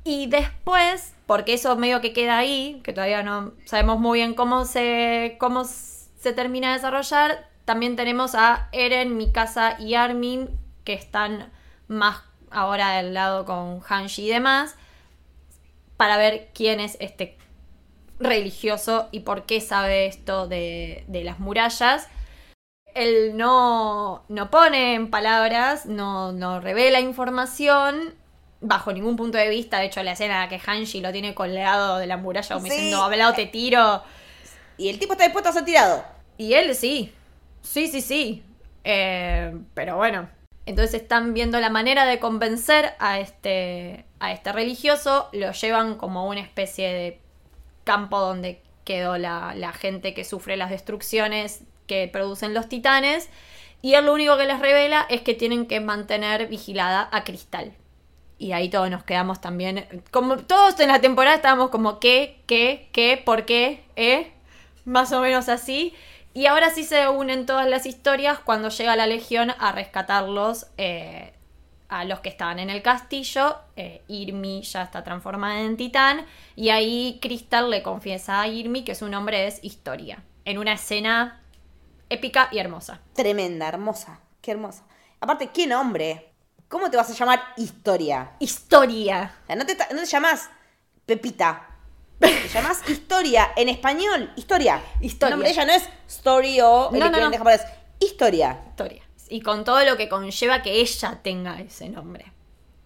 Y 0.05 0.27
después, 0.27 1.15
porque 1.27 1.55
eso 1.55 1.75
medio 1.77 2.03
que 2.03 2.13
queda 2.13 2.37
ahí, 2.37 2.81
que 2.85 2.93
todavía 2.93 3.23
no 3.23 3.55
sabemos 3.65 3.99
muy 3.99 4.19
bien 4.19 4.35
cómo 4.35 4.67
se, 4.67 5.37
cómo 5.41 5.65
se 5.65 6.33
termina 6.35 6.69
de 6.69 6.75
desarrollar, 6.75 7.49
también 7.65 7.97
tenemos 7.97 8.35
a 8.35 8.69
Eren, 8.73 9.17
Mikasa 9.17 9.81
y 9.81 9.95
Armin, 9.95 10.51
que 10.85 10.93
están 10.93 11.51
más 11.89 12.23
ahora 12.51 12.97
del 12.97 13.15
lado 13.15 13.47
con 13.47 13.81
Hanshi 13.89 14.27
y 14.27 14.29
demás, 14.29 14.77
para 15.97 16.19
ver 16.19 16.51
quién 16.53 16.81
es 16.81 16.99
este 17.01 17.39
religioso 18.19 19.09
y 19.11 19.21
por 19.21 19.45
qué 19.47 19.61
sabe 19.61 20.07
esto 20.07 20.47
de, 20.49 21.05
de 21.09 21.25
las 21.25 21.39
murallas. 21.41 22.09
Él 22.95 23.37
no, 23.37 24.25
no 24.29 24.51
pone 24.51 24.95
en 24.95 25.11
palabras, 25.11 25.87
no, 25.87 26.33
no 26.33 26.61
revela 26.61 27.01
información 27.01 28.15
bajo 28.61 28.93
ningún 28.93 29.17
punto 29.17 29.37
de 29.37 29.49
vista. 29.49 29.79
De 29.81 29.87
hecho, 29.87 30.03
la 30.03 30.13
escena 30.13 30.49
que 30.49 30.61
Hanshi 30.65 31.01
lo 31.01 31.11
tiene 31.13 31.35
colgado 31.35 31.99
de 31.99 32.07
la 32.07 32.17
muralla 32.17 32.55
como 32.55 32.67
Sí. 32.67 32.73
diciendo, 32.73 33.03
hablado 33.03 33.35
te 33.35 33.47
tiro. 33.47 34.03
Y 34.77 34.89
el 34.91 34.99
tipo 34.99 35.13
está 35.15 35.25
dispuesto 35.25 35.51
a 35.51 35.53
ser 35.53 35.65
tirado. 35.65 36.05
Y 36.39 36.55
él 36.55 36.75
sí. 36.75 37.13
Sí, 37.63 37.89
sí, 37.89 38.01
sí. 38.01 38.43
Eh, 38.85 39.57
pero 39.75 39.97
bueno. 39.97 40.29
Entonces 40.67 41.03
están 41.03 41.35
viendo 41.35 41.61
la 41.61 41.69
manera 41.69 42.07
de 42.07 42.19
convencer 42.21 42.95
a 42.99 43.19
este, 43.19 44.05
a 44.21 44.33
este 44.33 44.53
religioso. 44.53 45.29
Lo 45.33 45.51
llevan 45.53 45.97
como 45.97 46.27
una 46.29 46.41
especie 46.41 46.93
de 46.93 47.21
campo 47.85 48.19
donde 48.19 48.61
quedó 48.85 49.19
la, 49.19 49.55
la 49.55 49.73
gente 49.73 50.15
que 50.15 50.25
sufre 50.25 50.57
las 50.57 50.71
destrucciones 50.71 51.61
que 51.87 52.09
producen 52.09 52.55
los 52.55 52.69
titanes. 52.69 53.29
Y 53.83 53.95
él 53.95 54.07
lo 54.07 54.15
único 54.15 54.37
que 54.39 54.47
les 54.47 54.61
revela 54.61 55.07
es 55.11 55.21
que 55.21 55.35
tienen 55.35 55.67
que 55.67 55.81
mantener 55.81 56.47
vigilada 56.49 57.09
a 57.13 57.23
Cristal. 57.23 57.75
Y 58.39 58.53
ahí 58.53 58.69
todos 58.69 58.91
nos 58.91 59.05
quedamos 59.05 59.41
también. 59.41 59.87
Como 60.11 60.39
todos 60.39 60.81
en 60.81 60.89
la 60.89 61.01
temporada 61.01 61.37
estábamos 61.37 61.71
como 61.71 62.01
¿qué? 62.01 62.41
¿qué? 62.47 62.89
¿qué? 62.93 63.21
¿por 63.23 63.45
qué? 63.45 63.85
¿eh? 63.97 64.33
Más 64.87 65.13
o 65.13 65.21
menos 65.21 65.49
así. 65.49 65.95
Y 66.33 66.47
ahora 66.47 66.71
sí 66.71 66.83
se 66.83 67.09
unen 67.09 67.45
todas 67.45 67.69
las 67.69 67.85
historias 67.85 68.39
cuando 68.39 68.71
llega 68.71 68.97
la 68.97 69.07
Legión 69.07 69.53
a 69.59 69.73
rescatarlos 69.73 70.67
eh, 70.79 71.34
a 72.01 72.05
los 72.05 72.21
que 72.21 72.29
estaban 72.29 72.59
en 72.59 72.71
el 72.71 72.83
castillo. 72.83 73.57
Eh, 73.77 74.03
Irmi 74.09 74.63
ya 74.63 74.83
está 74.83 75.03
transformada 75.05 75.61
en 75.61 75.77
titán. 75.77 76.27
Y 76.57 76.71
ahí 76.71 77.19
Crystal 77.23 77.71
le 77.71 77.83
confiesa 77.83 78.41
a 78.41 78.49
Irmi 78.49 78.85
que 78.85 78.95
su 78.95 79.09
nombre 79.09 79.47
es 79.47 79.59
Historia. 79.63 80.23
En 80.45 80.59
una 80.59 80.73
escena 80.75 81.41
épica 82.11 82.49
y 82.53 82.59
hermosa. 82.59 83.01
Tremenda, 83.15 83.69
hermosa. 83.69 84.21
Qué 84.41 84.51
hermosa. 84.51 84.85
Aparte, 85.21 85.49
qué 85.49 85.67
nombre. 85.67 86.31
¿Cómo 86.69 86.91
te 86.91 86.97
vas 86.97 87.11
a 87.11 87.15
llamar 87.15 87.41
Historia? 87.57 88.33
Historia. 88.41 89.33
O 89.45 89.47
sea, 89.47 89.57
no 89.57 89.65
te, 89.67 89.77
no 89.95 90.01
te 90.01 90.07
llamas 90.07 90.51
Pepita. 91.07 91.69
Te 92.19 92.49
llamas 92.53 92.89
Historia. 92.89 93.53
En 93.57 93.69
español, 93.69 94.33
Historia. 94.37 94.83
Historia. 95.01 95.35
El 95.35 95.39
nombre 95.41 95.49
de 95.49 95.55
ella 95.55 95.65
no 95.67 95.73
es 95.73 95.89
Story 96.09 96.61
o 96.61 96.91
el 96.93 96.99
No, 96.99 97.07
no, 97.11 97.17
equivalente 97.17 97.39
no. 97.39 97.45
japonés. 97.45 97.63
Historia. 98.01 98.61
Historia. 98.69 99.03
Y 99.35 99.41
con 99.41 99.65
todo 99.65 99.85
lo 99.85 99.97
que 99.97 100.09
conlleva 100.09 100.63
que 100.63 100.81
ella 100.81 101.19
tenga 101.21 101.61
ese 101.61 101.89
nombre. 101.89 102.27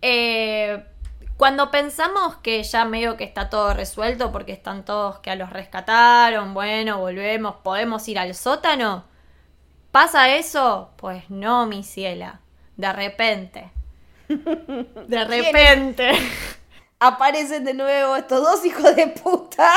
Eh, 0.00 0.82
cuando 1.36 1.70
pensamos 1.70 2.36
que 2.36 2.62
ya 2.62 2.86
medio 2.86 3.18
que 3.18 3.24
está 3.24 3.50
todo 3.50 3.74
resuelto 3.74 4.32
porque 4.32 4.52
están 4.52 4.82
todos 4.86 5.18
que 5.18 5.30
a 5.30 5.36
los 5.36 5.50
rescataron, 5.50 6.54
bueno, 6.54 7.00
volvemos, 7.00 7.56
podemos 7.56 8.08
ir 8.08 8.18
al 8.18 8.34
sótano. 8.34 9.04
¿Pasa 9.92 10.36
eso? 10.36 10.92
Pues 10.96 11.28
no, 11.28 11.66
mi 11.66 11.84
ciela. 11.84 12.40
De 12.78 12.94
repente. 12.94 13.70
De 14.28 15.24
repente. 15.26 16.12
Aparecen 16.98 17.66
de 17.66 17.74
nuevo 17.74 18.16
estos 18.16 18.40
dos 18.40 18.64
hijos 18.64 18.96
de 18.96 19.08
puta. 19.08 19.70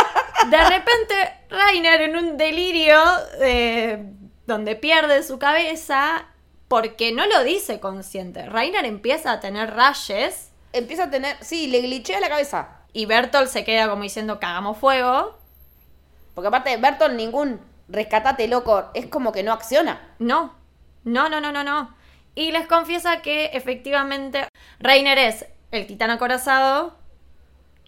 De 0.49 0.57
repente, 0.57 1.33
Rainer 1.49 2.01
en 2.03 2.15
un 2.15 2.37
delirio 2.37 2.97
eh, 3.41 4.05
donde 4.47 4.77
pierde 4.77 5.21
su 5.21 5.37
cabeza 5.37 6.30
porque 6.71 7.11
no 7.11 7.27
lo 7.27 7.43
dice 7.43 7.81
consciente. 7.81 8.45
Rainer 8.45 8.85
empieza 8.85 9.33
a 9.33 9.39
tener 9.41 9.75
rayes 9.75 10.53
Empieza 10.71 11.03
a 11.03 11.09
tener. 11.09 11.35
Sí, 11.41 11.67
le 11.67 11.81
glitchea 11.81 12.21
la 12.21 12.29
cabeza. 12.29 12.77
y 12.93 13.05
Bertolt 13.05 13.49
se 13.49 13.65
queda 13.65 13.89
como 13.89 14.03
diciendo 14.03 14.39
cagamos 14.39 14.77
fuego. 14.77 15.37
Porque 16.33 16.47
aparte, 16.47 16.77
Bertolt, 16.77 17.15
ningún 17.15 17.59
rescatate 17.89 18.47
loco. 18.47 18.89
Es 18.93 19.07
como 19.07 19.33
que 19.33 19.43
no 19.43 19.51
acciona. 19.51 20.15
No, 20.17 20.55
no, 21.03 21.27
no, 21.27 21.41
no, 21.41 21.51
no, 21.51 21.65
no. 21.65 21.93
Y 22.35 22.53
les 22.53 22.67
confiesa 22.67 23.21
que 23.21 23.47
efectivamente 23.47 24.47
Rainer 24.79 25.17
es 25.17 25.45
el 25.71 25.85
titán 25.87 26.09
acorazado 26.09 26.95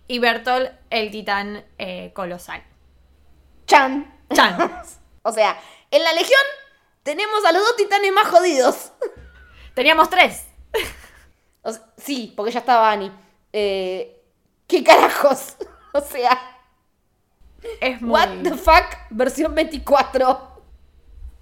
y 0.09 0.19
Bertolt 0.19 0.71
el 0.89 1.09
titán 1.09 1.63
eh, 1.77 2.11
colosal. 2.13 2.61
Chan. 3.65 4.13
Chan. 4.33 4.83
O 5.25 5.31
sea, 5.31 5.57
en 5.89 6.03
la 6.03 6.11
Legión 6.11 6.41
tenemos 7.03 7.43
a 7.45 7.51
los 7.51 7.61
dos 7.61 7.75
titanes 7.75 8.11
más 8.11 8.27
jodidos. 8.27 8.91
Teníamos 9.73 10.09
tres. 10.09 10.45
O 11.65 11.71
sea, 11.71 11.81
sí, 11.95 12.33
porque 12.35 12.51
ya 12.51 12.59
estaba 12.59 12.91
Annie. 12.91 13.09
Eh, 13.53 14.21
¿Qué 14.67 14.83
carajos? 14.83 15.55
O 15.93 16.01
sea, 16.01 16.37
Es 17.79 18.01
muy... 18.01 18.11
what 18.11 18.29
the 18.43 18.55
fuck 18.55 18.83
versión 19.11 19.55
24. 19.55 20.61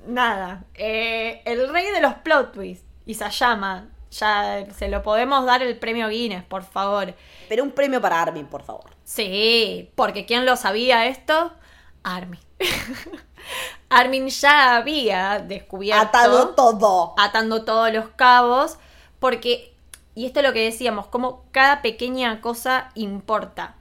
Nada. 0.08 0.66
Eh, 0.76 1.42
el 1.46 1.70
rey 1.70 1.90
de 1.90 2.02
los 2.02 2.14
plot 2.16 2.52
twists. 2.52 2.86
Isayama. 3.06 3.90
Ya 4.12 4.66
se 4.78 4.90
lo 4.90 5.02
podemos 5.02 5.46
dar 5.46 5.64
el 5.64 5.80
premio 5.80 6.10
Guinness, 6.10 6.44
por 6.44 6.64
favor. 6.64 7.16
Pero 7.50 7.64
un 7.64 7.72
premio 7.72 8.02
para 8.02 8.22
Armin, 8.22 8.46
por 8.46 8.62
favor. 8.62 8.92
Sí, 9.06 9.90
porque 9.96 10.26
¿quién 10.26 10.46
lo 10.46 10.56
sabía 10.58 11.08
esto? 11.08 11.54
Armin. 12.04 12.40
Armin 13.90 14.30
ya 14.30 14.76
había 14.78 15.40
descubierto. 15.40 16.02
Atado 16.02 16.50
todo. 16.50 17.14
atando 17.18 17.64
todos 17.64 17.92
los 17.92 18.06
cabos, 18.16 18.78
porque, 19.20 19.74
y 20.16 20.26
esto 20.26 20.40
es 20.40 20.46
lo 20.46 20.54
que 20.54 20.64
decíamos, 20.64 21.08
como 21.08 21.44
cada 21.52 21.82
pequeña 21.82 22.42
cosa 22.42 22.90
importa. 22.96 23.76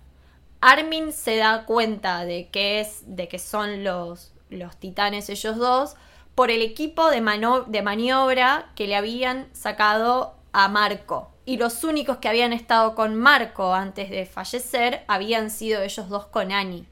Armin 0.61 1.13
se 1.13 1.37
da 1.37 1.65
cuenta 1.65 2.25
de 2.25 2.49
que 2.49 2.81
es, 2.81 3.03
de 3.07 3.29
que 3.29 3.39
son 3.39 3.83
los, 3.85 4.33
los 4.51 4.77
titanes 4.77 5.31
ellos 5.31 5.57
dos, 5.57 5.95
por 6.35 6.51
el 6.51 6.63
equipo 6.63 7.11
de, 7.11 7.21
mano- 7.21 7.63
de 7.63 7.83
maniobra 7.83 8.71
que 8.75 8.87
le 8.87 8.97
habían 8.97 9.49
sacado 9.55 10.35
a 10.53 10.69
Marco. 10.69 11.31
Y 11.47 11.57
los 11.57 11.83
únicos 11.85 12.19
que 12.19 12.29
habían 12.29 12.53
estado 12.53 12.95
con 12.95 13.17
Marco 13.17 13.75
antes 13.75 14.11
de 14.11 14.27
fallecer 14.27 15.05
habían 15.09 15.51
sido 15.51 15.83
ellos 15.83 16.09
dos 16.09 16.27
con 16.27 16.53
Annie. 16.53 16.87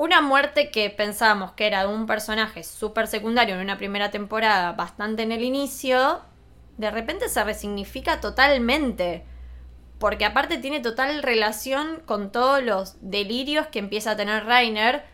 Una 0.00 0.22
muerte 0.22 0.70
que 0.70 0.88
pensábamos 0.88 1.52
que 1.52 1.66
era 1.66 1.82
de 1.82 1.92
un 1.92 2.06
personaje 2.06 2.64
súper 2.64 3.06
secundario 3.06 3.54
en 3.56 3.60
una 3.60 3.76
primera 3.76 4.10
temporada, 4.10 4.72
bastante 4.72 5.24
en 5.24 5.30
el 5.30 5.42
inicio, 5.42 6.22
de 6.78 6.90
repente 6.90 7.28
se 7.28 7.44
resignifica 7.44 8.18
totalmente. 8.18 9.26
Porque 9.98 10.24
aparte 10.24 10.56
tiene 10.56 10.80
total 10.80 11.22
relación 11.22 12.00
con 12.06 12.32
todos 12.32 12.62
los 12.62 12.96
delirios 13.02 13.66
que 13.66 13.78
empieza 13.78 14.12
a 14.12 14.16
tener 14.16 14.46
Rainer. 14.46 15.04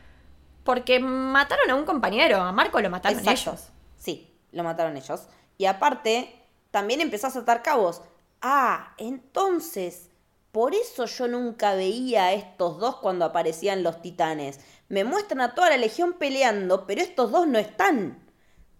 Porque 0.62 1.01
mataron 1.01 1.68
a 1.68 1.74
un 1.74 1.84
compañero, 1.84 2.41
a 2.41 2.53
Marco 2.53 2.80
lo 2.80 2.89
mataron 2.89 3.18
Exacto. 3.18 3.51
ellos. 3.51 3.68
Sí, 3.97 4.39
lo 4.53 4.62
mataron 4.62 4.97
ellos. 4.97 5.26
Y 5.59 5.66
aparte, 5.66 6.32
también 6.70 7.01
empezó 7.01 7.26
a 7.26 7.30
saltar 7.30 7.64
cabos. 7.64 8.03
Ah, 8.41 8.95
entonces, 8.99 10.11
por 10.57 10.74
eso 10.74 11.05
yo 11.05 11.28
nunca 11.28 11.74
veía 11.74 12.24
a 12.24 12.32
estos 12.32 12.78
dos 12.78 12.97
cuando 12.97 13.26
aparecían 13.26 13.82
los 13.82 14.01
titanes. 14.01 14.59
Me 14.89 15.05
muestran 15.05 15.41
a 15.41 15.55
toda 15.55 15.70
la 15.70 15.76
legión 15.76 16.14
peleando, 16.14 16.87
pero 16.87 17.01
estos 17.01 17.30
dos 17.32 17.47
no 17.47 17.59
están. 17.59 18.18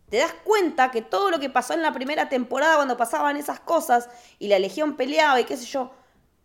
Te 0.09 0.19
das 0.19 0.33
cuenta 0.45 0.93
que 0.93 1.03
todo 1.03 1.31
lo 1.31 1.41
que 1.41 1.51
pasó 1.51 1.75
en 1.75 1.83
la 1.83 1.93
primera 1.93 2.29
temporada 2.29 2.77
cuando 2.77 2.97
pasaban 2.97 3.37
esas 3.37 3.59
cosas 3.59 4.09
y 4.39 4.49
la 4.49 4.59
legión 4.59 4.97
peleaba 4.97 5.41
y 5.41 5.45
qué 5.45 5.57
sé 5.57 5.67
yo, 5.67 5.91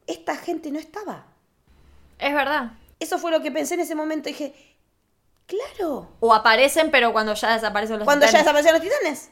esta 0.08 0.36
gente 0.36 0.72
no 0.72 0.80
estaba. 0.80 1.26
Es 2.18 2.34
verdad. 2.34 2.72
Eso 3.00 3.20
fue 3.20 3.32
lo 3.32 3.42
que 3.42 3.52
pensé 3.52 3.76
en 3.76 3.82
ese 3.82 3.94
momento. 3.96 4.30
Dije, 4.30 4.54
claro. 5.46 6.10
O 6.20 6.34
aparecen, 6.34 6.90
pero 6.90 7.14
cuando 7.14 7.34
ya 7.36 7.54
desaparecen 7.54 8.00
los 8.00 8.06
Cuando 8.06 8.26
ya 8.26 8.32
titanes. 8.32 8.46
desaparecieron 8.46 8.82
los 8.82 8.90
titanes. 8.90 9.32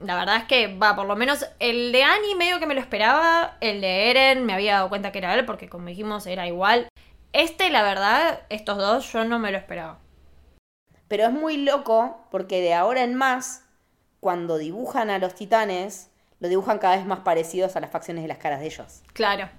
La 0.00 0.16
verdad 0.16 0.36
es 0.36 0.44
que, 0.44 0.76
va, 0.76 0.94
por 0.94 1.06
lo 1.06 1.16
menos 1.16 1.46
el 1.60 1.92
de 1.92 2.02
Annie 2.02 2.34
medio 2.34 2.58
que 2.60 2.66
me 2.66 2.74
lo 2.74 2.80
esperaba. 2.80 3.56
El 3.60 3.80
de 3.80 4.10
Eren 4.10 4.44
me 4.44 4.52
había 4.52 4.74
dado 4.74 4.88
cuenta 4.88 5.12
que 5.12 5.18
era 5.18 5.34
él, 5.34 5.44
porque 5.44 5.68
como 5.68 5.86
dijimos, 5.86 6.26
era 6.26 6.46
igual. 6.46 6.88
Este, 7.34 7.68
la 7.68 7.82
verdad, 7.82 8.42
estos 8.48 8.78
dos 8.78 9.12
yo 9.12 9.24
no 9.24 9.40
me 9.40 9.50
lo 9.50 9.58
esperaba. 9.58 9.98
Pero 11.08 11.24
es 11.24 11.32
muy 11.32 11.56
loco 11.56 12.24
porque 12.30 12.60
de 12.60 12.74
ahora 12.74 13.02
en 13.02 13.16
más, 13.16 13.64
cuando 14.20 14.56
dibujan 14.56 15.10
a 15.10 15.18
los 15.18 15.34
titanes, 15.34 16.10
lo 16.38 16.48
dibujan 16.48 16.78
cada 16.78 16.96
vez 16.96 17.04
más 17.06 17.20
parecidos 17.20 17.74
a 17.74 17.80
las 17.80 17.90
facciones 17.90 18.22
de 18.22 18.28
las 18.28 18.38
caras 18.38 18.60
de 18.60 18.66
ellos. 18.66 19.02
Claro. 19.12 19.50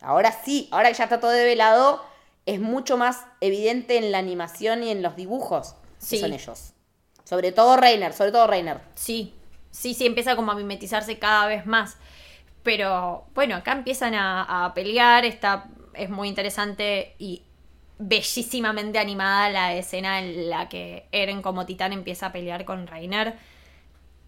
Ahora 0.00 0.32
sí, 0.32 0.68
ahora 0.72 0.88
que 0.88 0.94
ya 0.94 1.04
está 1.04 1.20
todo 1.20 1.30
develado, 1.30 2.02
es 2.46 2.58
mucho 2.58 2.96
más 2.96 3.26
evidente 3.42 3.98
en 3.98 4.10
la 4.10 4.18
animación 4.18 4.82
y 4.82 4.90
en 4.90 5.02
los 5.02 5.14
dibujos 5.14 5.76
Sí. 5.98 6.16
que 6.16 6.22
son 6.22 6.32
ellos. 6.32 6.72
Sobre 7.24 7.52
todo 7.52 7.76
Reiner, 7.76 8.14
sobre 8.14 8.32
todo 8.32 8.46
Reiner. 8.46 8.80
Sí, 8.94 9.34
sí, 9.70 9.92
sí, 9.92 10.06
empieza 10.06 10.36
como 10.36 10.52
a 10.52 10.54
mimetizarse 10.54 11.18
cada 11.18 11.46
vez 11.46 11.66
más. 11.66 11.98
Pero 12.62 13.26
bueno, 13.34 13.56
acá 13.56 13.72
empiezan 13.72 14.14
a, 14.14 14.64
a 14.64 14.72
pelear, 14.74 15.24
está, 15.26 15.66
es 15.94 16.10
muy 16.10 16.28
interesante 16.28 17.14
y 17.18 17.42
bellísimamente 17.98 18.98
animada 18.98 19.48
la 19.50 19.74
escena 19.74 20.20
en 20.20 20.50
la 20.50 20.68
que 20.68 21.06
Eren 21.12 21.42
como 21.42 21.66
titán 21.66 21.92
empieza 21.92 22.26
a 22.26 22.32
pelear 22.32 22.64
con 22.64 22.86
Reiner. 22.86 23.36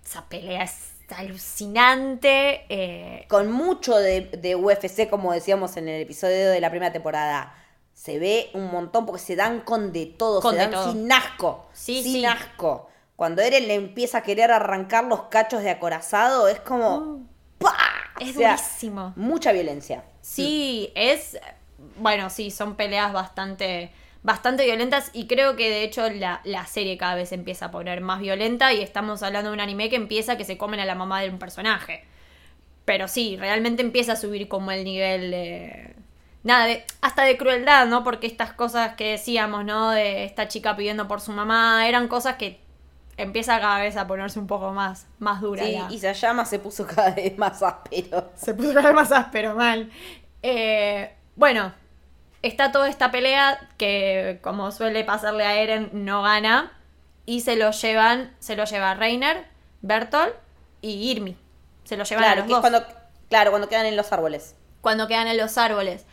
Esa 0.04 0.28
pelea 0.28 0.64
es 0.64 0.92
alucinante. 1.16 2.66
eh, 2.68 3.26
Con 3.28 3.50
mucho 3.50 3.96
de, 3.96 4.22
de 4.22 4.54
UFC, 4.54 5.08
como 5.08 5.32
decíamos 5.32 5.76
en 5.76 5.88
el 5.88 6.02
episodio 6.02 6.50
de 6.50 6.60
la 6.60 6.70
primera 6.70 6.92
temporada. 6.92 7.54
Se 7.92 8.18
ve 8.18 8.50
un 8.54 8.70
montón 8.70 9.06
porque 9.06 9.20
se 9.22 9.36
dan 9.36 9.60
con 9.60 9.92
de 9.92 10.06
todo, 10.06 10.40
Con 10.40 10.52
se 10.52 10.56
de 10.56 10.62
dan 10.62 10.70
todo. 10.72 10.92
sin 10.92 11.10
asco. 11.12 11.68
Sí, 11.72 12.02
sin 12.02 12.12
sí. 12.12 12.24
asco. 12.26 12.88
Cuando 13.16 13.42
Eren 13.42 13.68
le 13.68 13.74
empieza 13.74 14.18
a 14.18 14.22
querer 14.22 14.50
arrancar 14.50 15.04
los 15.04 15.22
cachos 15.24 15.62
de 15.62 15.70
acorazado, 15.70 16.48
es 16.48 16.60
como. 16.60 17.12
¡pah! 17.58 17.70
Uh. 18.16 18.22
es 18.22 18.30
O 18.30 18.32
sea, 18.32 18.56
durísimo. 18.56 19.12
Mucha 19.16 19.52
violencia. 19.52 20.04
Sí, 20.24 20.90
es. 20.94 21.38
Bueno, 21.98 22.30
sí, 22.30 22.50
son 22.50 22.76
peleas 22.76 23.12
bastante. 23.12 23.90
Bastante 24.22 24.64
violentas 24.64 25.10
y 25.12 25.26
creo 25.26 25.54
que 25.54 25.68
de 25.68 25.82
hecho 25.84 26.08
la, 26.08 26.40
la 26.44 26.64
serie 26.64 26.96
cada 26.96 27.14
vez 27.14 27.30
empieza 27.32 27.66
a 27.66 27.70
poner 27.70 28.00
más 28.00 28.20
violenta 28.22 28.72
y 28.72 28.80
estamos 28.80 29.22
hablando 29.22 29.50
de 29.50 29.54
un 29.54 29.60
anime 29.60 29.90
que 29.90 29.96
empieza 29.96 30.38
que 30.38 30.46
se 30.46 30.56
comen 30.56 30.80
a 30.80 30.86
la 30.86 30.94
mamá 30.94 31.20
de 31.20 31.28
un 31.28 31.38
personaje. 31.38 32.04
Pero 32.86 33.06
sí, 33.06 33.36
realmente 33.38 33.82
empieza 33.82 34.12
a 34.12 34.16
subir 34.16 34.48
como 34.48 34.70
el 34.70 34.84
nivel 34.84 35.30
de... 35.30 35.94
Nada, 36.42 36.64
de, 36.66 36.84
hasta 37.02 37.24
de 37.24 37.36
crueldad, 37.36 37.86
¿no? 37.86 38.02
Porque 38.02 38.26
estas 38.26 38.54
cosas 38.54 38.94
que 38.96 39.10
decíamos, 39.12 39.66
¿no? 39.66 39.90
De 39.90 40.24
esta 40.24 40.48
chica 40.48 40.74
pidiendo 40.74 41.06
por 41.06 41.20
su 41.20 41.32
mamá, 41.32 41.86
eran 41.86 42.08
cosas 42.08 42.36
que 42.36 42.63
empieza 43.16 43.60
cada 43.60 43.78
vez 43.80 43.96
a 43.96 44.06
ponerse 44.06 44.38
un 44.38 44.46
poco 44.46 44.72
más, 44.72 45.06
más 45.18 45.40
dura. 45.40 45.64
Sí, 45.64 45.72
la- 45.72 45.92
y 45.92 45.98
Sayama 45.98 46.44
se 46.44 46.58
puso 46.58 46.86
cada 46.86 47.10
vez 47.10 47.36
más 47.38 47.62
áspero. 47.62 48.30
se 48.36 48.54
puso 48.54 48.74
cada 48.74 48.86
vez 48.88 48.94
más 48.94 49.12
áspero, 49.12 49.54
mal. 49.54 49.90
Eh, 50.42 51.14
bueno, 51.36 51.72
está 52.42 52.72
toda 52.72 52.88
esta 52.88 53.10
pelea 53.10 53.58
que, 53.78 54.38
como 54.42 54.70
suele 54.72 55.04
pasarle 55.04 55.44
a 55.44 55.56
Eren, 55.56 55.90
no 55.92 56.22
gana. 56.22 56.72
Y 57.26 57.40
se 57.40 57.56
lo 57.56 57.70
llevan, 57.70 58.34
se 58.38 58.54
lo 58.56 58.64
lleva 58.64 58.94
Reiner, 58.94 59.46
Bertolt 59.80 60.34
y 60.82 61.10
Irmi. 61.10 61.36
Se 61.84 61.96
lo 61.96 62.04
llevan 62.04 62.24
a 62.24 62.26
Claro, 62.26 62.40
los 62.40 62.46
que 62.48 62.52
dos. 62.52 62.60
cuando, 62.60 62.84
claro, 63.30 63.50
cuando 63.50 63.68
quedan 63.68 63.86
en 63.86 63.96
los 63.96 64.12
árboles. 64.12 64.54
cuando 64.82 65.08
quedan 65.08 65.26
en 65.28 65.38
los 65.38 65.56
árboles. 65.56 66.04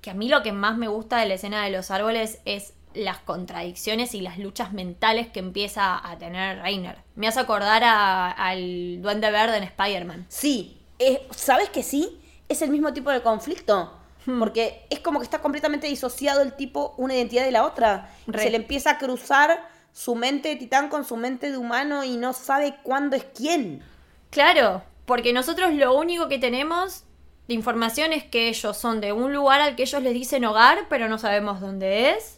Que 0.00 0.10
a 0.10 0.14
mí 0.14 0.28
lo 0.30 0.42
que 0.42 0.52
más 0.52 0.78
me 0.78 0.88
gusta 0.88 1.18
de 1.18 1.26
la 1.26 1.34
escena 1.34 1.62
de 1.64 1.70
los 1.70 1.90
árboles 1.90 2.38
es 2.46 2.72
las 2.96 3.18
contradicciones 3.18 4.14
y 4.14 4.20
las 4.20 4.38
luchas 4.38 4.72
mentales 4.72 5.28
que 5.28 5.40
empieza 5.40 5.96
a 6.08 6.18
tener 6.18 6.60
Reiner. 6.62 6.98
Me 7.14 7.28
hace 7.28 7.40
acordar 7.40 7.84
a- 7.84 8.30
al 8.30 9.00
Duende 9.02 9.30
Verde 9.30 9.58
en 9.58 9.64
Spider-Man. 9.64 10.26
Sí, 10.28 10.80
es- 10.98 11.20
¿sabes 11.30 11.68
que 11.70 11.82
sí? 11.82 12.20
Es 12.48 12.62
el 12.62 12.70
mismo 12.70 12.92
tipo 12.92 13.10
de 13.10 13.22
conflicto. 13.22 13.92
Hmm. 14.26 14.40
Porque 14.40 14.84
es 14.90 14.98
como 15.00 15.20
que 15.20 15.24
está 15.24 15.40
completamente 15.40 15.86
disociado 15.86 16.42
el 16.42 16.54
tipo 16.54 16.94
una 16.96 17.14
identidad 17.14 17.44
de 17.44 17.52
la 17.52 17.64
otra. 17.64 18.10
Re. 18.26 18.42
Se 18.42 18.50
le 18.50 18.56
empieza 18.56 18.90
a 18.92 18.98
cruzar 18.98 19.68
su 19.92 20.14
mente 20.16 20.48
de 20.48 20.56
titán 20.56 20.88
con 20.88 21.04
su 21.04 21.16
mente 21.16 21.50
de 21.50 21.56
humano 21.56 22.02
y 22.04 22.16
no 22.16 22.32
sabe 22.32 22.76
cuándo 22.82 23.14
es 23.16 23.24
quién. 23.34 23.82
Claro, 24.30 24.82
porque 25.04 25.32
nosotros 25.32 25.72
lo 25.74 25.94
único 25.94 26.28
que 26.28 26.38
tenemos 26.38 27.04
de 27.48 27.54
información 27.54 28.12
es 28.12 28.24
que 28.24 28.48
ellos 28.48 28.76
son 28.76 29.00
de 29.00 29.12
un 29.12 29.32
lugar 29.32 29.60
al 29.60 29.76
que 29.76 29.84
ellos 29.84 30.02
les 30.02 30.12
dicen 30.14 30.44
hogar, 30.44 30.86
pero 30.90 31.08
no 31.08 31.18
sabemos 31.18 31.60
dónde 31.60 32.10
es. 32.10 32.35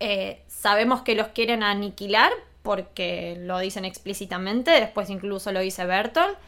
Eh, 0.00 0.42
sabemos 0.48 1.02
que 1.02 1.14
los 1.14 1.28
quieren 1.28 1.62
aniquilar 1.62 2.32
porque 2.62 3.36
lo 3.40 3.58
dicen 3.58 3.84
explícitamente, 3.84 4.70
después 4.70 5.10
incluso 5.10 5.52
lo 5.52 5.60
dice 5.60 5.84
Bertolt, 5.84 6.38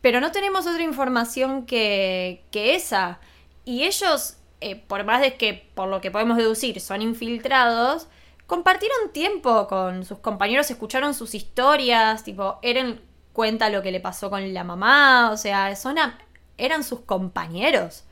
pero 0.00 0.20
no 0.20 0.32
tenemos 0.32 0.66
otra 0.66 0.82
información 0.82 1.64
que, 1.64 2.42
esa. 2.52 3.20
Y 3.64 3.84
ellos, 3.84 4.36
eh, 4.60 4.76
por 4.76 5.04
más 5.04 5.20
de 5.20 5.34
que, 5.36 5.68
por 5.74 5.88
lo 5.88 6.00
que 6.00 6.10
podemos 6.10 6.36
deducir, 6.36 6.80
son 6.80 7.02
infiltrados, 7.02 8.08
compartieron 8.46 9.12
tiempo 9.12 9.66
con 9.68 10.04
sus 10.04 10.18
compañeros, 10.18 10.70
escucharon 10.70 11.14
sus 11.14 11.34
historias, 11.34 12.24
tipo, 12.24 12.58
Eren 12.62 13.00
cuenta 13.32 13.70
lo 13.70 13.80
que 13.82 13.92
le 13.92 14.00
pasó 14.00 14.30
con 14.30 14.52
la 14.52 14.64
mamá, 14.64 15.30
o 15.32 15.36
sea, 15.36 15.74
son 15.76 15.98
a- 15.98 16.18
eran 16.58 16.84
sus 16.84 17.00
compañeros. 17.00 18.04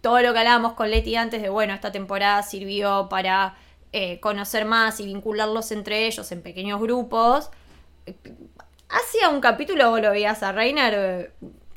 Todo 0.00 0.20
lo 0.20 0.32
que 0.32 0.38
hablábamos 0.38 0.74
con 0.74 0.90
Leti 0.90 1.16
antes 1.16 1.42
de, 1.42 1.48
bueno, 1.48 1.74
esta 1.74 1.92
temporada 1.92 2.42
sirvió 2.42 3.08
para 3.10 3.56
eh, 3.92 4.20
conocer 4.20 4.64
más 4.64 5.00
y 5.00 5.06
vincularlos 5.06 5.72
entre 5.72 6.06
ellos 6.06 6.30
en 6.32 6.42
pequeños 6.42 6.80
grupos. 6.80 7.50
Eh, 8.06 8.14
Hacía 8.90 9.28
un 9.28 9.40
capítulo 9.40 9.90
vos 9.90 10.00
lo 10.00 10.10
veías 10.10 10.42
a 10.42 10.50
Reiner 10.50 10.94
eh, 10.96 11.30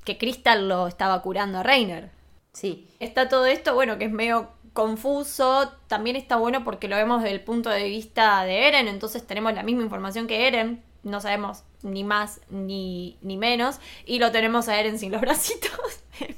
que 0.03 0.17
Crystal 0.17 0.67
lo 0.67 0.87
estaba 0.87 1.21
curando 1.21 1.59
a 1.59 1.63
Reiner. 1.63 2.09
Sí. 2.53 2.87
Está 2.99 3.29
todo 3.29 3.45
esto, 3.45 3.75
bueno, 3.75 3.97
que 3.97 4.05
es 4.05 4.11
medio 4.11 4.49
confuso. 4.73 5.71
También 5.87 6.15
está 6.15 6.37
bueno 6.37 6.63
porque 6.63 6.87
lo 6.87 6.95
vemos 6.95 7.21
desde 7.21 7.35
el 7.35 7.43
punto 7.43 7.69
de 7.69 7.83
vista 7.83 8.43
de 8.43 8.67
Eren, 8.67 8.87
entonces 8.87 9.25
tenemos 9.25 9.53
la 9.53 9.63
misma 9.63 9.83
información 9.83 10.27
que 10.27 10.47
Eren. 10.47 10.83
No 11.03 11.21
sabemos 11.21 11.63
ni 11.83 12.03
más 12.03 12.41
ni, 12.49 13.17
ni 13.21 13.37
menos. 13.37 13.79
Y 14.05 14.19
lo 14.19 14.31
tenemos 14.31 14.67
a 14.67 14.79
Eren 14.79 14.97
sin 14.97 15.11
los 15.11 15.21
bracitos. 15.21 15.71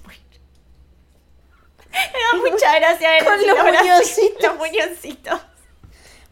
Me 1.95 2.41
da 2.41 2.51
mucha 2.51 2.79
gracia 2.79 3.17
Eren 3.17 3.25
Con 3.25 3.39
sin 3.39 3.47
los 3.47 3.63
bracitos, 3.63 3.87
muñoncitos. 3.87 4.41
Los 4.41 4.57
muñoncitos. 4.57 5.41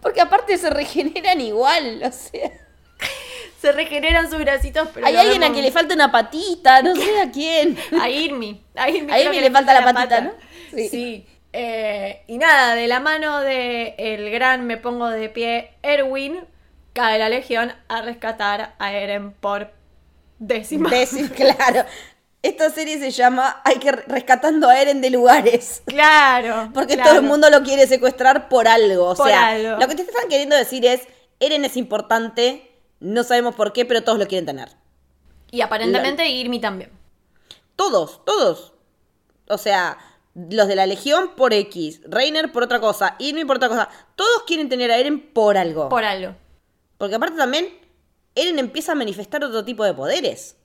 Porque 0.04 0.22
aparte 0.22 0.58
se 0.58 0.70
regeneran 0.70 1.42
igual, 1.42 2.02
o 2.04 2.12
sea. 2.12 2.52
Se 3.60 3.72
regeneran 3.72 4.30
sus 4.30 4.40
bracitos, 4.40 4.90
pero 4.94 5.08
Hay 5.08 5.16
alguien 5.16 5.42
a 5.44 5.52
quien 5.52 5.64
le 5.64 5.72
falta 5.72 5.94
una 5.96 6.12
patita, 6.12 6.82
no 6.82 6.96
sé 6.96 7.22
a 7.22 7.32
quién. 7.32 7.78
A 8.02 8.10
Irmi. 8.10 8.62
A 8.76 8.90
Irmi, 8.90 9.10
A 9.12 9.16
creo 9.16 9.28
Irmi 9.28 9.38
que 9.38 9.42
le 9.42 9.52
falta 9.52 9.74
la 9.74 9.86
patita, 9.86 10.02
pata. 10.04 10.22
¿no? 10.22 10.32
Sí. 10.76 10.90
Sí. 10.90 11.28
Eh, 11.54 12.24
y 12.28 12.40
nada, 12.40 12.76
de 12.76 12.88
la 12.88 13.00
mano 13.00 13.40
de 13.42 13.96
el 13.98 14.32
gran 14.32 14.66
me 14.66 14.78
pongo 14.78 15.08
de 15.10 15.30
pie 15.30 15.72
Erwin, 15.84 16.46
cae 16.94 17.20
la 17.20 17.30
legión 17.30 17.74
a 17.88 18.02
rescatar 18.02 18.76
a 18.80 18.94
Eren 18.94 19.32
por 19.32 19.72
décima. 20.40 20.90
Decir, 20.90 21.32
claro. 21.36 21.86
Esta 22.44 22.70
serie 22.70 23.00
se 23.00 23.10
llama 23.10 23.62
Hay 23.64 23.78
que 23.78 23.92
rescatando 23.94 24.68
a 24.70 24.80
Eren 24.80 25.00
de 25.02 25.10
lugares. 25.10 25.82
claro. 25.86 26.70
Porque 26.74 26.96
claro. 26.96 27.10
todo 27.12 27.20
el 27.22 27.26
mundo 27.26 27.50
lo 27.50 27.64
quiere 27.64 27.88
secuestrar 27.88 28.50
por 28.50 28.68
algo. 28.68 29.10
O 29.12 29.16
Por 29.16 29.28
sea, 29.28 29.48
algo. 29.50 29.78
lo 29.80 29.88
que 29.88 29.96
te 29.96 30.02
están 30.04 30.28
queriendo 30.28 30.56
decir 30.56 30.86
es, 30.86 31.02
Eren 31.40 31.64
es 31.66 31.78
importante, 31.78 32.70
no 33.00 33.24
sabemos 33.24 33.56
por 33.56 33.72
qué, 33.74 33.86
pero 33.86 34.04
todos 34.04 34.20
lo 34.20 34.28
quieren 34.28 34.46
tener. 34.46 34.70
Y 35.52 35.62
aparentemente 35.62 36.28
Irmi 36.30 36.60
también. 36.60 36.92
Todos, 37.76 38.24
todos. 38.26 38.74
O 39.48 39.58
sea, 39.58 39.98
los 40.36 40.68
de 40.68 40.76
la 40.76 40.86
Legión 40.86 41.32
por 41.36 41.54
X, 41.54 42.02
Reiner 42.06 42.52
por 42.52 42.64
otra 42.64 42.80
cosa, 42.80 43.16
Irmi 43.20 43.46
por 43.46 43.56
otra 43.58 43.70
cosa. 43.70 43.90
Todos 44.16 44.44
quieren 44.46 44.68
tener 44.68 44.92
a 44.92 44.98
Eren 44.98 45.32
por 45.32 45.58
algo. 45.58 45.90
Por 45.90 46.04
algo. 46.04 46.36
Porque 46.98 47.16
aparte 47.16 47.38
también, 47.38 47.70
Eren 48.36 48.60
empieza 48.60 48.92
a 48.92 48.96
manifestar 48.96 49.44
otro 49.44 49.64
tipo 49.64 49.84
de 49.86 49.94
poderes. 49.94 50.58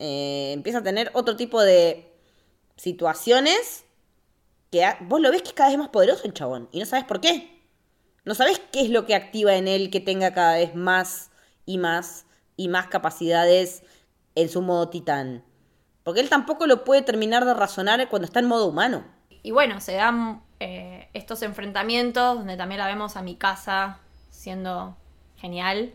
Eh, 0.00 0.52
empieza 0.54 0.78
a 0.78 0.82
tener 0.82 1.10
otro 1.12 1.36
tipo 1.36 1.60
de 1.60 2.10
situaciones 2.76 3.84
que 4.70 4.88
vos 5.00 5.20
lo 5.20 5.30
ves 5.30 5.42
que 5.42 5.48
es 5.48 5.54
cada 5.54 5.68
vez 5.68 5.78
más 5.78 5.90
poderoso 5.90 6.24
el 6.24 6.32
chabón. 6.32 6.68
Y 6.72 6.80
no 6.80 6.86
sabes 6.86 7.04
por 7.04 7.20
qué. 7.20 7.60
No 8.24 8.34
sabes 8.34 8.60
qué 8.72 8.80
es 8.80 8.88
lo 8.88 9.04
que 9.04 9.14
activa 9.14 9.56
en 9.56 9.68
él 9.68 9.90
que 9.90 10.00
tenga 10.00 10.32
cada 10.32 10.54
vez 10.54 10.74
más 10.74 11.30
y 11.66 11.76
más 11.76 12.26
y 12.56 12.68
más 12.68 12.86
capacidades 12.86 13.82
en 14.34 14.48
su 14.48 14.62
modo 14.62 14.88
titán. 14.88 15.44
Porque 16.02 16.20
él 16.20 16.30
tampoco 16.30 16.66
lo 16.66 16.84
puede 16.84 17.02
terminar 17.02 17.44
de 17.44 17.52
razonar 17.52 18.08
cuando 18.08 18.24
está 18.24 18.40
en 18.40 18.46
modo 18.46 18.66
humano. 18.66 19.04
Y 19.42 19.50
bueno, 19.50 19.80
se 19.80 19.92
dan 19.92 20.42
eh, 20.60 21.08
estos 21.12 21.42
enfrentamientos 21.42 22.38
donde 22.38 22.56
también 22.56 22.78
la 22.78 22.86
vemos 22.86 23.16
a 23.16 23.22
mi 23.22 23.36
casa 23.36 23.98
siendo 24.30 24.96
genial. 25.36 25.92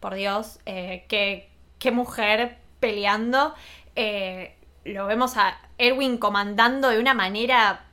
Por 0.00 0.14
Dios, 0.14 0.60
eh, 0.64 1.04
qué, 1.08 1.50
qué 1.78 1.90
mujer 1.90 2.63
peleando. 2.84 3.54
Eh, 3.96 4.54
lo 4.84 5.06
vemos 5.06 5.38
a 5.38 5.58
Erwin 5.78 6.18
comandando 6.18 6.90
de 6.90 6.98
una 6.98 7.14
manera. 7.14 7.86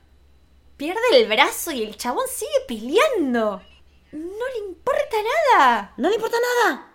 Pierde 0.76 1.00
el 1.14 1.28
brazo 1.28 1.72
y 1.72 1.82
el 1.82 1.96
chabón 1.96 2.26
sigue 2.28 2.50
peleando. 2.68 3.62
No 4.12 4.44
le 4.54 4.66
importa 4.68 5.16
nada. 5.56 5.94
No 5.96 6.10
le 6.10 6.16
importa 6.16 6.36
nada. 6.66 6.88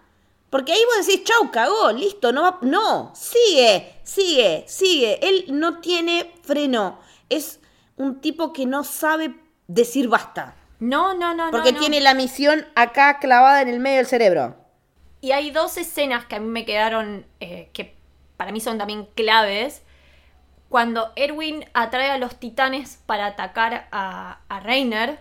Porque 0.52 0.74
ahí 0.74 0.82
vos 0.86 1.08
decís, 1.08 1.24
chau, 1.24 1.50
cagó, 1.52 1.92
listo, 1.92 2.32
no 2.32 2.44
va. 2.44 2.60
No, 2.62 3.12
sigue, 3.16 4.00
sigue, 4.04 4.66
sigue. 4.68 5.20
Él 5.28 5.46
no 5.50 5.80
tiene 5.80 6.36
freno. 6.44 7.00
Es 7.30 7.60
un 7.96 8.22
tipo 8.22 8.54
que 8.54 8.68
no 8.68 8.84
sabe 8.84 9.34
decir 9.68 10.08
basta. 10.08 10.56
No, 10.80 11.16
no, 11.16 11.34
no, 11.34 11.46
no, 11.46 11.52
Porque 11.52 11.74
no. 11.74 11.80
tiene 11.80 12.00
la 12.00 12.14
misión 12.14 12.68
acá 12.76 13.18
clavada 13.20 13.64
en 13.64 13.70
el 13.70 13.80
medio 13.80 13.98
del 13.98 14.06
cerebro. 14.06 14.56
Y 15.22 15.32
hay 15.32 15.52
dos 15.52 15.78
escenas 15.78 16.26
que 16.26 16.36
a 16.36 16.40
mí 16.40 16.48
me 16.48 16.66
quedaron, 16.66 17.26
eh, 17.40 17.70
que 17.74 17.96
para 18.38 18.52
mí 18.52 18.60
son 18.60 18.78
también 18.78 19.08
claves. 19.16 19.84
Cuando 20.70 21.12
Erwin 21.16 21.66
atrae 21.74 22.12
a 22.12 22.18
los 22.18 22.36
titanes 22.40 23.02
para 23.06 23.28
atacar 23.28 23.88
a, 23.92 24.42
a 24.48 24.60
Reiner, 24.60 25.20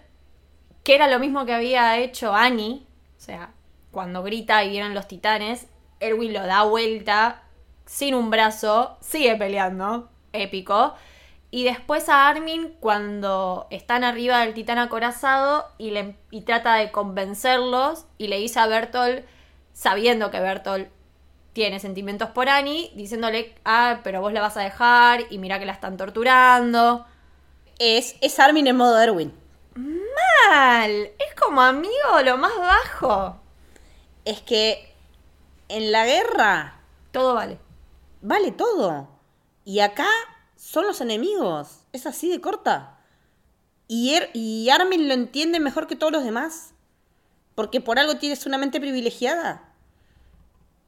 que 0.82 0.94
era 0.94 1.08
lo 1.08 1.18
mismo 1.18 1.46
que 1.46 1.54
había 1.54 1.98
hecho 1.98 2.34
Annie. 2.34 2.86
O 3.16 3.20
sea, 3.20 3.52
cuando 3.90 4.22
grita 4.22 4.62
y 4.64 4.70
vienen 4.70 4.94
los 4.94 5.08
titanes, 5.08 5.68
Erwin 6.00 6.32
lo 6.32 6.46
da 6.46 6.62
vuelta 6.64 7.42
sin 7.86 8.14
un 8.14 8.30
brazo, 8.30 8.98
sigue 9.00 9.36
peleando, 9.36 10.10
épico. 10.32 10.94
Y 11.50 11.64
después 11.64 12.08
a 12.08 12.28
Armin 12.28 12.74
cuando 12.80 13.66
están 13.70 14.04
arriba 14.04 14.40
del 14.40 14.52
titán 14.52 14.78
acorazado 14.78 15.66
y, 15.78 15.92
le, 15.92 16.16
y 16.30 16.42
trata 16.42 16.74
de 16.74 16.90
convencerlos 16.90 18.06
y 18.18 18.28
le 18.28 18.38
dice 18.38 18.58
a 18.58 18.66
Bertolt, 18.66 19.24
sabiendo 19.76 20.30
que 20.30 20.40
Bertolt 20.40 20.88
tiene 21.52 21.80
sentimientos 21.80 22.30
por 22.30 22.48
Annie, 22.48 22.90
diciéndole, 22.96 23.54
ah, 23.64 24.00
pero 24.02 24.22
vos 24.22 24.32
la 24.32 24.40
vas 24.40 24.56
a 24.56 24.62
dejar 24.62 25.20
y 25.30 25.36
mira 25.38 25.58
que 25.58 25.66
la 25.66 25.72
están 25.72 25.98
torturando. 25.98 27.06
Es, 27.78 28.16
es 28.22 28.38
Armin 28.40 28.66
en 28.66 28.76
modo 28.76 28.98
Erwin. 28.98 29.32
Mal, 29.74 30.90
es 30.90 31.34
como 31.38 31.60
amigo 31.60 32.22
lo 32.24 32.38
más 32.38 32.56
bajo. 32.56 33.40
Es 34.24 34.40
que 34.40 34.94
en 35.68 35.92
la 35.92 36.06
guerra 36.06 36.80
Todo 37.12 37.34
vale. 37.34 37.58
vale 38.22 38.50
todo. 38.52 39.08
Y 39.64 39.80
acá 39.80 40.08
son 40.56 40.86
los 40.86 41.00
enemigos. 41.02 41.80
Es 41.92 42.06
así 42.06 42.30
de 42.30 42.40
corta. 42.40 42.98
Y, 43.88 44.14
Er- 44.14 44.30
y 44.32 44.68
Armin 44.70 45.06
lo 45.08 45.14
entiende 45.14 45.60
mejor 45.60 45.86
que 45.86 45.96
todos 45.96 46.12
los 46.12 46.24
demás. 46.24 46.72
Porque 47.54 47.80
por 47.80 47.98
algo 47.98 48.16
tienes 48.16 48.46
una 48.46 48.58
mente 48.58 48.80
privilegiada. 48.80 49.65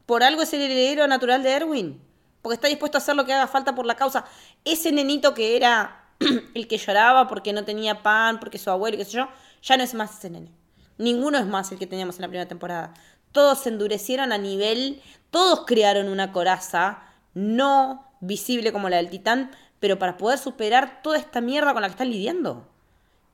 Por 0.08 0.22
algo 0.22 0.40
es 0.40 0.54
el 0.54 0.62
heredero 0.62 1.06
natural 1.06 1.42
de 1.42 1.50
Erwin. 1.50 2.00
Porque 2.40 2.54
está 2.54 2.66
dispuesto 2.66 2.96
a 2.96 3.00
hacer 3.00 3.14
lo 3.14 3.26
que 3.26 3.34
haga 3.34 3.46
falta 3.46 3.74
por 3.74 3.84
la 3.84 3.94
causa. 3.94 4.24
Ese 4.64 4.90
nenito 4.90 5.34
que 5.34 5.54
era 5.54 6.02
el 6.54 6.66
que 6.66 6.78
lloraba 6.78 7.28
porque 7.28 7.52
no 7.52 7.66
tenía 7.66 8.02
pan, 8.02 8.40
porque 8.40 8.56
su 8.56 8.70
abuelo, 8.70 8.96
qué 8.96 9.04
sé 9.04 9.18
yo, 9.18 9.28
ya 9.62 9.76
no 9.76 9.82
es 9.82 9.92
más 9.92 10.16
ese 10.16 10.30
nene. 10.30 10.50
Ninguno 10.96 11.36
es 11.36 11.44
más 11.44 11.70
el 11.72 11.78
que 11.78 11.86
teníamos 11.86 12.16
en 12.16 12.22
la 12.22 12.28
primera 12.28 12.48
temporada. 12.48 12.94
Todos 13.32 13.58
se 13.58 13.68
endurecieron 13.68 14.32
a 14.32 14.38
nivel, 14.38 15.02
todos 15.30 15.66
crearon 15.66 16.08
una 16.08 16.32
coraza, 16.32 17.02
no 17.34 18.10
visible 18.20 18.72
como 18.72 18.88
la 18.88 18.96
del 18.96 19.10
titán, 19.10 19.50
pero 19.78 19.98
para 19.98 20.16
poder 20.16 20.38
superar 20.38 21.02
toda 21.02 21.18
esta 21.18 21.42
mierda 21.42 21.74
con 21.74 21.82
la 21.82 21.88
que 21.88 21.92
están 21.92 22.10
lidiando. 22.10 22.66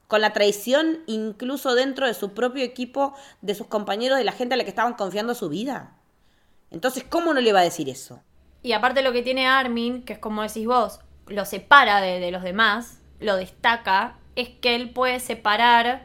Con 0.09 0.23
la 0.23 0.33
traición 0.33 1.05
incluso 1.07 1.77
dentro 1.77 2.09
de 2.09 2.15
su 2.15 2.35
propio 2.35 2.65
equipo, 2.65 3.15
de 3.43 3.55
sus 3.55 3.69
compañeros, 3.69 4.19
de 4.19 4.25
la 4.25 4.33
gente 4.33 4.55
a 4.55 4.57
la 4.57 4.65
que 4.65 4.71
estaban 4.71 4.95
confiando 4.95 5.37
su 5.37 5.49
vida. 5.49 6.01
Entonces, 6.75 7.05
¿cómo 7.09 7.33
no 7.33 7.41
le 7.41 7.53
va 7.53 7.61
a 7.61 7.65
decir 7.65 7.89
eso? 7.89 8.21
Y 8.63 8.73
aparte 8.73 9.03
lo 9.03 9.13
que 9.13 9.23
tiene 9.23 9.47
Armin, 9.47 10.03
que 10.03 10.15
es 10.15 10.19
como 10.19 10.43
decís 10.43 10.67
vos, 10.67 11.01
lo 11.29 11.45
separa 11.45 12.01
de, 12.01 12.31
los 12.33 12.43
demás, 12.43 13.01
lo 13.21 13.37
destaca, 13.37 14.19
es 14.35 14.49
que 14.49 14.75
él 14.75 14.91
puede 14.91 15.21
separar 15.21 16.05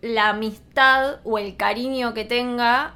la 0.00 0.28
amistad 0.28 1.16
o 1.24 1.36
el 1.36 1.56
cariño 1.56 2.14
que 2.14 2.24
tenga 2.24 2.94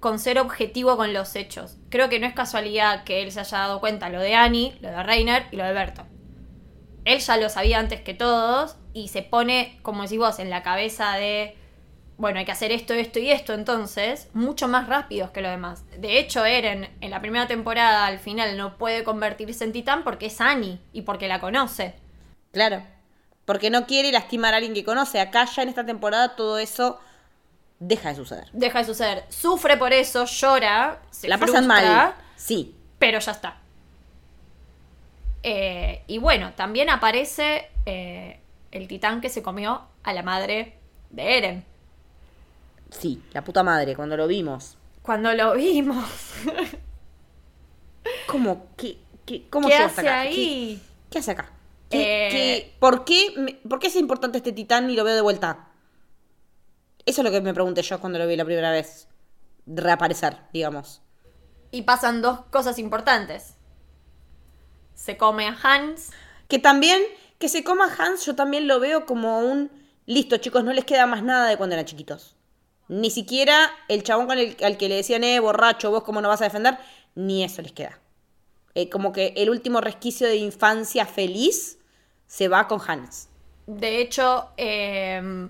con 0.00 0.18
ser 0.18 0.38
objetivo 0.38 0.96
con 0.96 1.12
los 1.12 1.36
hechos. 1.36 1.76
Creo 1.90 2.08
que 2.08 2.18
no 2.18 2.26
es 2.26 2.32
casualidad 2.32 3.04
que 3.04 3.22
él 3.22 3.30
se 3.30 3.40
haya 3.40 3.58
dado 3.58 3.80
cuenta 3.80 4.08
lo 4.08 4.20
de 4.20 4.34
Annie, 4.34 4.76
lo 4.80 4.88
de 4.88 5.02
Reiner 5.02 5.46
y 5.52 5.56
lo 5.56 5.64
de 5.64 5.72
Berto. 5.74 6.06
Él 7.04 7.18
ya 7.18 7.36
lo 7.36 7.50
sabía 7.50 7.78
antes 7.78 8.00
que 8.00 8.14
todos 8.14 8.76
y 8.94 9.08
se 9.08 9.22
pone, 9.22 9.78
como 9.82 10.02
decís 10.02 10.18
vos, 10.18 10.38
en 10.38 10.48
la 10.48 10.62
cabeza 10.62 11.12
de, 11.14 11.58
bueno, 12.18 12.38
hay 12.38 12.44
que 12.44 12.52
hacer 12.52 12.72
esto, 12.72 12.94
esto 12.94 13.18
y 13.18 13.30
esto, 13.30 13.52
entonces, 13.52 14.28
mucho 14.32 14.68
más 14.68 14.88
rápidos 14.88 15.30
que 15.30 15.40
los 15.40 15.50
demás. 15.50 15.84
De 15.98 16.18
hecho, 16.18 16.44
Eren 16.44 16.88
en 17.00 17.10
la 17.10 17.20
primera 17.20 17.46
temporada 17.46 18.06
al 18.06 18.18
final 18.18 18.56
no 18.56 18.76
puede 18.78 19.02
convertirse 19.02 19.64
en 19.64 19.72
titán 19.72 20.04
porque 20.04 20.26
es 20.26 20.40
Annie 20.40 20.78
y 20.92 21.02
porque 21.02 21.28
la 21.28 21.40
conoce. 21.40 21.94
Claro. 22.52 22.82
Porque 23.44 23.70
no 23.70 23.86
quiere 23.86 24.12
lastimar 24.12 24.54
a 24.54 24.58
alguien 24.58 24.74
que 24.74 24.84
conoce. 24.84 25.20
Acá 25.20 25.46
ya 25.46 25.62
en 25.62 25.70
esta 25.70 25.84
temporada 25.84 26.36
todo 26.36 26.58
eso 26.58 27.00
deja 27.80 28.10
de 28.10 28.14
suceder. 28.14 28.48
Deja 28.52 28.78
de 28.78 28.84
suceder. 28.84 29.24
Sufre 29.28 29.76
por 29.76 29.92
eso, 29.92 30.24
llora, 30.26 31.00
se 31.10 31.28
la 31.28 31.38
pasan 31.38 31.64
frustra, 31.64 31.92
mal. 31.92 32.14
Sí. 32.36 32.74
pero 32.98 33.18
ya 33.18 33.32
está. 33.32 33.58
Eh, 35.42 36.04
y 36.06 36.18
bueno, 36.18 36.52
también 36.54 36.88
aparece 36.88 37.68
eh, 37.84 38.38
el 38.70 38.86
titán 38.86 39.20
que 39.20 39.28
se 39.28 39.42
comió 39.42 39.82
a 40.04 40.12
la 40.12 40.22
madre 40.22 40.78
de 41.10 41.38
Eren. 41.38 41.71
Sí, 42.98 43.22
la 43.32 43.42
puta 43.42 43.62
madre, 43.62 43.96
cuando 43.96 44.16
lo 44.16 44.26
vimos. 44.26 44.76
Cuando 45.02 45.32
lo 45.34 45.54
vimos. 45.54 46.04
¿Cómo? 48.26 48.66
¿Qué, 48.76 48.98
qué, 49.26 49.48
cómo 49.48 49.68
¿Qué 49.68 49.74
hace 49.76 50.00
acá? 50.00 50.20
ahí? 50.20 50.34
¿Qué, 50.34 50.80
qué 51.10 51.18
hace 51.18 51.30
acá? 51.32 51.50
¿Qué, 51.90 52.00
Eh, 52.26 52.30
qué- 52.30 52.74
por, 52.78 53.04
qué, 53.04 53.34
me- 53.36 53.54
¿Por 53.68 53.78
qué 53.78 53.88
es 53.88 53.96
importante 53.96 54.38
este 54.38 54.52
titán 54.52 54.90
y 54.90 54.94
lo 54.96 55.04
veo 55.04 55.14
de 55.14 55.20
vuelta? 55.20 55.68
Eso 57.04 57.20
es 57.20 57.24
lo 57.24 57.30
que 57.30 57.40
me 57.40 57.52
pregunté 57.54 57.82
yo 57.82 58.00
cuando 58.00 58.18
lo 58.18 58.26
vi 58.26 58.36
la 58.36 58.44
primera 58.44 58.70
vez. 58.70 59.08
Reaparecer, 59.66 60.38
digamos. 60.52 61.02
Y 61.70 61.82
pasan 61.82 62.22
dos 62.22 62.40
cosas 62.50 62.78
importantes. 62.78 63.54
Se 64.94 65.16
come 65.16 65.48
a 65.48 65.56
Hans. 65.62 66.10
Que 66.48 66.58
también, 66.58 67.00
que 67.38 67.48
se 67.48 67.64
coma 67.64 67.88
Hans, 67.98 68.24
yo 68.26 68.34
también 68.36 68.68
lo 68.68 68.78
veo 68.78 69.06
como 69.06 69.40
un. 69.40 69.70
Listo, 70.06 70.36
chicos, 70.36 70.64
no 70.64 70.72
les 70.72 70.84
queda 70.84 71.06
más 71.06 71.22
nada 71.22 71.48
de 71.48 71.56
cuando 71.56 71.74
eran 71.74 71.86
chiquitos. 71.86 72.36
Ni 72.88 73.10
siquiera 73.10 73.70
el 73.88 74.02
chabón 74.02 74.26
con 74.26 74.38
el, 74.38 74.56
al 74.62 74.76
que 74.76 74.88
le 74.88 74.96
decían, 74.96 75.24
eh, 75.24 75.40
borracho, 75.40 75.90
vos 75.90 76.02
cómo 76.02 76.20
no 76.20 76.28
vas 76.28 76.40
a 76.42 76.44
defender, 76.44 76.78
ni 77.14 77.44
eso 77.44 77.62
les 77.62 77.72
queda. 77.72 77.98
Eh, 78.74 78.88
como 78.88 79.12
que 79.12 79.34
el 79.36 79.50
último 79.50 79.80
resquicio 79.80 80.26
de 80.26 80.36
infancia 80.36 81.06
feliz 81.06 81.78
se 82.26 82.48
va 82.48 82.68
con 82.68 82.80
Hans. 82.86 83.28
De 83.66 84.00
hecho, 84.00 84.48
eh, 84.56 85.48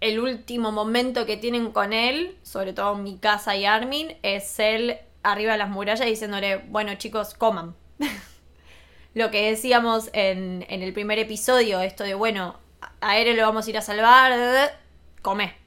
el 0.00 0.20
último 0.20 0.72
momento 0.72 1.26
que 1.26 1.36
tienen 1.36 1.70
con 1.70 1.92
él, 1.92 2.36
sobre 2.42 2.72
todo 2.72 2.94
Mikasa 2.96 3.56
y 3.56 3.64
Armin, 3.64 4.16
es 4.22 4.58
él 4.58 4.98
arriba 5.22 5.52
de 5.52 5.58
las 5.58 5.70
murallas 5.70 6.06
diciéndole, 6.06 6.58
bueno 6.68 6.94
chicos, 6.96 7.34
coman. 7.34 7.74
lo 9.14 9.30
que 9.30 9.50
decíamos 9.50 10.10
en, 10.12 10.66
en 10.68 10.82
el 10.82 10.92
primer 10.92 11.18
episodio, 11.18 11.80
esto 11.80 12.04
de, 12.04 12.14
bueno, 12.14 12.58
a 13.00 13.18
Eren 13.18 13.36
lo 13.36 13.42
vamos 13.42 13.66
a 13.66 13.70
ir 13.70 13.78
a 13.78 13.82
salvar, 13.82 14.78
come. 15.22 15.63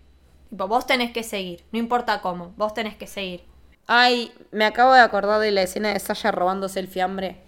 Tipo, 0.50 0.68
vos 0.68 0.88
tenés 0.88 1.12
que 1.12 1.24
seguir, 1.24 1.66
no 1.72 1.80
importa 1.80 2.22
cómo, 2.22 2.54
vos 2.58 2.74
tenés 2.74 2.95
que 2.95 3.08
seguir. 3.08 3.43
Ay, 3.86 4.34
me 4.52 4.66
acabo 4.66 4.93
de 4.93 5.02
acordar 5.02 5.39
de 5.39 5.52
la 5.52 5.62
escena 5.62 5.93
de 5.93 6.00
Sasha 6.00 6.32
robándose 6.32 6.80
el 6.80 6.88
fiambre. 6.88 7.41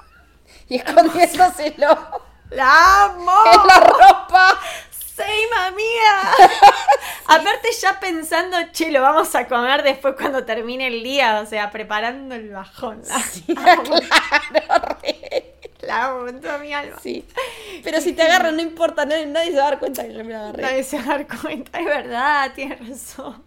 y 0.68 0.76
escondiéndoselo 0.76 2.26
¡La 2.50 3.04
amo! 3.04 3.32
en 3.52 3.66
la 3.66 3.80
ropa. 3.80 4.60
¡Same, 4.90 5.48
amiga! 5.66 6.60
Aparte 7.26 7.68
ya 7.80 7.98
pensando, 7.98 8.56
che, 8.72 8.90
lo 8.90 9.00
vamos 9.00 9.34
a 9.34 9.48
comer 9.48 9.82
después 9.82 10.14
cuando 10.16 10.44
termine 10.44 10.88
el 10.88 11.02
día, 11.02 11.40
o 11.42 11.46
sea, 11.46 11.70
preparando 11.70 12.34
el 12.34 12.50
bajón. 12.50 13.02
La, 13.08 13.54
claro, 13.54 14.98
re. 15.02 15.55
La 15.86 16.06
amo 16.06 16.26
con 16.26 16.40
toda 16.40 16.58
mi 16.58 16.72
alma. 16.72 16.98
Sí. 17.00 17.24
Pero 17.82 18.00
si 18.00 18.12
te 18.12 18.22
agarran, 18.22 18.56
no 18.56 18.62
importa, 18.62 19.04
nadie 19.06 19.50
se 19.52 19.56
va 19.58 19.66
a 19.66 19.70
dar 19.70 19.78
cuenta 19.78 20.06
que 20.06 20.14
yo 20.14 20.24
me 20.24 20.32
la 20.32 20.40
agarré. 20.40 20.62
Nadie 20.62 20.82
se 20.82 20.96
va 20.98 21.04
a 21.04 21.18
dar 21.18 21.26
cuenta, 21.26 21.78
es 21.78 21.84
verdad, 21.86 22.52
tienes 22.54 22.88
razón. 22.88 23.42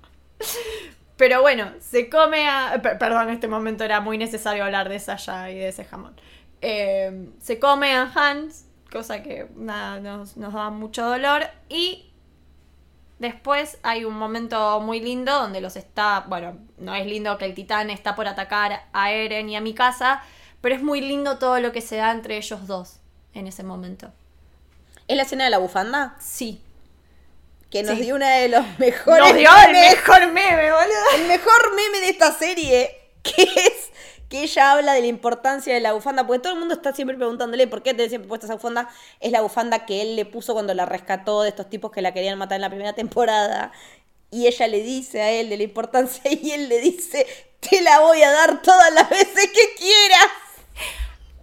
Pero 1.18 1.42
bueno, 1.42 1.72
se 1.82 2.10
come 2.10 2.48
a... 2.48 2.80
per- 2.82 2.98
Perdón, 2.98 3.28
en 3.28 3.34
este 3.36 3.48
momento 3.50 3.84
era 3.84 4.00
muy 4.00 4.18
necesario 4.18 4.64
hablar 4.64 4.88
de 4.88 5.00
Sasha 5.00 5.52
y 5.52 5.56
de 5.56 5.68
ese 5.68 5.84
jamón. 5.84 6.16
Eh, 6.62 7.30
se 7.42 7.60
come 7.60 7.94
a 7.94 8.10
Hans, 8.16 8.66
cosa 8.92 9.22
que 9.22 9.48
nada, 9.56 10.00
nos, 10.00 10.38
nos 10.38 10.54
da 10.54 10.70
mucho 10.70 11.04
dolor. 11.06 11.44
Y 11.68 12.12
después 13.18 13.80
hay 13.84 14.06
un 14.06 14.14
momento 14.14 14.80
muy 14.80 15.02
lindo 15.02 15.34
donde 15.34 15.60
los 15.60 15.76
está... 15.76 16.24
Bueno, 16.28 16.58
no 16.78 16.96
es 16.96 17.06
lindo 17.06 17.38
que 17.38 17.44
el 17.46 17.54
titán 17.54 17.90
está 17.90 18.16
por 18.16 18.28
atacar 18.30 18.84
a 18.94 19.12
Eren 19.12 19.50
y 19.50 19.58
a 19.58 19.62
Mikasa, 19.62 20.24
pero 20.62 20.76
es 20.76 20.82
muy 20.82 21.02
lindo 21.02 21.38
todo 21.38 21.60
lo 21.60 21.72
que 21.72 21.82
se 21.82 21.98
da 21.98 22.12
entre 22.12 22.38
ellos 22.38 22.68
dos 22.68 22.98
en 23.34 23.48
ese 23.48 23.64
momento. 23.64 24.12
¿Es 25.08 25.16
la 25.18 25.24
escena 25.24 25.44
de 25.46 25.50
la 25.50 25.58
bufanda? 25.58 26.16
Sí. 26.20 26.62
Que 27.70 27.84
nos 27.84 27.98
Sí. 27.98 28.04
dio 28.04 28.16
una 28.16 28.30
de 28.32 28.50
los 28.50 28.66
mejores 28.80 29.20
Nos 29.26 29.36
dio 29.36 29.50
el 29.68 29.72
memes, 29.74 29.92
mejor 29.96 30.28
meme, 30.32 30.72
boludo. 30.72 31.16
el 31.16 31.28
mejor 31.28 31.76
meme 31.76 32.00
de 32.00 32.10
esta 32.10 32.34
serie, 32.34 32.96
que 33.24 33.44
es 33.44 33.90
que 34.28 34.44
ella 34.44 34.74
habla 34.74 34.94
de 34.94 35.02
la 35.02 35.08
importancia 35.08 35.74
de 35.74 35.80
la 35.80 35.94
bufanda, 35.94 36.26
porque 36.28 36.40
todo 36.44 36.54
el 36.54 36.60
mundo 36.60 36.76
está 36.76 36.94
siempre 36.94 37.18
preguntándole 37.18 37.66
por 37.68 37.82
qué 37.82 37.96
te 37.96 38.08
siempre 38.10 38.28
puesta 38.28 38.46
esa 38.46 38.56
bufanda. 38.56 38.88
Es 39.20 39.32
la 39.32 39.42
bufanda 39.42 39.86
que 39.88 40.02
él 40.04 40.16
le 40.16 40.26
puso 40.26 40.54
cuando 40.54 40.74
la 40.76 40.86
rescató 40.86 41.42
de 41.42 41.50
estos 41.50 41.68
tipos 41.70 41.92
que 41.92 42.02
la 42.04 42.14
querían 42.14 42.38
matar 42.38 42.58
en 42.58 42.62
la 42.62 42.70
primera 42.70 42.94
temporada. 42.94 43.72
Y 44.30 44.46
ella 44.46 44.68
le 44.68 44.84
dice 44.84 45.22
a 45.24 45.32
él 45.32 45.50
de 45.50 45.58
la 45.58 45.64
importancia 45.64 46.22
y 46.32 46.52
él 46.52 46.70
le 46.70 46.80
dice, 46.80 47.26
te 47.60 47.82
la 47.82 48.02
voy 48.02 48.22
a 48.22 48.30
dar 48.32 48.62
todas 48.62 48.94
las 48.94 49.10
veces 49.10 49.48
que 49.52 49.74
quieras. 49.78 50.28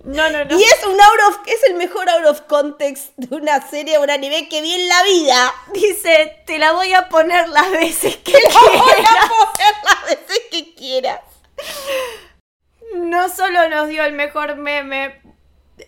No, 0.04 0.30
no, 0.30 0.44
no. 0.44 0.58
Y 0.58 0.62
es 0.62 0.84
un 0.86 0.92
out 1.00 1.20
of, 1.28 1.38
es 1.46 1.64
el 1.68 1.74
mejor 1.74 2.08
out 2.08 2.26
of 2.26 2.42
context 2.42 3.08
de 3.16 3.34
una 3.34 3.60
serie 3.68 3.98
o 3.98 4.02
un 4.02 4.10
anime 4.10 4.48
que 4.48 4.62
vi 4.62 4.72
en 4.74 4.88
la 4.88 5.02
vida. 5.02 5.54
Dice, 5.72 6.36
te 6.46 6.58
la 6.58 6.72
voy 6.72 6.92
a 6.92 7.08
poner 7.08 7.48
las 7.48 7.70
veces 7.72 8.16
que 8.18 8.32
Te 8.32 8.40
la 8.40 8.48
voy 8.60 8.80
quieras. 8.94 9.14
a 9.24 9.28
poner 9.28 9.74
las 9.84 10.04
veces 10.04 10.40
que 10.50 10.74
quieras. 10.74 11.20
No 12.94 13.28
solo 13.28 13.68
nos 13.68 13.88
dio 13.88 14.04
el 14.04 14.12
mejor 14.12 14.56
meme, 14.56 15.20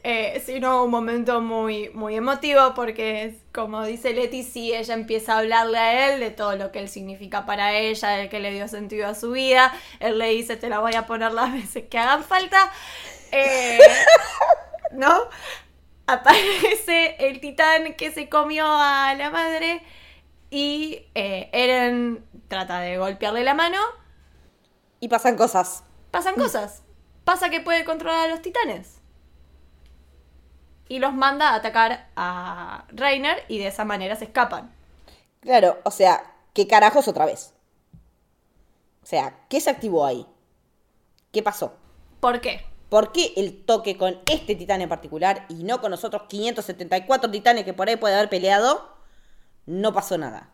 eh, 0.03 0.43
sino 0.45 0.85
un 0.85 0.91
momento 0.91 1.41
muy, 1.41 1.89
muy 1.91 2.17
emotivo 2.17 2.75
porque 2.75 3.37
como 3.55 3.85
dice 3.85 4.13
Leti, 4.13 4.43
sí, 4.43 4.75
ella 4.75 4.95
empieza 4.95 5.35
a 5.35 5.39
hablarle 5.39 5.79
a 5.79 6.09
él 6.13 6.21
de 6.21 6.31
todo 6.31 6.57
lo 6.57 6.71
que 6.73 6.81
él 6.81 6.89
significa 6.89 7.47
para 7.47 7.73
ella, 7.75 8.11
de 8.11 8.29
que 8.29 8.41
le 8.41 8.51
dio 8.51 8.69
sentido 8.69 9.07
a 9.07 9.15
su 9.15 9.31
vida, 9.31 9.73
él 10.01 10.19
le 10.19 10.29
dice 10.31 10.57
te 10.57 10.69
la 10.69 10.81
voy 10.81 10.95
a 10.95 11.07
poner 11.07 11.33
las 11.33 11.53
veces 11.53 11.85
que 11.89 11.99
hagan 11.99 12.23
falta, 12.25 12.71
eh, 13.33 13.79
¿no? 14.93 15.15
Aparece 16.07 17.17
el 17.29 17.41
titán 17.41 17.95
que 17.95 18.11
se 18.13 18.29
comió 18.29 18.67
a 18.67 19.15
la 19.15 19.31
madre 19.31 19.83
y 20.51 21.07
eh, 21.15 21.51
Eren 21.53 22.25
trata 22.49 22.81
de 22.81 22.97
golpearle 22.99 23.45
la 23.45 23.55
mano, 23.55 23.79
Y 25.01 25.09
pasan 25.09 25.37
cosas. 25.37 25.85
pasan 26.11 26.37
cosas, 26.37 26.83
pasa 27.25 27.51
que 27.51 27.61
puede 27.61 27.85
controlar 27.85 28.27
a 28.27 28.29
los 28.29 28.41
titanes 28.43 29.01
y 30.89 30.99
los 31.01 31.13
manda 31.13 31.51
a 31.51 31.57
atacar 31.57 32.09
a 32.17 32.85
Reiner 32.89 33.45
y 33.49 33.59
de 33.59 33.67
esa 33.67 33.85
manera 33.85 34.17
se 34.17 34.25
escapan. 34.25 34.73
Claro, 35.41 35.79
o 35.85 35.91
sea, 35.91 36.35
¿qué 36.55 36.67
carajos 36.67 37.07
otra 37.09 37.27
vez? 37.27 37.53
O 39.03 39.07
sea, 39.07 39.39
¿qué 39.49 39.61
se 39.61 39.71
activó 39.71 40.07
ahí? 40.07 40.27
¿Qué 41.33 41.43
pasó? 41.43 41.77
¿Por 42.21 42.41
qué? 42.41 42.65
¿Por 42.89 43.13
qué 43.13 43.33
el 43.37 43.65
toque 43.65 43.97
con 43.97 44.19
este 44.27 44.55
titán 44.55 44.81
en 44.81 44.89
particular 44.89 45.45
y 45.49 45.63
no 45.65 45.81
con 45.81 45.91
los 45.91 46.05
otros 46.05 46.23
574 46.29 47.31
titanes 47.31 47.65
que 47.65 47.75
por 47.75 47.89
ahí 47.89 47.97
puede 47.97 48.15
haber 48.15 48.31
peleado? 48.31 48.97
No 49.67 49.93
pasó 49.93 50.17
nada. 50.17 50.51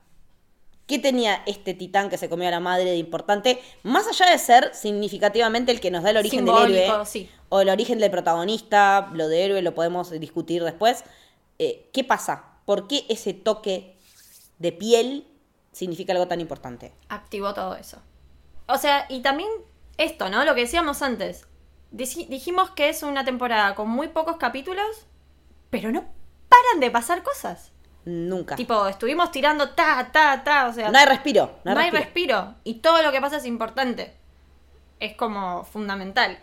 ¿Qué 0.86 0.98
tenía 0.98 1.42
este 1.46 1.72
titán 1.72 2.10
que 2.10 2.18
se 2.18 2.28
comió 2.28 2.48
a 2.48 2.50
la 2.50 2.60
madre 2.60 2.90
de 2.90 2.96
importante? 2.96 3.62
Más 3.84 4.06
allá 4.06 4.30
de 4.30 4.38
ser 4.38 4.74
significativamente 4.74 5.72
el 5.72 5.80
que 5.80 5.90
nos 5.90 6.02
da 6.02 6.10
el 6.10 6.18
origen 6.18 6.44
del 6.44 6.74
héroe. 6.74 7.06
sí. 7.06 7.30
O 7.48 7.60
el 7.60 7.68
origen 7.68 7.98
del 8.00 8.10
protagonista, 8.10 9.08
lo 9.12 9.28
de 9.28 9.44
héroe 9.44 9.62
lo 9.62 9.74
podemos 9.74 10.10
discutir 10.10 10.62
después. 10.64 11.04
Eh, 11.58 11.88
¿Qué 11.92 12.04
pasa? 12.04 12.58
¿Por 12.66 12.88
qué 12.88 13.06
ese 13.08 13.32
toque 13.32 13.96
de 14.58 14.72
piel 14.72 15.26
significa 15.72 16.12
algo 16.12 16.26
tan 16.26 16.40
importante? 16.40 16.92
Activó 17.08 17.54
todo 17.54 17.76
eso. 17.76 17.98
O 18.66 18.76
sea, 18.76 19.06
y 19.08 19.20
también 19.20 19.48
esto, 19.96 20.28
¿no? 20.28 20.44
Lo 20.44 20.54
que 20.54 20.62
decíamos 20.62 21.00
antes. 21.00 21.46
Dij- 21.94 22.28
dijimos 22.28 22.70
que 22.70 22.88
es 22.88 23.02
una 23.02 23.24
temporada 23.24 23.74
con 23.74 23.88
muy 23.88 24.08
pocos 24.08 24.36
capítulos, 24.36 25.06
pero 25.70 25.92
no 25.92 26.04
paran 26.48 26.80
de 26.80 26.90
pasar 26.90 27.22
cosas. 27.22 27.70
Nunca. 28.04 28.56
Tipo, 28.56 28.86
estuvimos 28.86 29.30
tirando 29.30 29.70
ta, 29.70 30.10
ta, 30.12 30.42
ta, 30.44 30.66
o 30.68 30.72
sea... 30.72 30.90
no 30.90 30.98
hay 30.98 31.06
respiro. 31.06 31.50
No 31.64 31.72
no 31.72 31.80
hay 31.80 31.86
hay 31.86 31.90
respiro. 31.92 32.36
respiro. 32.36 32.60
Y 32.64 32.74
todo 32.74 33.02
lo 33.02 33.12
que 33.12 33.20
pasa 33.20 33.36
es 33.38 33.46
importante. 33.46 34.12
Es 35.00 35.14
como 35.16 35.64
fundamental. 35.64 36.38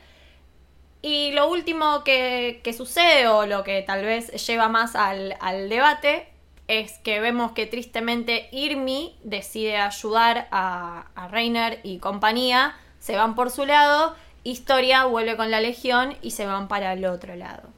Y 1.03 1.31
lo 1.31 1.49
último 1.49 2.03
que, 2.03 2.61
que 2.63 2.73
sucede, 2.73 3.27
o 3.27 3.45
lo 3.45 3.63
que 3.63 3.81
tal 3.81 4.03
vez 4.05 4.31
lleva 4.47 4.69
más 4.69 4.95
al, 4.95 5.35
al 5.39 5.67
debate, 5.69 6.27
es 6.67 6.97
que 6.99 7.19
vemos 7.19 7.51
que 7.53 7.65
tristemente 7.65 8.49
Irmi 8.51 9.17
decide 9.23 9.77
ayudar 9.77 10.47
a, 10.51 11.07
a 11.15 11.27
Reiner 11.27 11.79
y 11.83 11.97
compañía, 11.99 12.75
se 12.99 13.15
van 13.17 13.35
por 13.35 13.49
su 13.51 13.65
lado, 13.65 14.15
Historia 14.43 15.05
vuelve 15.05 15.37
con 15.37 15.51
la 15.51 15.61
Legión 15.61 16.15
y 16.21 16.31
se 16.31 16.45
van 16.45 16.67
para 16.67 16.93
el 16.93 17.05
otro 17.05 17.35
lado. 17.35 17.69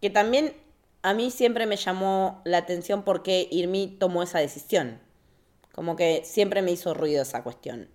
Que 0.00 0.10
también 0.10 0.54
a 1.02 1.14
mí 1.14 1.30
siempre 1.30 1.66
me 1.66 1.76
llamó 1.76 2.42
la 2.44 2.58
atención 2.58 3.02
por 3.02 3.22
qué 3.22 3.48
Irmi 3.50 3.86
tomó 3.98 4.22
esa 4.22 4.38
decisión. 4.38 5.00
Como 5.72 5.96
que 5.96 6.22
siempre 6.24 6.62
me 6.62 6.72
hizo 6.72 6.92
ruido 6.92 7.22
esa 7.22 7.42
cuestión. 7.42 7.88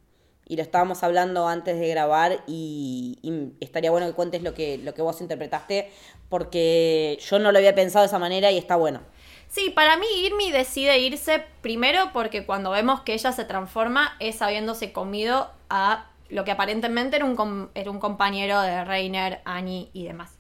Y 0.48 0.56
lo 0.56 0.62
estábamos 0.62 1.04
hablando 1.04 1.48
antes 1.48 1.80
de 1.80 1.88
grabar 1.88 2.44
y, 2.48 3.20
y 3.22 3.64
estaría 3.64 3.92
bueno 3.92 4.08
que 4.08 4.14
cuentes 4.14 4.44
lo 4.44 4.54
que, 4.54 4.78
lo 4.78 4.94
que 4.94 5.02
vos 5.02 5.22
interpretaste 5.22 5.92
porque 6.30 7.18
yo 7.22 7.40
no 7.40 7.52
lo 7.52 7.58
había 7.58 7.76
pensado 7.76 8.04
de 8.04 8.08
esa 8.08 8.20
manera 8.20 8.52
y 8.52 8.58
está 8.58 8.76
bueno. 8.76 9.02
Sí, 9.48 9.70
para 9.70 9.98
mí 9.98 10.06
Irmi 10.24 10.52
decide 10.52 11.00
irse 11.00 11.44
primero 11.62 12.12
porque 12.14 12.46
cuando 12.46 12.72
vemos 12.72 13.02
que 13.02 13.14
ella 13.14 13.32
se 13.32 13.46
transforma 13.46 14.16
es 14.20 14.42
habiéndose 14.42 14.92
comido 14.92 15.50
a 15.70 16.10
lo 16.30 16.44
que 16.44 16.52
aparentemente 16.52 17.16
era 17.18 17.26
un, 17.26 17.70
era 17.76 17.92
un 17.92 18.00
compañero 18.00 18.62
de 18.62 18.84
Reiner, 18.84 19.42
Annie 19.46 19.90
y 19.94 20.06
demás. 20.06 20.34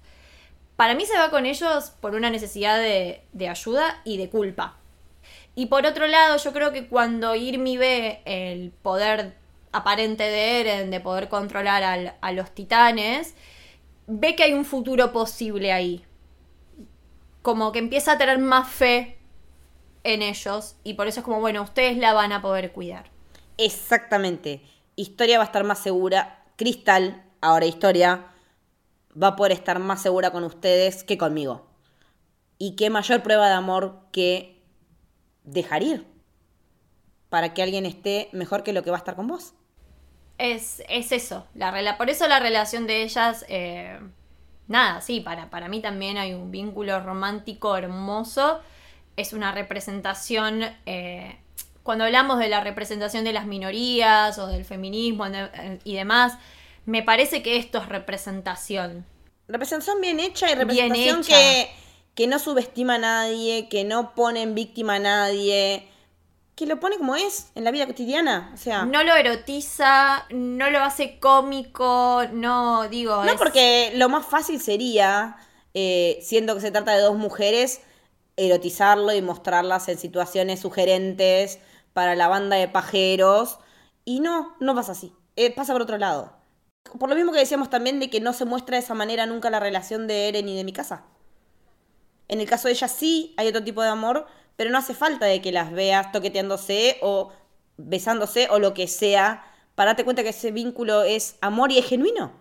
Para 0.75 0.93
mí 0.95 1.05
se 1.05 1.17
va 1.17 1.29
con 1.29 1.45
ellos 1.45 1.91
por 2.01 2.15
una 2.15 2.29
necesidad 2.29 2.77
de, 2.79 3.23
de 3.31 3.49
ayuda 3.49 4.01
y 4.03 4.17
de 4.17 4.29
culpa. 4.29 4.77
Y 5.55 5.67
por 5.67 5.85
otro 5.85 6.07
lado, 6.07 6.37
yo 6.37 6.51
creo 6.51 6.73
que 6.73 6.87
cuando 6.87 7.33
Irmi 7.35 7.77
ve 7.77 8.21
el 8.25 8.71
poder 8.71 9.35
aparente 9.71 10.23
de 10.23 10.61
Eren 10.61 10.91
de 10.91 10.99
poder 10.99 11.29
controlar 11.29 11.83
al- 11.83 12.15
a 12.21 12.31
los 12.33 12.51
titanes, 12.51 13.35
ve 14.07 14.35
que 14.35 14.43
hay 14.43 14.53
un 14.53 14.65
futuro 14.65 15.11
posible 15.13 15.71
ahí 15.71 16.03
como 17.41 17.71
que 17.71 17.79
empieza 17.79 18.13
a 18.13 18.17
tener 18.17 18.39
más 18.39 18.67
fe 18.67 19.17
en 20.03 20.21
ellos 20.23 20.75
y 20.83 20.95
por 20.95 21.07
eso 21.07 21.19
es 21.19 21.23
como, 21.23 21.39
bueno, 21.39 21.61
ustedes 21.61 21.97
la 21.97 22.13
van 22.13 22.31
a 22.31 22.41
poder 22.41 22.71
cuidar. 22.71 23.11
Exactamente. 23.57 24.61
Historia 24.95 25.37
va 25.37 25.43
a 25.43 25.47
estar 25.47 25.63
más 25.63 25.79
segura. 25.79 26.43
Cristal, 26.55 27.23
ahora 27.41 27.65
Historia, 27.65 28.27
va 29.21 29.27
a 29.27 29.35
poder 29.35 29.51
estar 29.51 29.79
más 29.79 30.01
segura 30.01 30.31
con 30.31 30.43
ustedes 30.43 31.03
que 31.03 31.17
conmigo. 31.17 31.67
Y 32.57 32.75
qué 32.75 32.89
mayor 32.89 33.21
prueba 33.23 33.47
de 33.47 33.53
amor 33.53 33.99
que 34.11 34.61
dejar 35.43 35.83
ir. 35.83 36.05
Para 37.29 37.53
que 37.53 37.61
alguien 37.61 37.85
esté 37.85 38.29
mejor 38.31 38.63
que 38.63 38.73
lo 38.73 38.83
que 38.83 38.91
va 38.91 38.97
a 38.97 38.99
estar 38.99 39.15
con 39.15 39.27
vos. 39.27 39.53
Es, 40.37 40.83
es 40.89 41.13
eso, 41.13 41.47
la 41.53 41.71
rela 41.71 41.97
por 41.97 42.09
eso 42.09 42.27
la 42.27 42.41
relación 42.41 42.87
de 42.87 43.03
ellas, 43.03 43.45
eh, 43.47 43.97
nada, 44.67 44.99
sí, 44.99 45.21
para, 45.21 45.49
para 45.49 45.69
mí 45.69 45.81
también 45.81 46.17
hay 46.17 46.33
un 46.33 46.51
vínculo 46.51 46.99
romántico 46.99 47.77
hermoso, 47.77 48.59
es 49.15 49.31
una 49.31 49.53
representación, 49.53 50.63
eh, 50.85 51.39
cuando 51.85 52.03
hablamos 52.05 52.39
de 52.39 52.49
la 52.49 52.61
representación 52.61 53.23
de 53.23 53.31
las 53.31 53.45
minorías 53.45 54.39
o 54.39 54.47
del 54.47 54.65
feminismo 54.65 55.25
y 55.83 55.93
demás, 55.95 56.33
me 56.85 57.03
parece 57.03 57.43
que 57.43 57.57
esto 57.57 57.77
es 57.77 57.87
representación. 57.87 59.05
Representación 59.47 60.01
bien 60.01 60.19
hecha 60.19 60.51
y 60.51 60.55
representación 60.55 61.19
hecha. 61.19 61.37
que, 61.37 61.69
que 62.15 62.25
no 62.27 62.39
subestima 62.39 62.95
a 62.95 62.97
nadie, 62.97 63.69
que 63.69 63.83
no 63.83 64.15
pone 64.15 64.41
en 64.41 64.55
víctima 64.55 64.95
a 64.95 64.99
nadie, 64.99 65.87
que 66.55 66.65
lo 66.65 66.79
pone 66.79 66.97
como 66.97 67.15
es 67.15 67.51
en 67.53 67.63
la 67.63 67.69
vida 67.69 67.85
cotidiana. 67.85 68.49
O 68.55 68.57
sea, 68.57 68.85
No 68.85 69.03
lo 69.03 69.13
erotiza, 69.15 70.25
no 70.31 70.71
lo 70.71 70.79
hace 70.79 71.19
cómico, 71.19 72.23
no 72.33 72.89
digo. 72.89 73.23
No, 73.23 73.31
es- 73.33 73.37
porque 73.37 73.91
lo 73.95 74.09
más 74.09 74.25
fácil 74.25 74.59
sería, 74.59 75.35
eh, 75.75 76.17
siendo 76.23 76.55
que 76.55 76.61
se 76.61 76.71
trata 76.71 76.93
de 76.95 77.01
dos 77.01 77.15
mujeres, 77.17 77.81
erotizarlo 78.37 79.13
y 79.13 79.21
mostrarlas 79.21 79.87
en 79.87 79.97
situaciones 79.97 80.59
sugerentes 80.61 81.59
para 81.95 82.13
la 82.15 82.27
banda 82.27 82.57
de 82.57 82.67
pajeros. 82.67 83.57
Y 84.03 84.19
no, 84.19 84.53
no 84.59 84.75
pasa 84.75 84.91
así. 84.91 85.13
Eh, 85.37 85.55
pasa 85.55 85.71
por 85.71 85.81
otro 85.81 85.97
lado. 85.97 86.33
Por 86.99 87.07
lo 87.07 87.15
mismo 87.15 87.31
que 87.31 87.39
decíamos 87.39 87.69
también 87.69 88.01
de 88.01 88.09
que 88.09 88.19
no 88.19 88.33
se 88.33 88.43
muestra 88.43 88.75
de 88.75 88.83
esa 88.83 88.93
manera 88.93 89.25
nunca 89.25 89.49
la 89.49 89.61
relación 89.61 90.05
de 90.05 90.27
Eren 90.27 90.49
y 90.49 90.57
de 90.57 90.65
mi 90.65 90.73
casa. 90.73 91.05
En 92.27 92.41
el 92.41 92.49
caso 92.49 92.67
de 92.67 92.73
ella 92.73 92.89
sí 92.89 93.33
hay 93.37 93.47
otro 93.47 93.63
tipo 93.63 93.81
de 93.81 93.87
amor, 93.87 94.27
pero 94.57 94.71
no 94.71 94.77
hace 94.77 94.93
falta 94.93 95.25
de 95.25 95.41
que 95.41 95.53
las 95.53 95.71
veas 95.71 96.11
toqueteándose 96.11 96.97
o 97.01 97.31
besándose 97.77 98.49
o 98.51 98.59
lo 98.59 98.73
que 98.73 98.87
sea 98.87 99.45
para 99.75 99.91
darte 99.91 100.03
cuenta 100.03 100.21
que 100.21 100.29
ese 100.29 100.51
vínculo 100.51 101.03
es 101.03 101.37
amor 101.39 101.71
y 101.71 101.77
es 101.77 101.85
genuino. 101.85 102.33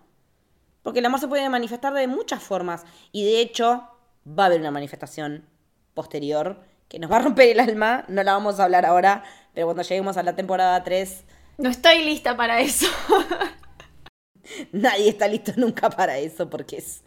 Porque 0.83 0.99
el 0.99 1.07
amor 1.07 1.21
se 1.21 1.29
puede 1.29 1.49
manifestar 1.49 1.95
de 1.95 2.09
muchas 2.09 2.43
formas. 2.43 2.85
Y 3.13 3.25
de 3.25 3.41
hecho, 3.41 3.89
va 4.27 4.45
a 4.45 4.47
haber 4.47 4.61
una 4.61 4.73
manifestación 4.73 5.49
posterior 5.95 6.61
que 6.89 6.99
nos 6.99 7.11
va 7.11 7.17
a 7.17 7.21
romper 7.23 7.49
el 7.49 7.61
alma. 7.61 8.05
No 8.09 8.23
la 8.23 8.33
vamos 8.33 8.61
a 8.61 8.65
hablar 8.65 8.85
ahora, 8.85 9.25
pero 9.55 9.67
cuando 9.67 9.83
lleguemos 9.83 10.17
a 10.17 10.23
la 10.23 10.35
temporada 10.37 10.83
3, 10.83 11.25
No 11.59 11.71
estoy 11.71 12.05
lista 12.05 12.37
para 12.37 12.61
eso. 12.61 12.87
nadie 14.73 15.09
está 15.09 15.29
listo 15.29 15.53
nunca 15.57 15.91
para 15.91 16.19
eso, 16.19 16.51
porque 16.51 16.79
es 16.79 17.03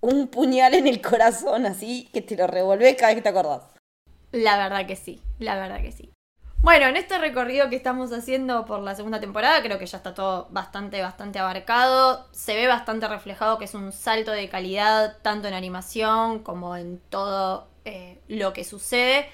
un 0.00 0.28
puñal 0.28 0.74
en 0.74 0.86
el 0.86 1.00
corazón 1.00 1.64
así 1.66 2.08
que 2.12 2.20
te 2.20 2.36
lo 2.36 2.46
revolvés 2.46 2.96
cada 2.96 3.08
vez 3.08 3.16
que 3.16 3.22
te 3.22 3.28
acordás. 3.28 3.62
La 4.32 4.58
verdad 4.58 4.86
que 4.86 4.96
sí, 4.96 5.22
la 5.38 5.54
verdad 5.56 5.80
que 5.80 5.92
sí. 5.92 6.10
Bueno, 6.60 6.86
en 6.86 6.96
este 6.96 7.18
recorrido 7.18 7.68
que 7.68 7.76
estamos 7.76 8.10
haciendo 8.12 8.64
por 8.64 8.80
la 8.80 8.94
segunda 8.94 9.20
temporada, 9.20 9.62
creo 9.62 9.78
que 9.78 9.84
ya 9.84 9.98
está 9.98 10.14
todo 10.14 10.48
bastante, 10.50 11.02
bastante 11.02 11.38
abarcado. 11.38 12.26
Se 12.32 12.56
ve 12.56 12.66
bastante 12.66 13.06
reflejado 13.06 13.58
que 13.58 13.66
es 13.66 13.74
un 13.74 13.92
salto 13.92 14.32
de 14.32 14.48
calidad, 14.48 15.18
tanto 15.20 15.46
en 15.46 15.52
animación 15.52 16.42
como 16.42 16.74
en 16.74 17.00
todo 17.10 17.68
eh, 17.84 18.18
lo 18.28 18.54
que 18.54 18.64
sucede. 18.64 19.28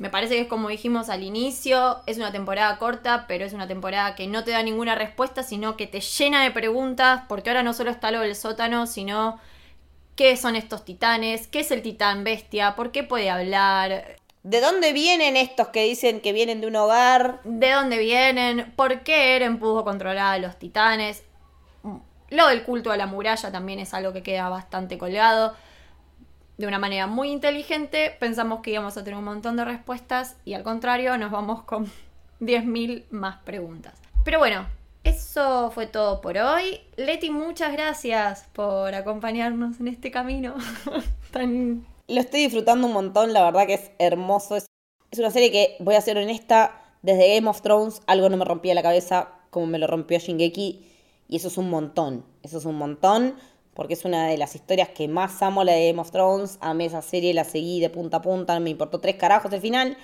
Me 0.00 0.08
parece 0.08 0.36
que 0.36 0.40
es 0.40 0.48
como 0.48 0.70
dijimos 0.70 1.10
al 1.10 1.22
inicio, 1.22 2.00
es 2.06 2.16
una 2.16 2.32
temporada 2.32 2.78
corta, 2.78 3.26
pero 3.28 3.44
es 3.44 3.52
una 3.52 3.68
temporada 3.68 4.14
que 4.14 4.26
no 4.26 4.44
te 4.44 4.50
da 4.50 4.62
ninguna 4.62 4.94
respuesta, 4.94 5.42
sino 5.42 5.76
que 5.76 5.86
te 5.86 6.00
llena 6.00 6.42
de 6.42 6.50
preguntas, 6.50 7.24
porque 7.28 7.50
ahora 7.50 7.62
no 7.62 7.74
solo 7.74 7.90
está 7.90 8.10
lo 8.10 8.20
del 8.20 8.34
sótano, 8.34 8.86
sino 8.86 9.38
qué 10.16 10.38
son 10.38 10.56
estos 10.56 10.86
titanes, 10.86 11.48
qué 11.48 11.60
es 11.60 11.70
el 11.70 11.82
titán 11.82 12.24
bestia, 12.24 12.76
por 12.76 12.92
qué 12.92 13.02
puede 13.02 13.28
hablar, 13.28 14.16
¿De 14.42 14.62
dónde 14.62 14.94
vienen 14.94 15.36
estos 15.36 15.68
que 15.68 15.84
dicen 15.84 16.22
que 16.22 16.32
vienen 16.32 16.62
de 16.62 16.66
un 16.66 16.76
hogar? 16.76 17.40
de 17.44 17.72
dónde 17.72 17.98
vienen, 17.98 18.72
por 18.74 19.00
qué 19.00 19.36
Eren 19.36 19.58
pudo 19.58 19.84
controlar 19.84 20.36
a 20.36 20.38
los 20.38 20.58
titanes. 20.58 21.24
Lo 22.30 22.46
del 22.46 22.62
culto 22.62 22.90
a 22.90 22.96
la 22.96 23.06
muralla 23.06 23.52
también 23.52 23.80
es 23.80 23.92
algo 23.92 24.14
que 24.14 24.22
queda 24.22 24.48
bastante 24.48 24.96
colgado. 24.96 25.54
De 26.60 26.66
una 26.66 26.78
manera 26.78 27.06
muy 27.06 27.30
inteligente. 27.30 28.14
Pensamos 28.20 28.60
que 28.60 28.70
íbamos 28.70 28.96
a 28.98 29.02
tener 29.02 29.18
un 29.18 29.24
montón 29.24 29.56
de 29.56 29.64
respuestas 29.64 30.36
y 30.44 30.52
al 30.52 30.62
contrario 30.62 31.16
nos 31.16 31.30
vamos 31.30 31.62
con 31.62 31.86
10.000 32.40 33.04
más 33.10 33.38
preguntas. 33.38 33.94
Pero 34.24 34.38
bueno, 34.38 34.66
eso 35.02 35.70
fue 35.70 35.86
todo 35.86 36.20
por 36.20 36.36
hoy. 36.36 36.80
Leti, 36.96 37.30
muchas 37.30 37.72
gracias 37.72 38.46
por 38.52 38.94
acompañarnos 38.94 39.80
en 39.80 39.88
este 39.88 40.10
camino 40.10 40.54
tan... 41.32 41.86
Lo 42.06 42.20
estoy 42.20 42.40
disfrutando 42.40 42.88
un 42.88 42.92
montón, 42.92 43.32
la 43.32 43.42
verdad 43.44 43.66
que 43.66 43.74
es 43.74 43.90
hermoso. 43.98 44.56
Es, 44.56 44.66
una 45.16 45.30
serie 45.30 45.50
que, 45.50 45.76
voy 45.80 45.94
a 45.94 46.00
ser 46.00 46.18
honesta, 46.18 46.78
desde 47.02 47.34
Game 47.34 47.48
of 47.48 47.62
Thrones 47.62 48.02
algo 48.06 48.28
no 48.28 48.36
me 48.36 48.44
rompía 48.44 48.74
la 48.74 48.82
cabeza 48.82 49.30
como 49.50 49.66
me 49.66 49.78
lo 49.78 49.86
rompió 49.86 50.18
Shingeki. 50.18 50.86
Y 51.28 51.36
eso 51.36 51.48
es 51.48 51.56
un 51.56 51.70
montón, 51.70 52.24
eso 52.42 52.58
es 52.58 52.64
un 52.64 52.74
montón, 52.74 53.36
porque 53.80 53.94
es 53.94 54.04
una 54.04 54.26
de 54.26 54.36
las 54.36 54.54
historias 54.54 54.90
que 54.90 55.08
más 55.08 55.40
amo, 55.40 55.64
la 55.64 55.72
de 55.72 55.88
Game 55.88 56.02
of 56.02 56.10
Thrones. 56.10 56.58
Amé 56.60 56.84
esa 56.84 57.00
serie, 57.00 57.32
la 57.32 57.44
seguí 57.44 57.80
de 57.80 57.88
punta 57.88 58.18
a 58.18 58.20
punta, 58.20 58.60
me 58.60 58.68
importó 58.68 59.00
tres 59.00 59.16
carajos 59.16 59.50
el 59.54 59.62
final. 59.62 59.96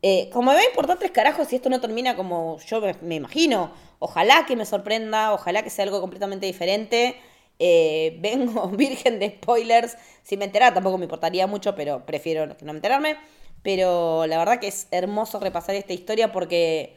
Eh, 0.00 0.30
como 0.32 0.50
me 0.50 0.56
va 0.56 0.62
a 0.62 0.64
importar 0.64 0.98
tres 0.98 1.10
carajos 1.10 1.46
si 1.48 1.56
esto 1.56 1.68
no 1.68 1.78
termina 1.78 2.16
como 2.16 2.58
yo 2.60 2.80
me, 3.02 3.16
imagino. 3.16 3.70
Ojalá 3.98 4.46
que 4.46 4.56
me 4.56 4.64
sorprenda, 4.64 5.34
ojalá 5.34 5.62
que 5.62 5.68
sea 5.68 5.84
algo 5.84 6.00
completamente 6.00 6.46
diferente. 6.46 7.16
Eh, 7.58 8.16
vengo 8.22 8.70
virgen 8.70 9.18
de 9.18 9.28
spoilers. 9.42 9.98
Si 10.22 10.38
me 10.38 10.46
enterara 10.46 10.72
tampoco 10.72 10.96
me 10.96 11.04
importaría 11.04 11.46
mucho, 11.46 11.74
pero 11.74 12.06
prefiero 12.06 12.46
no 12.62 12.72
enterarme. 12.72 13.18
Pero 13.62 14.26
la 14.26 14.38
verdad 14.38 14.58
que 14.58 14.68
es 14.68 14.88
hermoso 14.90 15.38
repasar 15.38 15.74
esta 15.74 15.92
historia 15.92 16.32
porque 16.32 16.96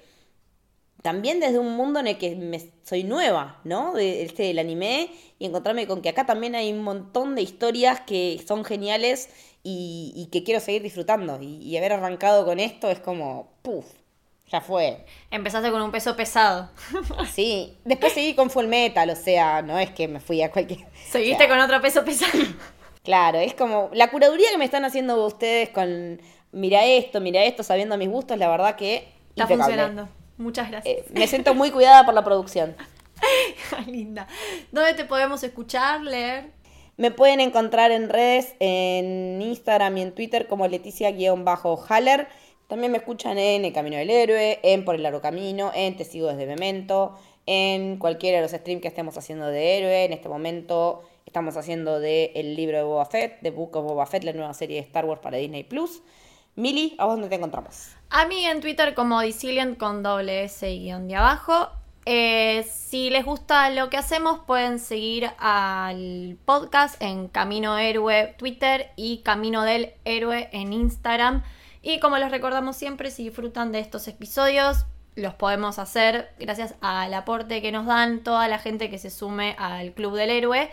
también 1.01 1.39
desde 1.39 1.59
un 1.59 1.75
mundo 1.75 1.99
en 1.99 2.07
el 2.07 2.17
que 2.17 2.35
me, 2.35 2.61
soy 2.83 3.03
nueva, 3.03 3.59
¿no? 3.63 3.93
De, 3.93 4.23
este, 4.23 4.43
del 4.43 4.59
anime 4.59 5.09
y 5.39 5.45
encontrarme 5.45 5.87
con 5.87 6.01
que 6.01 6.09
acá 6.09 6.25
también 6.25 6.55
hay 6.55 6.71
un 6.71 6.83
montón 6.83 7.35
de 7.35 7.41
historias 7.41 8.01
que 8.01 8.41
son 8.47 8.63
geniales 8.63 9.29
y, 9.63 10.29
que 10.31 10.43
quiero 10.43 10.59
seguir 10.59 10.81
disfrutando. 10.81 11.39
Y, 11.41 11.75
haber 11.77 11.93
arrancado 11.93 12.45
con 12.45 12.59
esto 12.59 12.89
es 12.89 12.99
como, 12.99 13.51
puff, 13.61 13.85
ya 14.47 14.61
fue. 14.61 15.05
Empezaste 15.31 15.71
con 15.71 15.81
un 15.81 15.91
peso 15.91 16.15
pesado. 16.15 16.69
Sí, 17.33 17.77
después 17.85 18.13
seguí 18.13 18.35
con 18.35 18.49
Full 18.49 18.67
Metal, 18.67 19.09
o 19.09 19.15
sea, 19.15 19.61
no 19.61 19.79
es 19.79 19.91
que 19.91 20.07
me 20.07 20.19
fui 20.19 20.41
a 20.41 20.51
cualquier... 20.51 20.79
Seguiste 21.09 21.47
con 21.47 21.59
otro 21.59 21.81
peso 21.81 22.03
pesado. 22.05 22.31
Claro, 23.03 23.39
es 23.39 23.55
como 23.55 23.89
la 23.93 24.11
curaduría 24.11 24.51
que 24.51 24.59
me 24.59 24.65
están 24.65 24.85
haciendo 24.85 25.25
ustedes 25.25 25.69
con 25.69 26.21
mira 26.51 26.85
esto, 26.85 27.19
mira 27.19 27.43
esto, 27.43 27.63
sabiendo 27.63 27.97
mis 27.97 28.09
gustos, 28.09 28.37
la 28.37 28.47
verdad 28.47 28.75
que... 28.75 29.07
Está 29.31 29.47
funcionando. 29.47 30.07
Muchas 30.41 30.69
gracias. 30.69 30.97
Eh, 30.97 31.05
me 31.13 31.27
siento 31.27 31.53
muy 31.53 31.71
cuidada 31.71 32.05
por 32.05 32.13
la 32.13 32.23
producción. 32.23 32.75
linda. 33.87 34.27
¿Dónde 34.71 34.93
te 34.93 35.05
podemos 35.05 35.43
escuchar, 35.43 36.01
leer? 36.01 36.51
Me 36.97 37.11
pueden 37.11 37.39
encontrar 37.39 37.91
en 37.91 38.09
redes, 38.09 38.55
en 38.59 39.41
Instagram 39.41 39.97
y 39.97 40.01
en 40.01 40.11
Twitter 40.13 40.47
como 40.47 40.67
Leticia-Haller. 40.67 42.27
También 42.67 42.91
me 42.91 42.99
escuchan 42.99 43.37
en 43.37 43.65
El 43.65 43.73
Camino 43.73 43.97
del 43.97 44.09
Héroe, 44.09 44.59
en 44.63 44.85
Por 44.85 44.95
el 44.95 45.03
Largo 45.03 45.21
Camino, 45.21 45.71
en 45.73 45.97
Te 45.97 46.05
Sigo 46.05 46.27
desde 46.27 46.45
Memento, 46.45 47.17
en 47.45 47.97
cualquiera 47.97 48.37
de 48.37 48.43
los 48.43 48.51
streams 48.51 48.81
que 48.81 48.87
estemos 48.87 49.17
haciendo 49.17 49.47
de 49.47 49.77
Héroe. 49.77 50.05
En 50.05 50.13
este 50.13 50.29
momento 50.29 51.03
estamos 51.25 51.57
haciendo 51.57 51.99
de 51.99 52.31
El 52.35 52.55
libro 52.55 52.77
de 52.77 52.83
Boba 52.83 53.05
Fett, 53.05 53.41
de 53.41 53.51
Book 53.51 53.75
of 53.75 53.85
Boba 53.85 54.05
Fett, 54.05 54.23
la 54.23 54.33
nueva 54.33 54.53
serie 54.53 54.77
de 54.77 54.87
Star 54.87 55.05
Wars 55.05 55.21
para 55.21 55.37
Disney 55.37 55.63
Plus. 55.63 56.01
Mili, 56.55 56.95
¿a 56.97 57.05
vos 57.05 57.15
dónde 57.15 57.29
te 57.29 57.35
encontramos? 57.35 58.00
A 58.13 58.25
mí 58.25 58.45
en 58.45 58.59
Twitter 58.59 58.93
como 58.93 59.21
Disilient 59.21 59.77
con 59.77 60.03
doble 60.03 60.43
S 60.43 60.69
y 60.69 60.79
guion 60.79 61.07
de 61.07 61.15
abajo. 61.15 61.69
Eh, 62.05 62.67
si 62.69 63.09
les 63.09 63.23
gusta 63.23 63.69
lo 63.69 63.89
que 63.89 63.95
hacemos, 63.95 64.39
pueden 64.45 64.79
seguir 64.79 65.29
al 65.39 66.37
podcast 66.43 67.01
en 67.01 67.29
Camino 67.29 67.77
Héroe 67.77 68.35
Twitter 68.37 68.91
y 68.97 69.19
Camino 69.19 69.63
del 69.63 69.93
Héroe 70.03 70.49
en 70.51 70.73
Instagram. 70.73 71.41
Y 71.81 72.01
como 72.01 72.17
les 72.17 72.31
recordamos 72.31 72.75
siempre, 72.75 73.11
si 73.11 73.23
disfrutan 73.23 73.71
de 73.71 73.79
estos 73.79 74.09
episodios, 74.09 74.85
los 75.15 75.33
podemos 75.35 75.79
hacer 75.79 76.33
gracias 76.37 76.75
al 76.81 77.13
aporte 77.13 77.61
que 77.61 77.71
nos 77.71 77.85
dan 77.85 78.25
toda 78.25 78.49
la 78.49 78.59
gente 78.59 78.89
que 78.89 78.97
se 78.97 79.09
sume 79.09 79.55
al 79.57 79.93
Club 79.93 80.17
del 80.17 80.31
Héroe. 80.31 80.69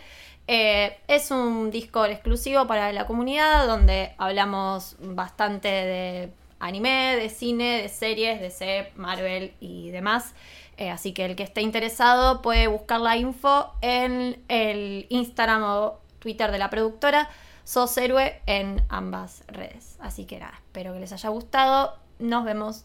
Eh, 0.49 0.99
es 1.07 1.30
un 1.30 1.70
Discord 1.70 2.11
exclusivo 2.11 2.66
para 2.66 2.93
la 2.93 3.07
comunidad 3.07 3.68
donde 3.68 4.16
hablamos 4.18 4.97
bastante 4.99 5.68
de 5.68 6.32
anime, 6.59 7.17
de 7.17 7.29
cine, 7.29 7.83
de 7.83 7.89
series, 7.89 8.41
de 8.41 8.51
C, 8.51 8.93
Marvel 8.97 9.55
y 9.61 9.91
demás. 9.91 10.35
Eh, 10.77 10.91
así 10.91 11.13
que 11.13 11.25
el 11.25 11.37
que 11.37 11.43
esté 11.43 11.61
interesado 11.63 12.41
puede 12.43 12.69
buscar 12.69 13.01
la 13.01 13.17
info 13.17 13.73
en 13.81 14.43
el 14.49 15.07
Instagram 15.09 15.63
o 15.65 16.01
Twitter 16.19 16.53
de 16.53 16.59
la 16.59 16.71
productora. 16.71 17.29
Sos 17.65 17.97
héroe 17.99 18.41
en 18.47 18.83
ambas 18.89 19.45
redes. 19.49 19.97
Así 20.01 20.25
que 20.25 20.39
nada, 20.39 20.55
espero 20.55 20.95
que 20.95 21.01
les 21.01 21.13
haya 21.13 21.29
gustado. 21.29 21.99
Nos 22.19 22.45
vemos 22.45 22.85